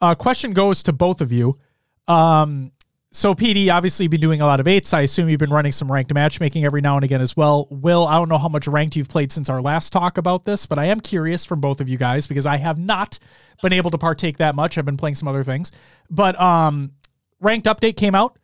[0.00, 1.58] Uh, question goes to both of you.
[2.08, 2.72] Um,
[3.10, 4.92] so PD, obviously, you've been doing a lot of eights.
[4.92, 7.66] I assume you've been running some ranked matchmaking every now and again as well.
[7.70, 10.66] Will, I don't know how much ranked you've played since our last talk about this,
[10.66, 13.18] but I am curious from both of you guys because I have not
[13.62, 14.76] been able to partake that much.
[14.76, 15.72] I've been playing some other things,
[16.10, 16.92] but um,
[17.40, 18.38] ranked update came out.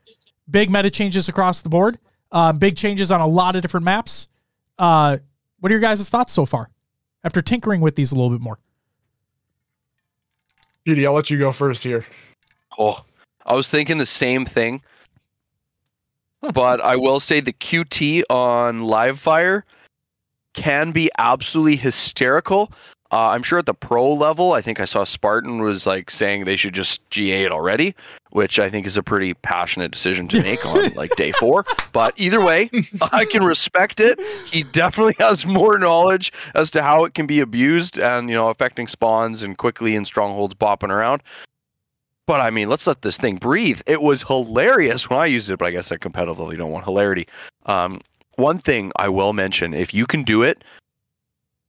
[0.51, 1.99] Big meta changes across the board.
[2.33, 4.29] Uh, big changes on a lot of different maps.
[4.79, 5.19] Uh,
[5.61, 6.71] what are your guys' thoughts so far
[7.23, 8.59] after tinkering with these a little bit more?
[10.87, 12.05] PD, I'll let you go first here.
[12.79, 13.05] Oh,
[13.47, 14.83] I was thinking the same thing,
[16.53, 19.63] but I will say the QT on Livefire
[20.55, 22.73] can be absolutely hysterical.
[23.13, 26.45] Uh, I'm sure at the pro level, I think I saw Spartan was like saying
[26.45, 27.95] they should just GA it already,
[28.31, 31.65] which I think is a pretty passionate decision to make on like day four.
[31.93, 32.71] But either way,
[33.13, 34.21] I can respect it.
[34.47, 38.49] He definitely has more knowledge as to how it can be abused and you know
[38.49, 41.23] affecting spawns and quickly and strongholds bopping around.
[42.27, 43.81] But I mean, let's let this thing breathe.
[43.87, 46.71] It was hilarious when I used it, but I guess at competitive level, you don't
[46.71, 47.29] want hilarity.
[47.67, 48.01] Um,
[48.37, 50.65] one thing I will mention: if you can do it,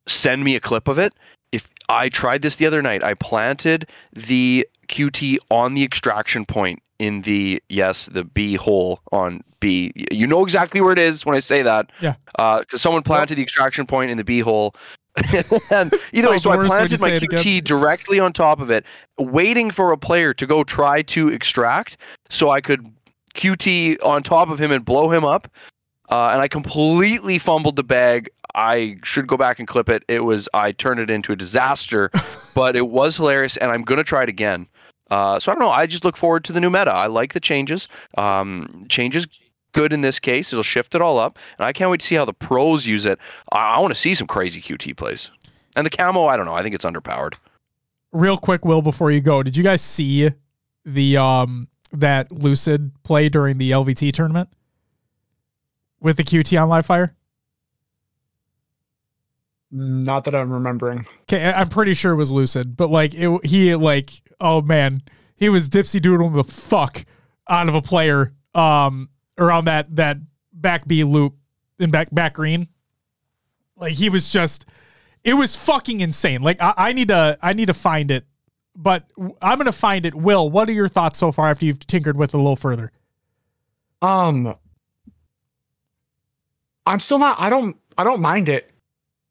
[0.08, 1.14] send me a clip of it.
[1.52, 6.82] If I tried this the other night, I planted the QT on the extraction point
[7.00, 9.92] in the yes the B hole on B.
[10.12, 11.92] You know exactly where it is when I say that.
[12.02, 12.16] Yeah.
[12.28, 14.76] Because uh, someone planted the extraction point in the B hole.
[15.72, 18.86] and you know, so I planted my QT directly on top of it,
[19.18, 21.98] waiting for a player to go try to extract,
[22.30, 22.92] so I could
[23.34, 25.48] QT on top of him and blow him up.
[26.10, 28.30] Uh, and I completely fumbled the bag.
[28.54, 30.04] I should go back and clip it.
[30.08, 32.12] It was I turned it into a disaster,
[32.56, 34.68] but it was hilarious, and I'm gonna try it again.
[35.12, 35.72] Uh, so I don't know.
[35.72, 36.92] I just look forward to the new meta.
[36.92, 37.88] I like the changes.
[38.18, 39.28] Um, changes
[39.76, 40.52] good in this case.
[40.52, 43.06] It'll shift it all up, and I can't wait to see how the pros use
[43.06, 43.20] it.
[43.52, 45.30] I, I want to see some crazy QT plays.
[45.76, 46.56] And the camo, I don't know.
[46.56, 47.36] I think it's underpowered.
[48.12, 50.32] Real quick, Will, before you go, did you guys see
[50.86, 54.50] the um that Lucid play during the LVT tournament
[56.00, 57.14] with the QT on live fire?
[59.72, 61.06] Not that I'm remembering.
[61.24, 65.02] Okay, I'm pretty sure it was Lucid, but like it, he like oh man,
[65.36, 67.04] he was dipsy doodling the fuck
[67.50, 70.18] out of a player um around that that
[70.54, 71.36] back B loop
[71.80, 72.68] in back back green.
[73.78, 74.66] Like he was just,
[75.24, 76.42] it was fucking insane.
[76.42, 78.26] Like I, I need to I need to find it,
[78.76, 79.06] but
[79.42, 80.16] I'm gonna find it.
[80.16, 82.92] Will, what are your thoughts so far after you've tinkered with it a little further?
[84.02, 84.54] Um,
[86.86, 87.40] I'm still not.
[87.40, 87.78] I don't.
[87.98, 88.72] I don't mind it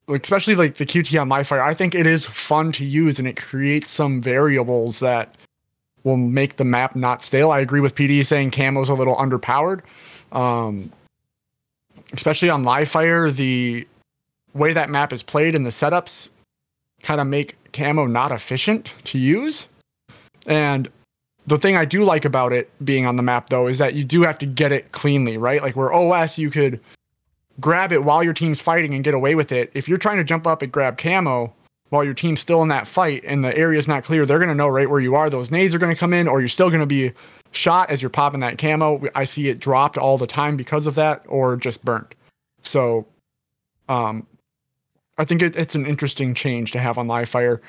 [0.08, 1.62] especially like the QT on live fire.
[1.62, 5.34] I think it is fun to use and it creates some variables that
[6.04, 7.50] will make the map not stale.
[7.50, 9.80] I agree with PD saying camo's a little underpowered.
[10.32, 10.92] Um,
[12.12, 13.86] especially on live fire, the
[14.52, 16.30] way that map is played and the setups
[17.02, 19.68] kind of make camo not efficient to use.
[20.46, 20.88] And
[21.46, 24.04] the thing I do like about it being on the map though is that you
[24.04, 25.62] do have to get it cleanly, right?
[25.62, 26.80] Like where OS you could
[27.60, 29.70] grab it while your team's fighting and get away with it.
[29.74, 31.52] If you're trying to jump up and grab camo
[31.90, 34.54] while your team's still in that fight and the area's not clear, they're going to
[34.54, 35.30] know right where you are.
[35.30, 37.12] Those nades are going to come in, or you're still going to be
[37.52, 39.02] shot as you're popping that camo.
[39.14, 42.14] I see it dropped all the time because of that, or just burnt.
[42.62, 43.06] So,
[43.88, 44.26] um,
[45.18, 47.60] I think it, it's an interesting change to have on live fire.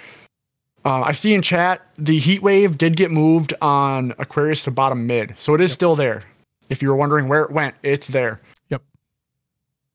[0.83, 5.05] Uh, I see in chat the heat wave did get moved on Aquarius to bottom
[5.05, 5.75] mid, so it is yep.
[5.75, 6.23] still there.
[6.69, 8.39] If you were wondering where it went, it's there.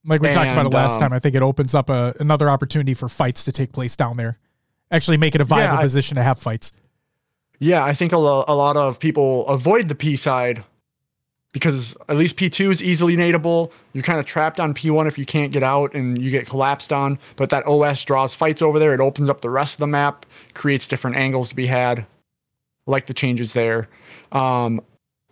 [0.04, 2.14] Like we and, talked about it last um, time, I think it opens up a,
[2.20, 4.38] another opportunity for fights to take place down there.
[4.90, 6.72] Actually, make it a viable yeah, position to have fights.
[7.58, 10.64] Yeah, I think a, lo- a lot of people avoid the P side
[11.52, 13.72] because at least P2 is easily nadeable.
[13.92, 16.92] You're kind of trapped on P1 if you can't get out and you get collapsed
[16.92, 17.18] on.
[17.36, 18.94] But that OS draws fights over there.
[18.94, 22.06] It opens up the rest of the map, creates different angles to be had.
[22.86, 23.88] like the changes there.
[24.32, 24.80] Um,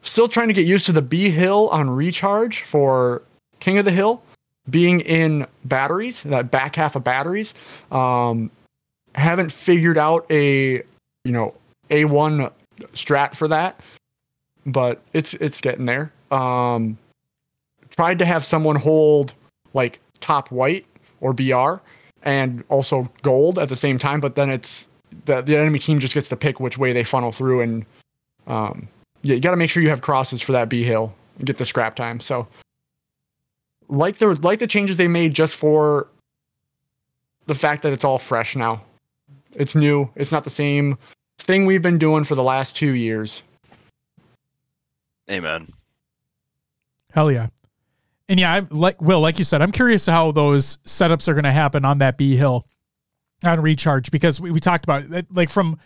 [0.03, 3.23] still trying to get used to the B hill on recharge for
[3.61, 4.23] King of the Hill
[4.71, 7.55] being in batteries, that back half of batteries,
[7.91, 8.51] um,
[9.15, 10.83] haven't figured out a
[11.25, 11.55] you know
[11.91, 12.51] A1
[12.93, 13.81] strat for that,
[14.67, 16.13] but it's it's getting there.
[16.31, 16.99] Um,
[17.91, 19.35] tried to have someone hold
[19.75, 20.87] like top white
[21.21, 21.77] or BR
[22.23, 24.89] and also gold at the same time, but then it's
[25.25, 27.87] the the enemy team just gets to pick which way they funnel through, and
[28.47, 28.89] um,
[29.23, 31.59] yeah, you got to make sure you have crosses for that B hill and get
[31.59, 32.21] the scrap time.
[32.21, 32.47] So
[33.89, 36.09] like the like the changes they made just for
[37.47, 38.83] the fact that it's all fresh now.
[39.53, 40.09] It's new.
[40.15, 40.99] It's not the same
[41.39, 43.43] thing we've been doing for the last two years.
[45.31, 45.73] Amen.
[47.13, 47.49] Hell yeah.
[48.29, 51.45] And yeah, I'm like Will, like you said, I'm curious how those setups are going
[51.45, 52.67] to happen on that B hill
[53.45, 55.79] on recharge because we, we talked about it, like from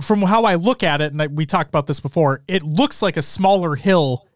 [0.00, 2.42] from how I look at it, and I, we talked about this before.
[2.46, 4.26] It looks like a smaller hill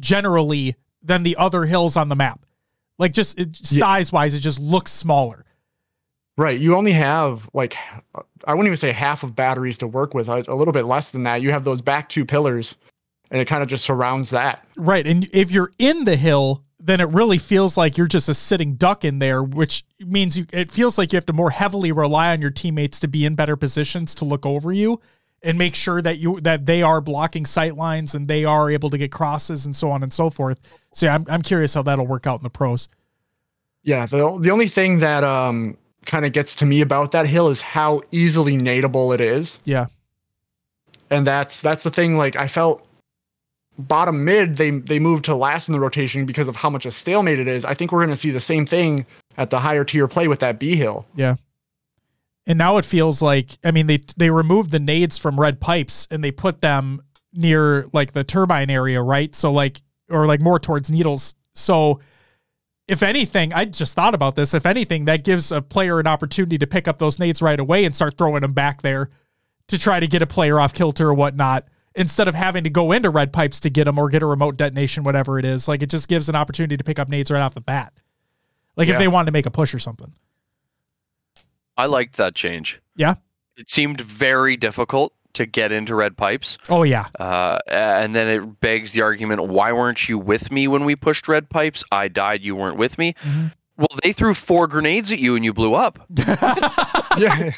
[0.00, 2.44] generally than the other hills on the map.
[2.98, 5.44] Like just size wise, it just looks smaller.
[6.36, 6.58] Right.
[6.58, 7.76] You only have like
[8.44, 10.28] I wouldn't even say half of batteries to work with.
[10.28, 11.42] A, a little bit less than that.
[11.42, 12.76] You have those back two pillars,
[13.30, 14.66] and it kind of just surrounds that.
[14.76, 15.06] Right.
[15.06, 18.74] And if you're in the hill, then it really feels like you're just a sitting
[18.74, 22.32] duck in there, which means you, it feels like you have to more heavily rely
[22.32, 25.00] on your teammates to be in better positions to look over you
[25.42, 28.90] and make sure that you that they are blocking sight lines and they are able
[28.90, 30.60] to get crosses and so on and so forth.
[30.92, 32.88] So yeah, I'm I'm curious how that'll work out in the pros.
[33.82, 37.48] Yeah, the the only thing that um kind of gets to me about that hill
[37.48, 39.60] is how easily nadeable it is.
[39.64, 39.86] Yeah.
[41.10, 42.86] And that's that's the thing like I felt
[43.78, 46.90] bottom mid they they moved to last in the rotation because of how much a
[46.90, 47.64] stalemate it is.
[47.64, 49.06] I think we're going to see the same thing
[49.36, 51.06] at the higher tier play with that B hill.
[51.14, 51.36] Yeah.
[52.46, 56.08] And now it feels like I mean they they removed the nades from red pipes
[56.10, 57.02] and they put them
[57.32, 59.34] near like the turbine area, right?
[59.34, 61.34] So like or like more towards needles.
[61.54, 62.00] So
[62.88, 64.54] if anything, I just thought about this.
[64.54, 67.84] If anything, that gives a player an opportunity to pick up those nades right away
[67.84, 69.08] and start throwing them back there
[69.68, 72.92] to try to get a player off kilter or whatnot instead of having to go
[72.92, 75.68] into red pipes to get them or get a remote detonation, whatever it is.
[75.68, 77.92] Like it just gives an opportunity to pick up nades right off the bat.
[78.76, 80.12] Like if they wanted to make a push or something.
[81.76, 82.80] I liked that change.
[82.96, 83.14] Yeah.
[83.56, 86.58] It seemed very difficult to get into red pipes.
[86.68, 87.06] Oh yeah.
[87.18, 91.26] Uh, and then it begs the argument why weren't you with me when we pushed
[91.28, 91.82] red pipes?
[91.90, 93.14] I died, you weren't with me.
[93.24, 93.52] Mhm.
[93.78, 95.98] Well, they threw four grenades at you and you blew up.
[97.18, 97.52] Yeah.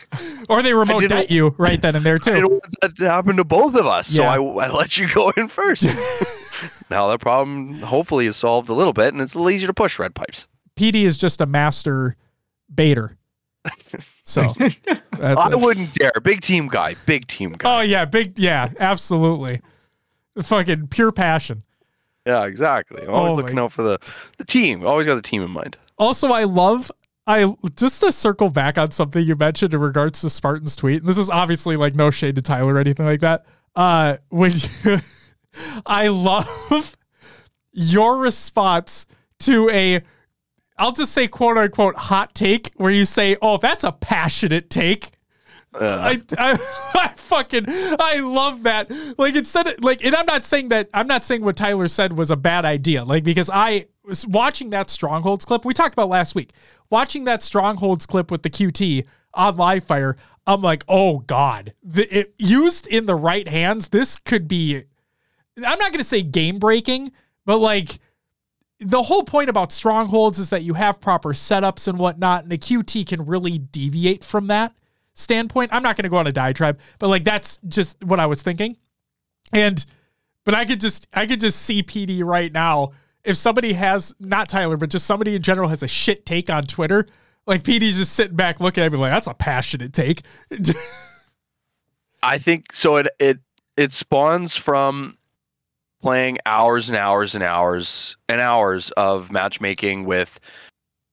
[0.49, 2.61] or they remote didn't- you right then and there too.
[2.83, 5.85] that to happen to both of us, so I, I let you go in first.
[6.91, 9.75] now that problem hopefully is solved a little bit, and it's a little easier to
[9.75, 10.47] push red pipes.
[10.77, 12.17] PD is just a master
[12.75, 13.17] baiter.
[14.23, 15.01] So that-
[15.39, 16.13] I wouldn't dare.
[16.23, 16.97] Big team guy.
[17.07, 17.79] Big team guy.
[17.79, 19.61] Oh yeah, big yeah, absolutely.
[20.43, 21.63] Fucking pure passion.
[22.27, 23.03] yeah, exactly.
[23.03, 23.99] I'm always Oh, looking my- out for the,
[24.39, 24.85] the team.
[24.87, 25.77] Always got the team in mind.
[25.99, 26.91] Also, I love
[27.27, 31.03] I just to circle back on something you mentioned in regards to Spartan's tweet.
[31.03, 33.47] And this is obviously like no shade to Tyler or anything like that.
[33.77, 34.53] Uh when
[34.85, 34.99] you,
[35.87, 36.97] I love
[37.73, 39.07] your response
[39.41, 40.03] to a
[40.77, 45.13] I'll just say quote unquote hot take where you say, "Oh, that's a passionate take."
[45.75, 46.53] Uh, I, I,
[46.95, 48.91] I fucking I love that.
[49.19, 52.17] Like it said like, and I'm not saying that I'm not saying what Tyler said
[52.17, 53.05] was a bad idea.
[53.05, 56.51] Like because I was watching that strongholds clip we talked about last week.
[56.91, 62.19] Watching that strongholds clip with the QT on live fire, I'm like, oh god, the,
[62.19, 64.85] it used in the right hands, this could be.
[65.57, 67.13] I'm not gonna say game breaking,
[67.47, 67.99] but like
[68.81, 72.59] the whole point about strongholds is that you have proper setups and whatnot, and the
[72.59, 74.75] QT can really deviate from that
[75.15, 75.73] standpoint.
[75.73, 78.43] I'm not going to go on a diatribe, but like that's just what I was
[78.43, 78.77] thinking.
[79.53, 79.85] And
[80.45, 82.93] but I could just I could just see PD right now.
[83.23, 86.65] If somebody has not Tyler, but just somebody in general has a shit take on
[86.65, 87.07] Twitter,
[87.47, 90.23] like PD's just sitting back looking at me like that's a passionate take.
[92.23, 92.97] I think so.
[92.97, 93.39] It it
[93.77, 95.17] it spawns from
[96.05, 100.39] playing hours and hours and hours and hours of matchmaking with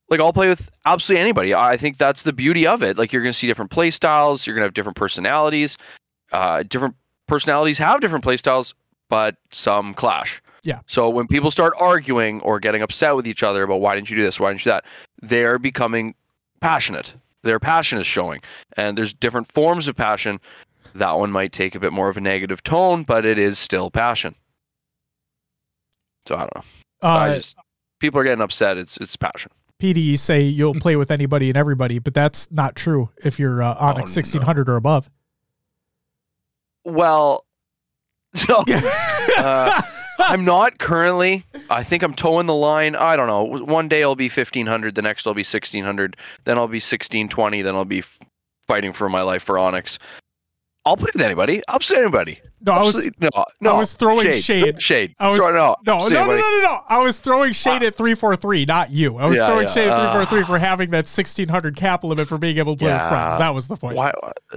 [0.09, 1.55] like I'll play with absolutely anybody.
[1.55, 2.97] I think that's the beauty of it.
[2.97, 5.77] Like you're gonna see different play styles, you're gonna have different personalities.
[6.33, 6.93] Uh, different
[7.27, 8.75] personalities have different play styles,
[9.07, 10.41] but some clash.
[10.63, 10.81] Yeah.
[10.87, 14.17] So when people start arguing or getting upset with each other about why didn't you
[14.17, 14.85] do this, why didn't you do that,
[15.21, 16.15] they're becoming
[16.59, 17.13] passionate.
[17.43, 18.41] Their passion is showing,
[18.75, 20.41] and there's different forms of passion.
[20.95, 23.89] That one might take a bit more of a negative tone, but it is still
[23.89, 24.35] passion.
[26.27, 26.63] So I don't know.
[27.01, 27.55] I Uh, just
[27.99, 28.77] people are getting upset.
[28.77, 29.51] It's it's passion.
[29.79, 33.63] PD you say you'll play with anybody and everybody, but that's not true if you're
[33.63, 34.21] uh, Onyx Oh, no.
[34.21, 35.09] 1600 or above.
[36.85, 37.45] Well,
[38.35, 38.63] so
[39.37, 39.81] uh,
[40.19, 41.45] I'm not currently.
[41.69, 42.95] I think I'm towing the line.
[42.95, 43.43] I don't know.
[43.65, 46.15] One day I'll be 1500, the next I'll be 1600,
[46.45, 48.19] then I'll be 1620, then I'll be f-
[48.67, 49.99] fighting for my life for Onyx.
[50.85, 51.61] I'll play with anybody.
[51.67, 52.39] I'll with anybody.
[52.63, 53.29] No, I was no,
[53.61, 53.75] no.
[53.75, 54.41] was throwing shade.
[54.43, 54.81] shade.
[54.81, 55.15] Shade.
[55.19, 56.77] I was- Throw- no, No, no, no, no, no, no.
[56.87, 59.17] I was throwing shade at 343, not you.
[59.17, 59.73] I was Yeah, throwing yeah.
[59.73, 62.91] shade at Uh, 343 for having that 1600 cap limit for being able to play
[62.93, 63.37] with friends.
[63.37, 63.95] That was the point.
[63.95, 64.11] Why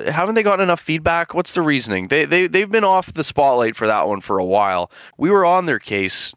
[0.06, 1.34] haven't they gotten enough feedback?
[1.34, 2.08] What's the reasoning?
[2.08, 4.90] They they they've been off the spotlight for that one for a while.
[5.16, 6.34] We were on their case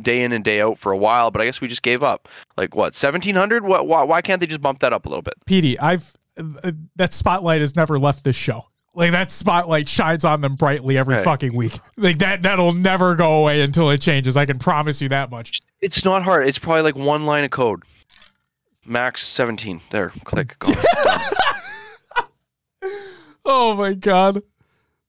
[0.00, 2.28] day in and day out for a while, but I guess we just gave up.
[2.56, 3.64] Like what, seventeen hundred?
[3.64, 3.86] What?
[3.86, 5.34] Why, why can't they just bump that up a little bit?
[5.46, 8.66] PD, I've uh, that spotlight has never left this show.
[8.94, 11.24] Like that spotlight shines on them brightly every Right.
[11.24, 11.80] fucking week.
[11.96, 14.36] Like that that'll never go away until it changes.
[14.36, 15.60] I can promise you that much.
[15.80, 16.46] It's not hard.
[16.46, 17.82] It's probably like one line of code.
[18.84, 19.80] Max seventeen.
[19.90, 20.56] There, click.
[20.58, 20.72] Go.
[23.44, 24.42] Oh my god.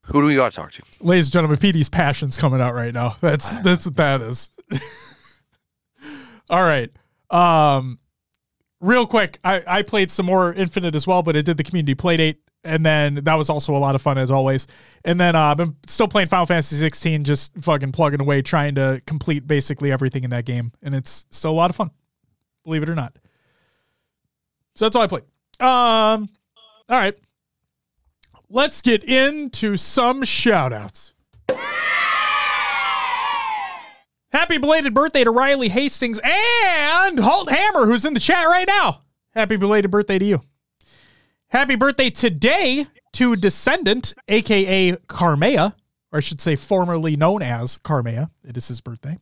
[0.07, 0.81] Who do we got to talk to?
[0.99, 3.15] Ladies and gentlemen, PD's passion's coming out right now.
[3.21, 4.49] That's that's what that is.
[6.49, 6.89] All right.
[7.29, 7.99] Um
[8.81, 11.95] real quick, I, I played some more Infinite as well, but it did the community
[11.95, 12.41] play date.
[12.63, 14.67] And then that was also a lot of fun as always.
[15.03, 18.75] And then uh, I've been still playing Final Fantasy 16, just fucking plugging away, trying
[18.75, 20.71] to complete basically everything in that game.
[20.81, 21.91] And it's still a lot of fun,
[22.63, 23.17] believe it or not.
[24.75, 25.23] So that's all I played.
[25.59, 26.29] Um,
[26.89, 27.15] all right.
[28.49, 31.13] Let's get into some shoutouts.
[34.31, 39.01] Happy belated birthday to Riley Hastings and Holt Hammer, who's in the chat right now.
[39.35, 40.41] Happy belated birthday to you.
[41.53, 45.75] Happy birthday today to Descendant, aka Carmea,
[46.11, 48.31] or I should say formerly known as Carmea.
[48.43, 49.19] It is his birthday.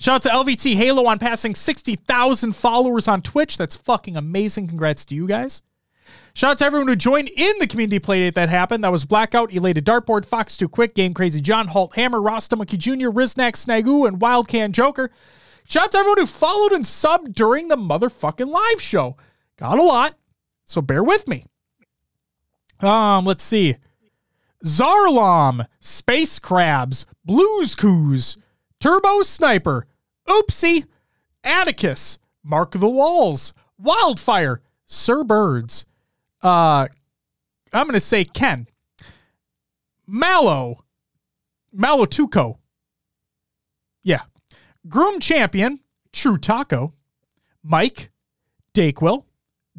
[0.00, 3.56] Shout out to LVT Halo on passing 60,000 followers on Twitch.
[3.56, 4.66] That's fucking amazing.
[4.66, 5.62] Congrats to you guys.
[6.34, 8.82] Shout out to everyone who joined in the community playdate that happened.
[8.82, 12.78] That was Blackout, Elated Dartboard, Fox Too Quick, Game Crazy John, Halt Hammer, Rasta Monkey
[12.78, 15.12] Jr., Riznak, Snagu, and Wildcan Joker.
[15.66, 19.16] Shout out to everyone who followed and subbed during the motherfucking live show.
[19.56, 20.16] Got a lot,
[20.64, 21.44] so bear with me.
[22.80, 23.76] Um, let's see.
[24.64, 28.36] Zarlam, Space Crabs, Blues Coos,
[28.78, 29.86] Turbo Sniper,
[30.28, 30.86] Oopsie,
[31.44, 35.86] Atticus, Mark the Walls, Wildfire, Sir Birds,
[36.42, 36.88] uh,
[37.72, 38.66] I'm going to say Ken,
[40.06, 40.84] Mallow,
[41.72, 42.56] Mallow Tuco,
[44.02, 44.22] yeah,
[44.88, 45.80] Groom Champion,
[46.12, 46.94] True Taco,
[47.62, 48.10] Mike,
[48.74, 49.24] Dakewill,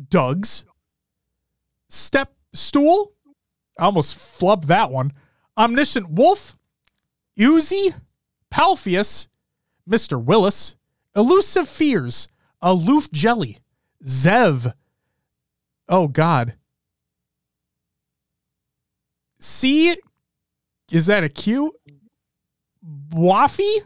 [0.10, 0.64] Doug's,
[1.90, 3.14] Step Stool,
[3.80, 5.14] I almost flubbed that one,
[5.58, 6.58] Omniscient Wolf,
[7.40, 7.94] Uzi,
[8.50, 9.28] Palpheus,
[9.90, 10.22] Mr.
[10.24, 10.76] Willis,
[11.16, 12.28] Elusive Fears,
[12.62, 13.60] Aloof Jelly,
[14.04, 14.74] Zev.
[15.88, 16.56] Oh God.
[19.40, 19.96] C
[20.92, 21.74] is that a Q?
[23.10, 23.80] Waffy?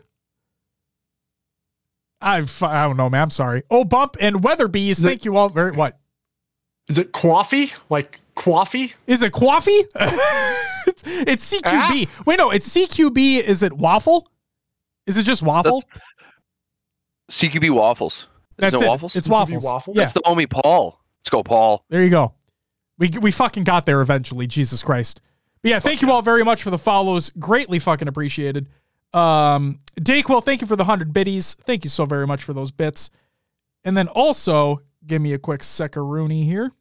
[2.20, 3.22] I I don't know, man.
[3.24, 3.64] I'm sorry.
[3.70, 5.02] Oh, Bump and Weatherbees.
[5.02, 5.98] The- Thank you all very what?
[6.90, 7.72] Is it coffee?
[7.90, 8.94] Like coffee?
[9.07, 9.86] Is it Quaffy?
[10.88, 12.26] it's, it's CQB.
[12.26, 13.41] Wait, no, it's CQB.
[13.41, 14.30] Is it waffle?
[15.07, 15.84] Is it just waffle?
[17.32, 18.28] CQB waffles.
[18.57, 18.88] That's Isn't it.
[18.88, 19.16] it waffles?
[19.16, 19.64] It's CQB waffles.
[19.64, 19.98] waffles?
[19.98, 20.99] Yeah, That's the homie Paul.
[21.20, 21.84] Let's go, Paul.
[21.90, 22.34] there you go.
[22.98, 24.48] We we fucking got there eventually.
[24.48, 25.20] Jesus Christ.
[25.62, 27.32] But yeah, thank you all very much for the follows.
[27.40, 28.68] Greatly fucking appreciated.
[29.14, 31.56] Um, Daquil, thank you for the hundred biddies.
[31.56, 33.10] Thank you so very much for those bits.
[33.84, 36.72] And then also, give me a quick seckaroonie here.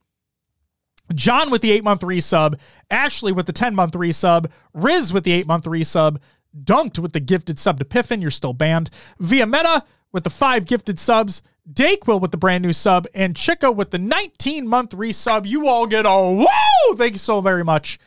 [1.12, 2.58] John with the eight month resub,
[2.90, 6.18] Ashley with the 10 month resub, Riz with the eight month resub,
[6.62, 10.64] Dunked with the gifted sub to Piffin, you're still banned, Via Meta with the five
[10.64, 15.46] gifted subs, Dayquil with the brand new sub, and Chica with the 19 month resub.
[15.46, 16.94] You all get a whoa!
[16.94, 17.98] Thank you so very much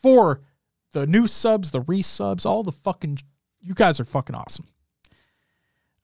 [0.00, 0.40] for
[0.92, 3.18] the new subs, the resubs, all the fucking.
[3.60, 4.66] You guys are fucking awesome.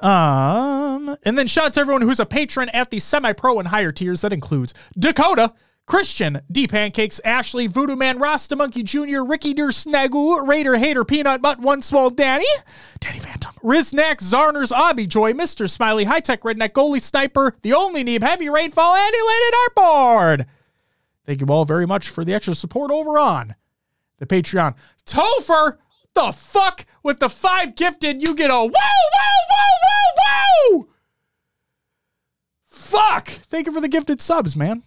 [0.01, 3.91] Um, and then shout out to everyone who's a patron at the semi-pro and higher
[3.91, 4.21] tiers.
[4.21, 5.55] That includes Dakota,
[5.89, 11.41] Christian, D Pancakes, Ashley, Voodoo Man, Rasta Monkey Jr., Ricky Deer Snagoo, Raider Hater, Peanut
[11.41, 12.45] Butt, One Swell Danny,
[13.01, 15.69] Danny Phantom, Riznak, Zarners, Obby Joy, Mr.
[15.69, 20.47] Smiley, High Tech Redneck, Goalie Sniper, The Only Neeb, Heavy Rainfall, and Elated Dartboard.
[21.25, 23.55] Thank you all very much for the extra support over on
[24.19, 24.75] the Patreon.
[25.07, 25.79] Topher,
[26.13, 28.71] the fuck with the five gifted, you get a wow, wow,
[29.51, 30.87] wow, wow, wow.
[32.67, 33.29] Fuck.
[33.49, 34.83] Thank you for the gifted subs, man.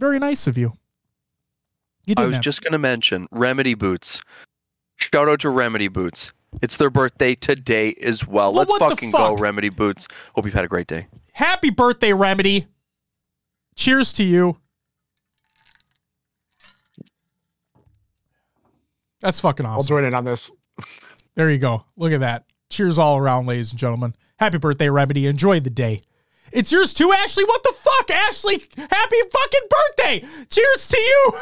[0.00, 0.72] Very nice of you.
[2.06, 2.42] You I was that.
[2.42, 4.22] just going to mention Remedy Boots.
[4.96, 6.32] Shout out to Remedy Boots.
[6.62, 8.52] It's their birthday today as well.
[8.52, 9.36] Well, Let's what the fucking go.
[9.36, 10.08] Remedy Boots.
[10.34, 11.06] Hope you've had a great day.
[11.32, 12.66] Happy birthday, Remedy.
[13.76, 14.56] Cheers to you.
[19.20, 19.72] That's fucking awesome.
[19.72, 19.88] I'll awesome.
[19.88, 20.50] join in on this.
[21.34, 21.84] There you go.
[21.96, 22.46] Look at that.
[22.70, 24.14] Cheers all around, ladies and gentlemen.
[24.38, 25.26] Happy birthday, Remedy.
[25.26, 26.00] Enjoy the day.
[26.52, 27.44] It's yours too, Ashley.
[27.44, 28.62] What the fuck, Ashley?
[28.76, 30.20] Happy fucking birthday.
[30.50, 31.32] Cheers to you.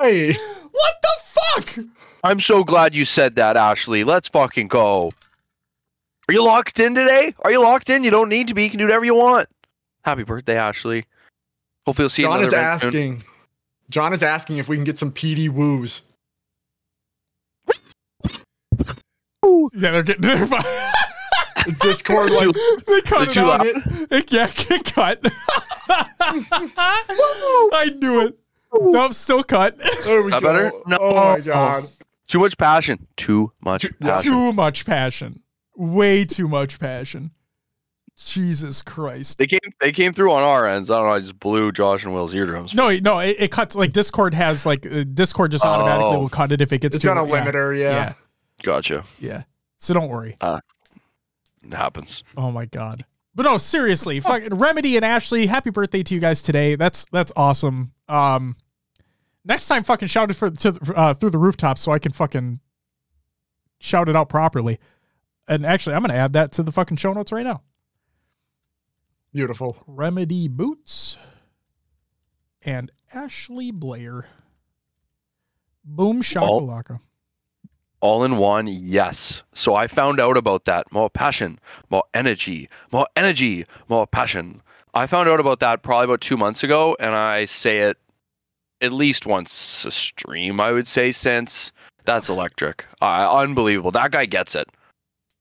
[0.00, 0.32] Hey,
[0.70, 1.84] what the fuck?
[2.22, 4.04] I'm so glad you said that, Ashley.
[4.04, 5.12] Let's fucking go.
[6.28, 7.34] Are you locked in today?
[7.40, 8.02] Are you locked in?
[8.04, 8.64] You don't need to be.
[8.64, 9.48] You can do whatever you want.
[10.04, 11.04] Happy birthday, Ashley.
[11.86, 12.88] Hopefully, you'll see you John another is event soon.
[12.88, 13.22] asking.
[13.90, 16.02] John is asking if we can get some PD woos.
[19.76, 20.50] Yeah, they're getting their Is
[21.80, 22.54] Discord like
[22.86, 23.66] They cut They're it too out.
[23.66, 24.06] loud.
[24.12, 25.20] It, yeah, get cut.
[26.94, 28.38] I knew it.
[28.72, 29.76] Nope, still cut.
[30.04, 30.48] There we That go.
[30.52, 30.72] better?
[30.86, 30.96] No.
[31.00, 31.86] Oh my god.
[32.26, 33.06] Too much passion.
[33.16, 34.32] Too much Too- passion.
[34.32, 35.40] Too much passion.
[35.76, 37.30] Way too much passion.
[38.16, 39.38] Jesus Christ.
[39.38, 39.58] They came.
[39.80, 40.88] They came through on our ends.
[40.88, 41.14] I don't know.
[41.14, 42.72] I just blew Josh and Will's eardrums.
[42.72, 46.20] No, no, it, it cuts like Discord has like uh, Discord just automatically Oh.
[46.20, 47.90] will cut it if it gets It's to got a yeah, limiter, Yeah.
[47.90, 48.12] yeah.
[48.62, 49.04] Gotcha.
[49.18, 49.42] yeah,
[49.78, 50.36] So don't worry.
[51.64, 52.22] It happens.
[52.36, 53.04] Oh my god.
[53.34, 56.76] But no, seriously, fucking Remedy and Ashley, happy birthday to you guys today.
[56.76, 57.92] That's that's awesome.
[58.08, 58.56] Um
[59.44, 62.60] next time fucking shout it for to uh, through the rooftop so I can fucking
[63.78, 64.78] shout it out properly.
[65.46, 67.62] And actually, I'm going to add that to the fucking show notes right now.
[69.32, 69.76] Beautiful.
[69.86, 71.18] Remedy Boots
[72.62, 74.26] and Ashley Blair.
[75.84, 77.00] Boom shakalaka.
[78.04, 79.42] All in one, yes.
[79.54, 80.92] So I found out about that.
[80.92, 81.58] More passion,
[81.88, 84.60] more energy, more energy, more passion.
[84.92, 87.96] I found out about that probably about two months ago, and I say it
[88.82, 91.72] at least once a stream, I would say, since
[92.04, 92.84] that's electric.
[93.00, 93.90] Uh, unbelievable.
[93.90, 94.68] That guy gets it.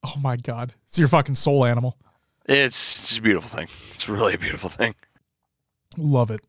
[0.05, 0.73] Oh my god.
[0.87, 1.97] It's your fucking soul animal.
[2.45, 3.67] It's just a beautiful thing.
[3.93, 4.95] It's really a beautiful thing.
[5.97, 6.39] Love it.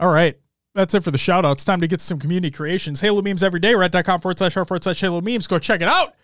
[0.00, 0.36] All right.
[0.78, 1.64] That's it for the shout outs.
[1.64, 3.00] Time to get some community creations.
[3.00, 3.72] Halo memes every day.
[3.72, 5.48] Reddit.com forward slash r forward slash Halo memes.
[5.48, 6.14] Go check it out.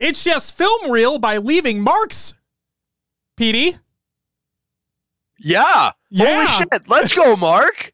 [0.00, 2.34] It's just film reel by leaving marks.
[3.38, 3.78] PD.
[5.38, 5.92] Yeah.
[6.08, 6.44] Yeah.
[6.44, 6.88] Holy shit.
[6.88, 7.92] Let's go, Mark.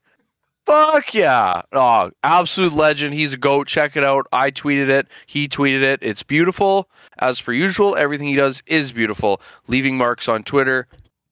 [0.65, 1.61] Fuck yeah.
[1.71, 3.13] Oh, absolute legend.
[3.13, 3.67] He's a goat.
[3.67, 4.25] Check it out.
[4.31, 5.09] I tweeted it.
[5.27, 5.99] He tweeted it.
[6.01, 6.89] It's beautiful.
[7.19, 9.39] As per usual, everything he does is beautiful.
[9.67, 10.87] Leaving marks on Twitter.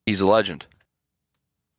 [0.05, 0.67] He's a legend.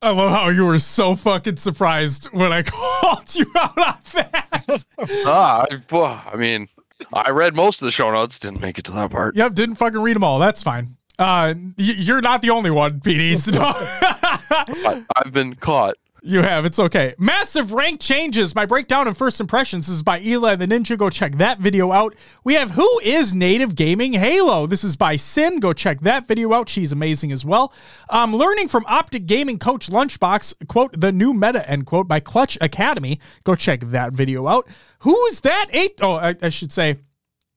[0.06, 4.84] I love how you were so fucking surprised when I called you out on that.
[5.26, 6.68] ah, I, I mean,
[7.12, 8.38] I read most of the show notes.
[8.38, 9.34] Didn't make it to that part.
[9.34, 10.38] yep, didn't fucking read them all.
[10.38, 10.96] That's fine.
[11.18, 13.36] Uh, y- you're not the only one, PD.
[13.36, 15.96] So I, I've been caught.
[16.26, 16.66] You have.
[16.66, 17.14] It's okay.
[17.18, 18.52] Massive rank changes.
[18.52, 20.98] My breakdown of first impressions is by Eli the Ninja.
[20.98, 22.16] Go check that video out.
[22.42, 24.66] We have Who is Native Gaming Halo?
[24.66, 25.60] This is by Sin.
[25.60, 26.68] Go check that video out.
[26.68, 27.72] She's amazing as well.
[28.10, 32.58] Um, learning from Optic Gaming Coach Lunchbox, quote, the new meta, end quote, by Clutch
[32.60, 33.20] Academy.
[33.44, 34.66] Go check that video out.
[35.00, 35.68] Who is that?
[35.70, 36.00] Eight?
[36.02, 36.96] Oh, I, I should say,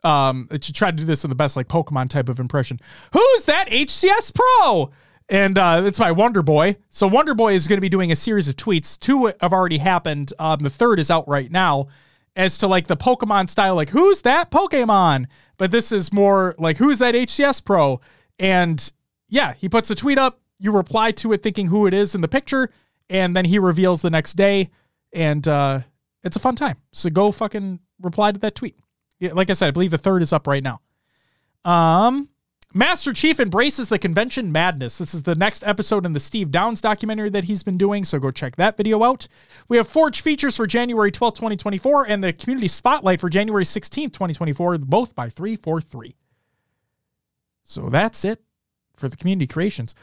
[0.04, 2.80] um, should try to do this in the best like Pokemon type of impression.
[3.14, 4.92] Who's that HCS Pro?
[5.30, 6.78] And uh, it's by Wonder Boy.
[6.90, 9.00] So Wonder Boy is going to be doing a series of tweets.
[9.00, 10.34] Two have already happened.
[10.40, 11.88] Um, the third is out right now.
[12.36, 15.26] As to like the Pokemon style, like who's that Pokemon?
[15.58, 18.00] But this is more like who's that HCS Pro?
[18.38, 18.92] And
[19.28, 20.40] yeah, he puts a tweet up.
[20.58, 22.72] You reply to it thinking who it is in the picture,
[23.10, 24.70] and then he reveals the next day.
[25.12, 25.82] And uh,
[26.24, 26.78] it's a fun time.
[26.94, 28.78] So go fucking reply to that tweet.
[29.20, 30.80] Yeah, like I said, I believe the third is up right now.
[31.70, 32.29] Um,
[32.74, 35.00] Master Chief embraces the convention madness.
[35.00, 38.20] This is the next episode in the Steve Downs documentary that he's been doing, so
[38.20, 39.28] go check that video out.
[39.68, 44.14] We have Forge features for January 12th, 2024, and the Community Spotlight for January 16th,
[44.14, 46.16] 2024, both by 343.
[47.64, 48.40] So that's it
[48.98, 49.96] for the community creations.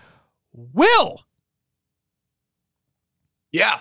[0.52, 1.24] Will!
[3.52, 3.78] Yeah.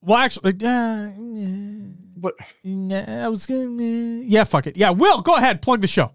[0.00, 2.36] Well, actually, uh, mm, What?
[2.64, 4.78] Mm, I was gonna, mm, yeah, fuck it.
[4.78, 6.12] Yeah, Will, go ahead, plug the show.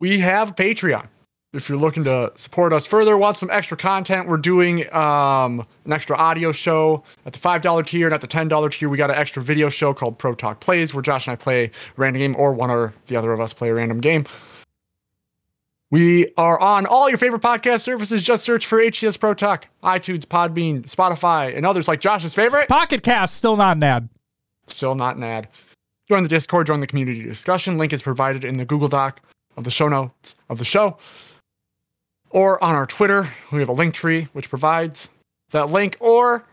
[0.00, 1.06] We have Patreon.
[1.52, 5.92] If you're looking to support us further, want some extra content, we're doing um, an
[5.92, 8.88] extra audio show at the $5 tier and at the $10 tier.
[8.88, 11.64] We got an extra video show called Pro Talk Plays, where Josh and I play
[11.64, 14.26] a random game, or one or the other of us play a random game.
[15.90, 18.22] We are on all your favorite podcast services.
[18.22, 22.68] Just search for HCS Pro Talk, iTunes, Podbean, Spotify, and others like Josh's favorite.
[22.68, 24.08] Pocket Cast, still not an ad.
[24.68, 25.48] Still not an ad.
[26.08, 27.76] Join the Discord, join the community discussion.
[27.76, 29.20] Link is provided in the Google Doc
[29.56, 30.96] of the show notes of the show.
[32.30, 35.08] Or on our Twitter, we have a link tree which provides
[35.50, 36.44] that link or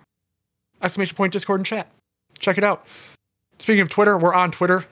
[0.81, 1.87] exclamation point Discord and chat.
[2.39, 2.87] Check it out.
[3.59, 4.85] Speaking of Twitter, we're on Twitter.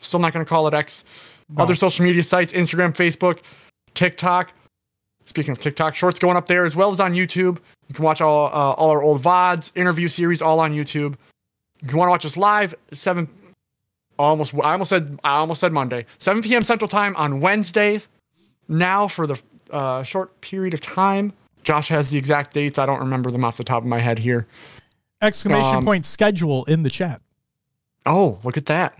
[0.00, 1.04] Still not going to call it X.
[1.56, 3.40] Other social media sites, Instagram, Facebook,
[3.94, 4.52] TikTok.
[5.26, 7.58] Speaking of TikTok, shorts going up there as well as on YouTube.
[7.88, 11.14] You can watch all uh, all our old VODs, interview series, all on YouTube.
[11.82, 13.28] If you want to watch us live, seven
[14.18, 16.62] almost I almost said I almost said Monday, 7 p.m.
[16.62, 18.08] Central Time on Wednesdays.
[18.68, 21.32] Now for the uh, short period of time,
[21.64, 22.78] Josh has the exact dates.
[22.78, 24.46] I don't remember them off the top of my head here.
[25.22, 27.20] Exclamation Um, point schedule in the chat.
[28.06, 28.98] Oh, look at that!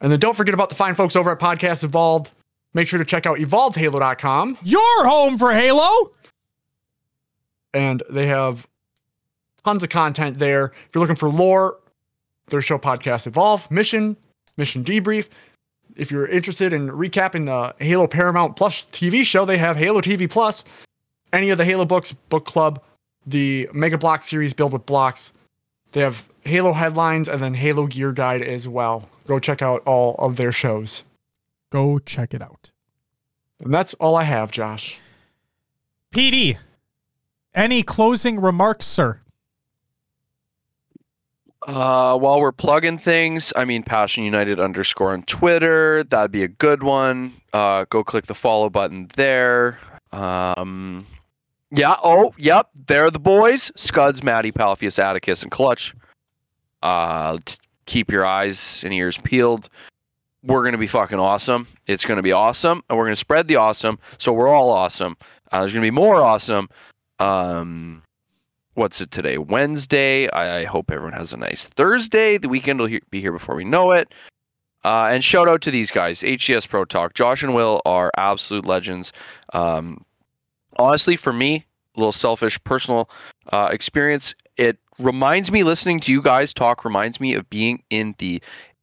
[0.00, 2.30] And then don't forget about the fine folks over at Podcast Evolved.
[2.74, 4.58] Make sure to check out evolvedhalo.com.
[4.62, 6.10] Your home for Halo.
[7.72, 8.66] and they have
[9.64, 10.66] tons of content there.
[10.66, 11.78] If you're looking for lore,
[12.48, 14.16] their show podcast Evolve, Mission,
[14.56, 15.28] Mission Debrief.
[15.96, 20.28] If you're interested in recapping the Halo Paramount Plus TV show, they have Halo TV
[20.28, 20.64] Plus,
[21.32, 22.82] any of the Halo books, book club,
[23.26, 25.32] the Mega Block series Build with Blocks.
[25.92, 29.08] They have Halo headlines and then Halo Gear Guide as well.
[29.26, 31.02] Go check out all of their shows.
[31.70, 32.70] Go check it out.
[33.60, 34.98] And that's all I have, Josh.
[36.14, 36.58] PD,
[37.54, 39.20] any closing remarks, sir?
[41.66, 46.04] Uh, while we're plugging things, I mean, Passion United underscore on Twitter.
[46.04, 47.34] That'd be a good one.
[47.52, 49.78] Uh, go click the follow button there.
[50.12, 51.04] Um,
[51.72, 51.96] yeah.
[52.04, 52.68] Oh, yep.
[52.86, 53.72] There are the boys.
[53.76, 55.92] Scuds, Maddie, Palfius, Atticus, and Clutch.
[56.82, 57.38] Uh,
[57.86, 59.68] keep your eyes and ears peeled.
[60.44, 61.66] We're gonna be fucking awesome.
[61.88, 63.98] It's gonna be awesome, and we're gonna spread the awesome.
[64.18, 65.16] So we're all awesome.
[65.50, 66.68] Uh, there's gonna be more awesome.
[67.18, 68.02] Um,
[68.76, 69.38] what's it today?
[69.38, 70.28] Wednesday.
[70.30, 72.38] I, I hope everyone has a nice Thursday.
[72.38, 74.12] The weekend will he- be here before we know it.
[74.84, 77.14] Uh, and shout out to these guys, HCS Pro Talk.
[77.14, 79.12] Josh and Will are absolute legends.
[79.52, 80.04] Um,
[80.78, 81.66] honestly, for me,
[81.96, 83.10] a little selfish personal
[83.52, 84.34] uh, experience.
[84.56, 86.84] It reminds me listening to you guys talk.
[86.84, 88.40] Reminds me of being in the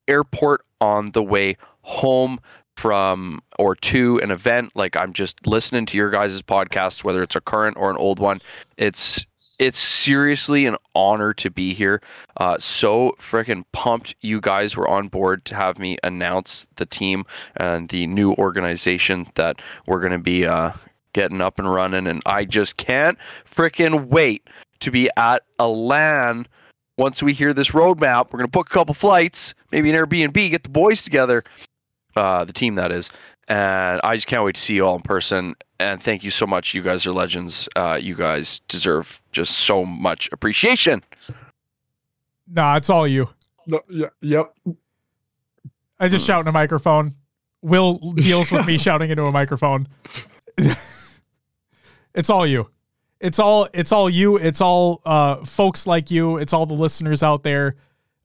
[0.07, 2.39] airport on the way home
[2.75, 4.71] from or to an event.
[4.75, 8.19] Like I'm just listening to your guys' podcasts, whether it's a current or an old
[8.19, 8.41] one.
[8.77, 9.25] It's
[9.59, 12.01] it's seriously an honor to be here.
[12.37, 17.25] Uh, so freaking pumped you guys were on board to have me announce the team
[17.57, 20.71] and the new organization that we're going to be uh,
[21.13, 22.07] getting up and running.
[22.07, 23.17] And I just can't
[23.49, 24.47] freaking wait
[24.79, 26.47] to be at a LAN
[26.97, 28.27] once we hear this roadmap.
[28.31, 31.43] We're going to book a couple flights, maybe an Airbnb, get the boys together,
[32.15, 33.09] uh, the team that is.
[33.47, 35.55] And I just can't wait to see you all in person.
[35.79, 36.73] And thank you so much.
[36.73, 37.67] You guys are legends.
[37.75, 41.03] Uh, you guys deserve just so much appreciation.
[42.47, 43.29] Nah, it's all you.
[43.67, 44.53] No, yeah, yep.
[45.99, 47.15] I just shout in a microphone.
[47.61, 49.87] Will deals with me shouting into a microphone.
[52.13, 52.69] it's all you.
[53.19, 54.35] It's all it's all you.
[54.37, 56.37] It's all uh folks like you.
[56.37, 57.77] It's all the listeners out there.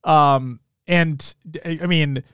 [0.03, 0.59] Um
[0.89, 1.35] and
[1.65, 2.25] I mean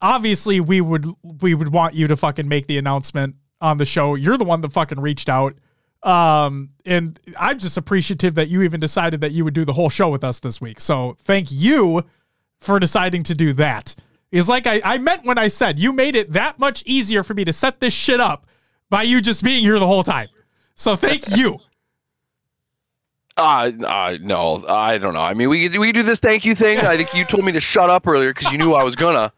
[0.00, 4.14] obviously we would we would want you to fucking make the announcement on the show.
[4.14, 5.54] You're the one that fucking reached out.
[6.02, 9.90] Um and I'm just appreciative that you even decided that you would do the whole
[9.90, 10.80] show with us this week.
[10.80, 12.04] So thank you
[12.60, 13.94] for deciding to do that.
[14.30, 17.34] Is like I, I meant when I said you made it that much easier for
[17.34, 18.46] me to set this shit up
[18.90, 20.28] by you just being here the whole time.
[20.74, 21.58] So thank you.
[23.38, 25.20] Uh, uh, no, I don't know.
[25.20, 26.80] I mean, we we do this thank you thing.
[26.80, 29.32] I think you told me to shut up earlier because you knew I was gonna,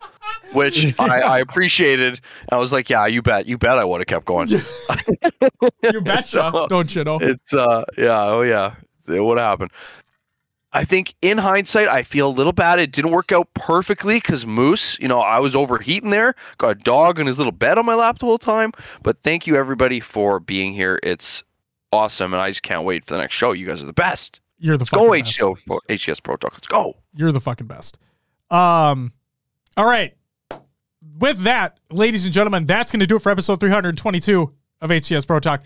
[0.52, 2.20] which I, I appreciated.
[2.50, 4.48] I was like, yeah, you bet, you bet, I would have kept going.
[5.82, 7.18] You betcha, So- don't you know?
[7.20, 8.74] It's uh, yeah, oh yeah,
[9.08, 9.68] it would happen.
[10.72, 12.78] I think in hindsight, I feel a little bad.
[12.78, 16.36] It didn't work out perfectly because Moose, you know, I was overheating there.
[16.58, 18.72] Got a dog in his little bed on my lap the whole time.
[19.02, 21.00] But thank you everybody for being here.
[21.02, 21.42] It's
[21.92, 23.50] awesome, and I just can't wait for the next show.
[23.52, 24.40] You guys are the best.
[24.60, 25.66] You're the Let's fucking go, best.
[25.66, 26.52] HCO, HCS Pro Talk.
[26.52, 26.94] Let's go.
[27.14, 27.98] You're the fucking best.
[28.50, 29.12] Um,
[29.76, 30.14] all right.
[31.20, 35.26] With that, ladies and gentlemen, that's going to do it for episode 322 of HCS
[35.26, 35.62] Pro Talk.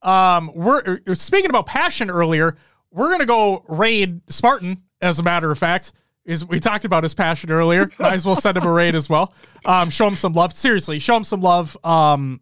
[0.00, 2.56] Um, we're uh, speaking about passion earlier.
[2.92, 4.82] We're going to go raid Spartan.
[5.00, 5.92] As a matter of fact,
[6.24, 7.90] is we talked about his passion earlier.
[7.98, 9.34] Might as well send him a raid as well.
[9.64, 10.52] Um, show him some love.
[10.52, 11.76] Seriously, show him some love.
[11.82, 12.40] Um,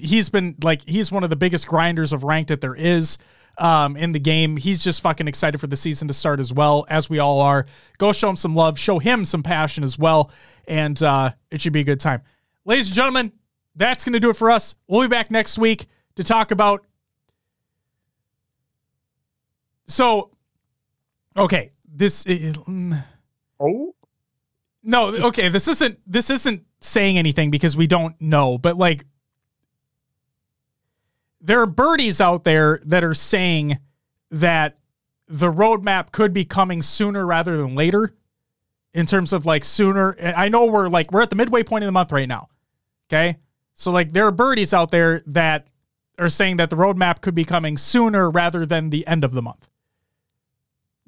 [0.00, 3.18] he's been like he's one of the biggest grinders of ranked that there is
[3.58, 4.56] um, in the game.
[4.56, 7.66] He's just fucking excited for the season to start as well, as we all are.
[7.98, 10.30] Go show him some love, show him some passion as well,
[10.66, 12.22] and uh, it should be a good time.
[12.64, 13.32] Ladies and gentlemen,
[13.76, 14.74] that's going to do it for us.
[14.86, 16.84] We'll be back next week to talk about.
[19.86, 20.30] So,
[21.36, 22.24] okay, this.
[22.24, 23.02] mm,
[23.60, 23.94] Oh,
[24.82, 29.04] no, okay, this isn't this isn't saying anything because we don't know, but like
[31.42, 33.78] there are birdies out there that are saying
[34.30, 34.78] that
[35.28, 38.14] the roadmap could be coming sooner rather than later
[38.94, 40.16] in terms of like sooner.
[40.20, 42.48] I know we're like we're at the midway point of the month right now.
[43.08, 43.36] Okay?
[43.74, 45.66] So like there are birdies out there that
[46.18, 49.42] are saying that the roadmap could be coming sooner rather than the end of the
[49.42, 49.68] month.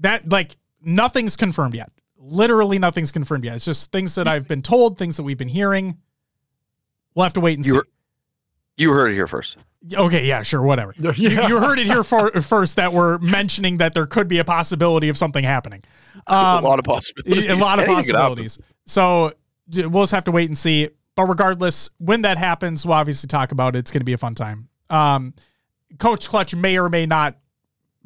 [0.01, 1.91] That like nothing's confirmed yet.
[2.19, 3.57] Literally nothing's confirmed yet.
[3.57, 5.99] It's just things that I've been told, things that we've been hearing.
[7.15, 7.77] We'll have to wait and You see.
[7.79, 7.89] were-
[8.77, 9.57] You heard it here first.
[9.93, 10.95] Okay, yeah, sure, whatever.
[10.99, 11.13] yeah.
[11.15, 14.45] You, you heard it here for, first that we're mentioning that there could be a
[14.45, 15.83] possibility of something happening.
[16.27, 17.47] Um, a lot of possibilities.
[17.49, 18.59] a lot of Anything possibilities.
[18.87, 19.35] So
[19.75, 20.89] we'll just have to wait and see.
[21.15, 23.81] But regardless, when that happens, we'll obviously talk about it.
[23.81, 24.69] It's going to be a fun time.
[24.91, 25.35] Um,
[25.99, 27.37] Coach Clutch may or may not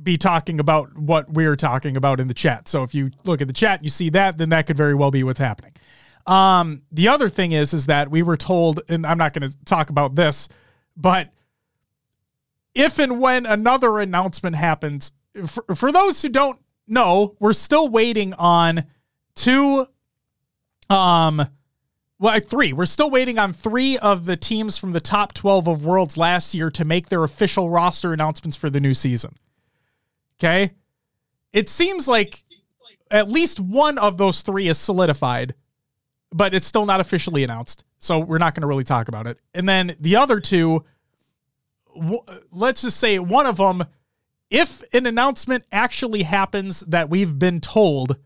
[0.03, 2.69] be talking about what we're talking about in the chat.
[2.69, 4.95] So if you look at the chat and you see that, then that could very
[4.95, 5.73] well be what's happening.
[6.29, 9.65] Um, the other thing is, is that we were told, and I'm not going to
[9.65, 10.49] talk about this,
[10.95, 11.31] but
[12.75, 15.11] if and when another announcement happens,
[15.47, 18.85] for, for those who don't know, we're still waiting on
[19.35, 19.87] two,
[20.91, 21.49] um,
[22.19, 22.75] well, three.
[22.75, 26.53] We're still waiting on three of the teams from the top 12 of Worlds last
[26.53, 29.37] year to make their official roster announcements for the new season.
[30.39, 30.73] Okay.
[31.55, 32.43] It seems like
[33.11, 35.55] at least one of those three is solidified,
[36.33, 37.85] but it's still not officially announced.
[37.99, 39.39] So we're not going to really talk about it.
[39.55, 40.85] And then the other two,
[41.95, 42.23] w-
[42.53, 43.85] let's just say one of them,
[44.51, 48.17] if an announcement actually happens that we've been told,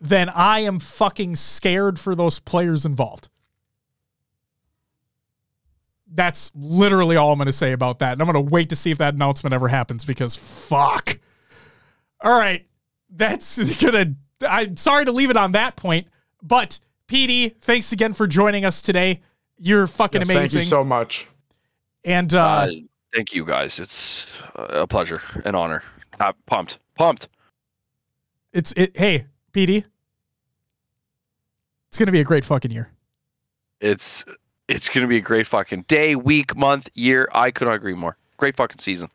[0.00, 3.28] then I am fucking scared for those players involved.
[6.12, 8.12] That's literally all I'm going to say about that.
[8.12, 11.18] And I'm going to wait to see if that announcement ever happens because fuck.
[12.20, 12.66] All right.
[13.10, 13.92] That's going
[14.40, 16.08] to, I'm sorry to leave it on that point,
[16.42, 16.78] but
[17.08, 19.20] PD, thanks again for joining us today.
[19.58, 20.48] You're fucking Yes, amazing.
[20.60, 21.28] Thank you so much.
[22.04, 22.68] and, uh, Uh,
[23.14, 23.78] thank you guys.
[23.78, 24.26] It's
[24.56, 25.82] uh, a pleasure, an honor.
[26.18, 27.28] Uh, pumped, pumped.
[28.52, 28.96] It's it.
[28.96, 29.84] Hey, PD.
[31.88, 32.90] It's gonna be a great fucking year.
[33.80, 34.24] It's
[34.68, 37.28] it's gonna be a great fucking day, week, month, year.
[37.32, 38.16] I could not agree more.
[38.36, 39.10] Great fucking season.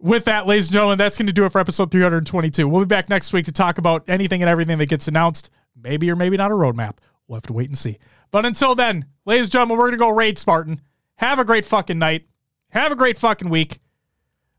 [0.00, 2.68] with that, ladies and gentlemen, that's going to do it for episode 322.
[2.68, 5.50] We'll be back next week to talk about anything and everything that gets announced.
[5.80, 6.96] Maybe or maybe not a roadmap.
[7.26, 7.98] We'll have to wait and see.
[8.30, 10.80] But until then, ladies and gentlemen, we're going to go raid Spartan.
[11.16, 12.26] Have a great fucking night.
[12.70, 13.78] Have a great fucking week.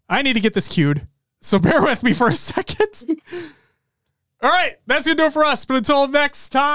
[0.08, 1.08] I need to get this queued.
[1.41, 3.22] So bear with me for a second.
[4.41, 5.66] All right, that's going to do it for us.
[5.66, 6.70] But until next time.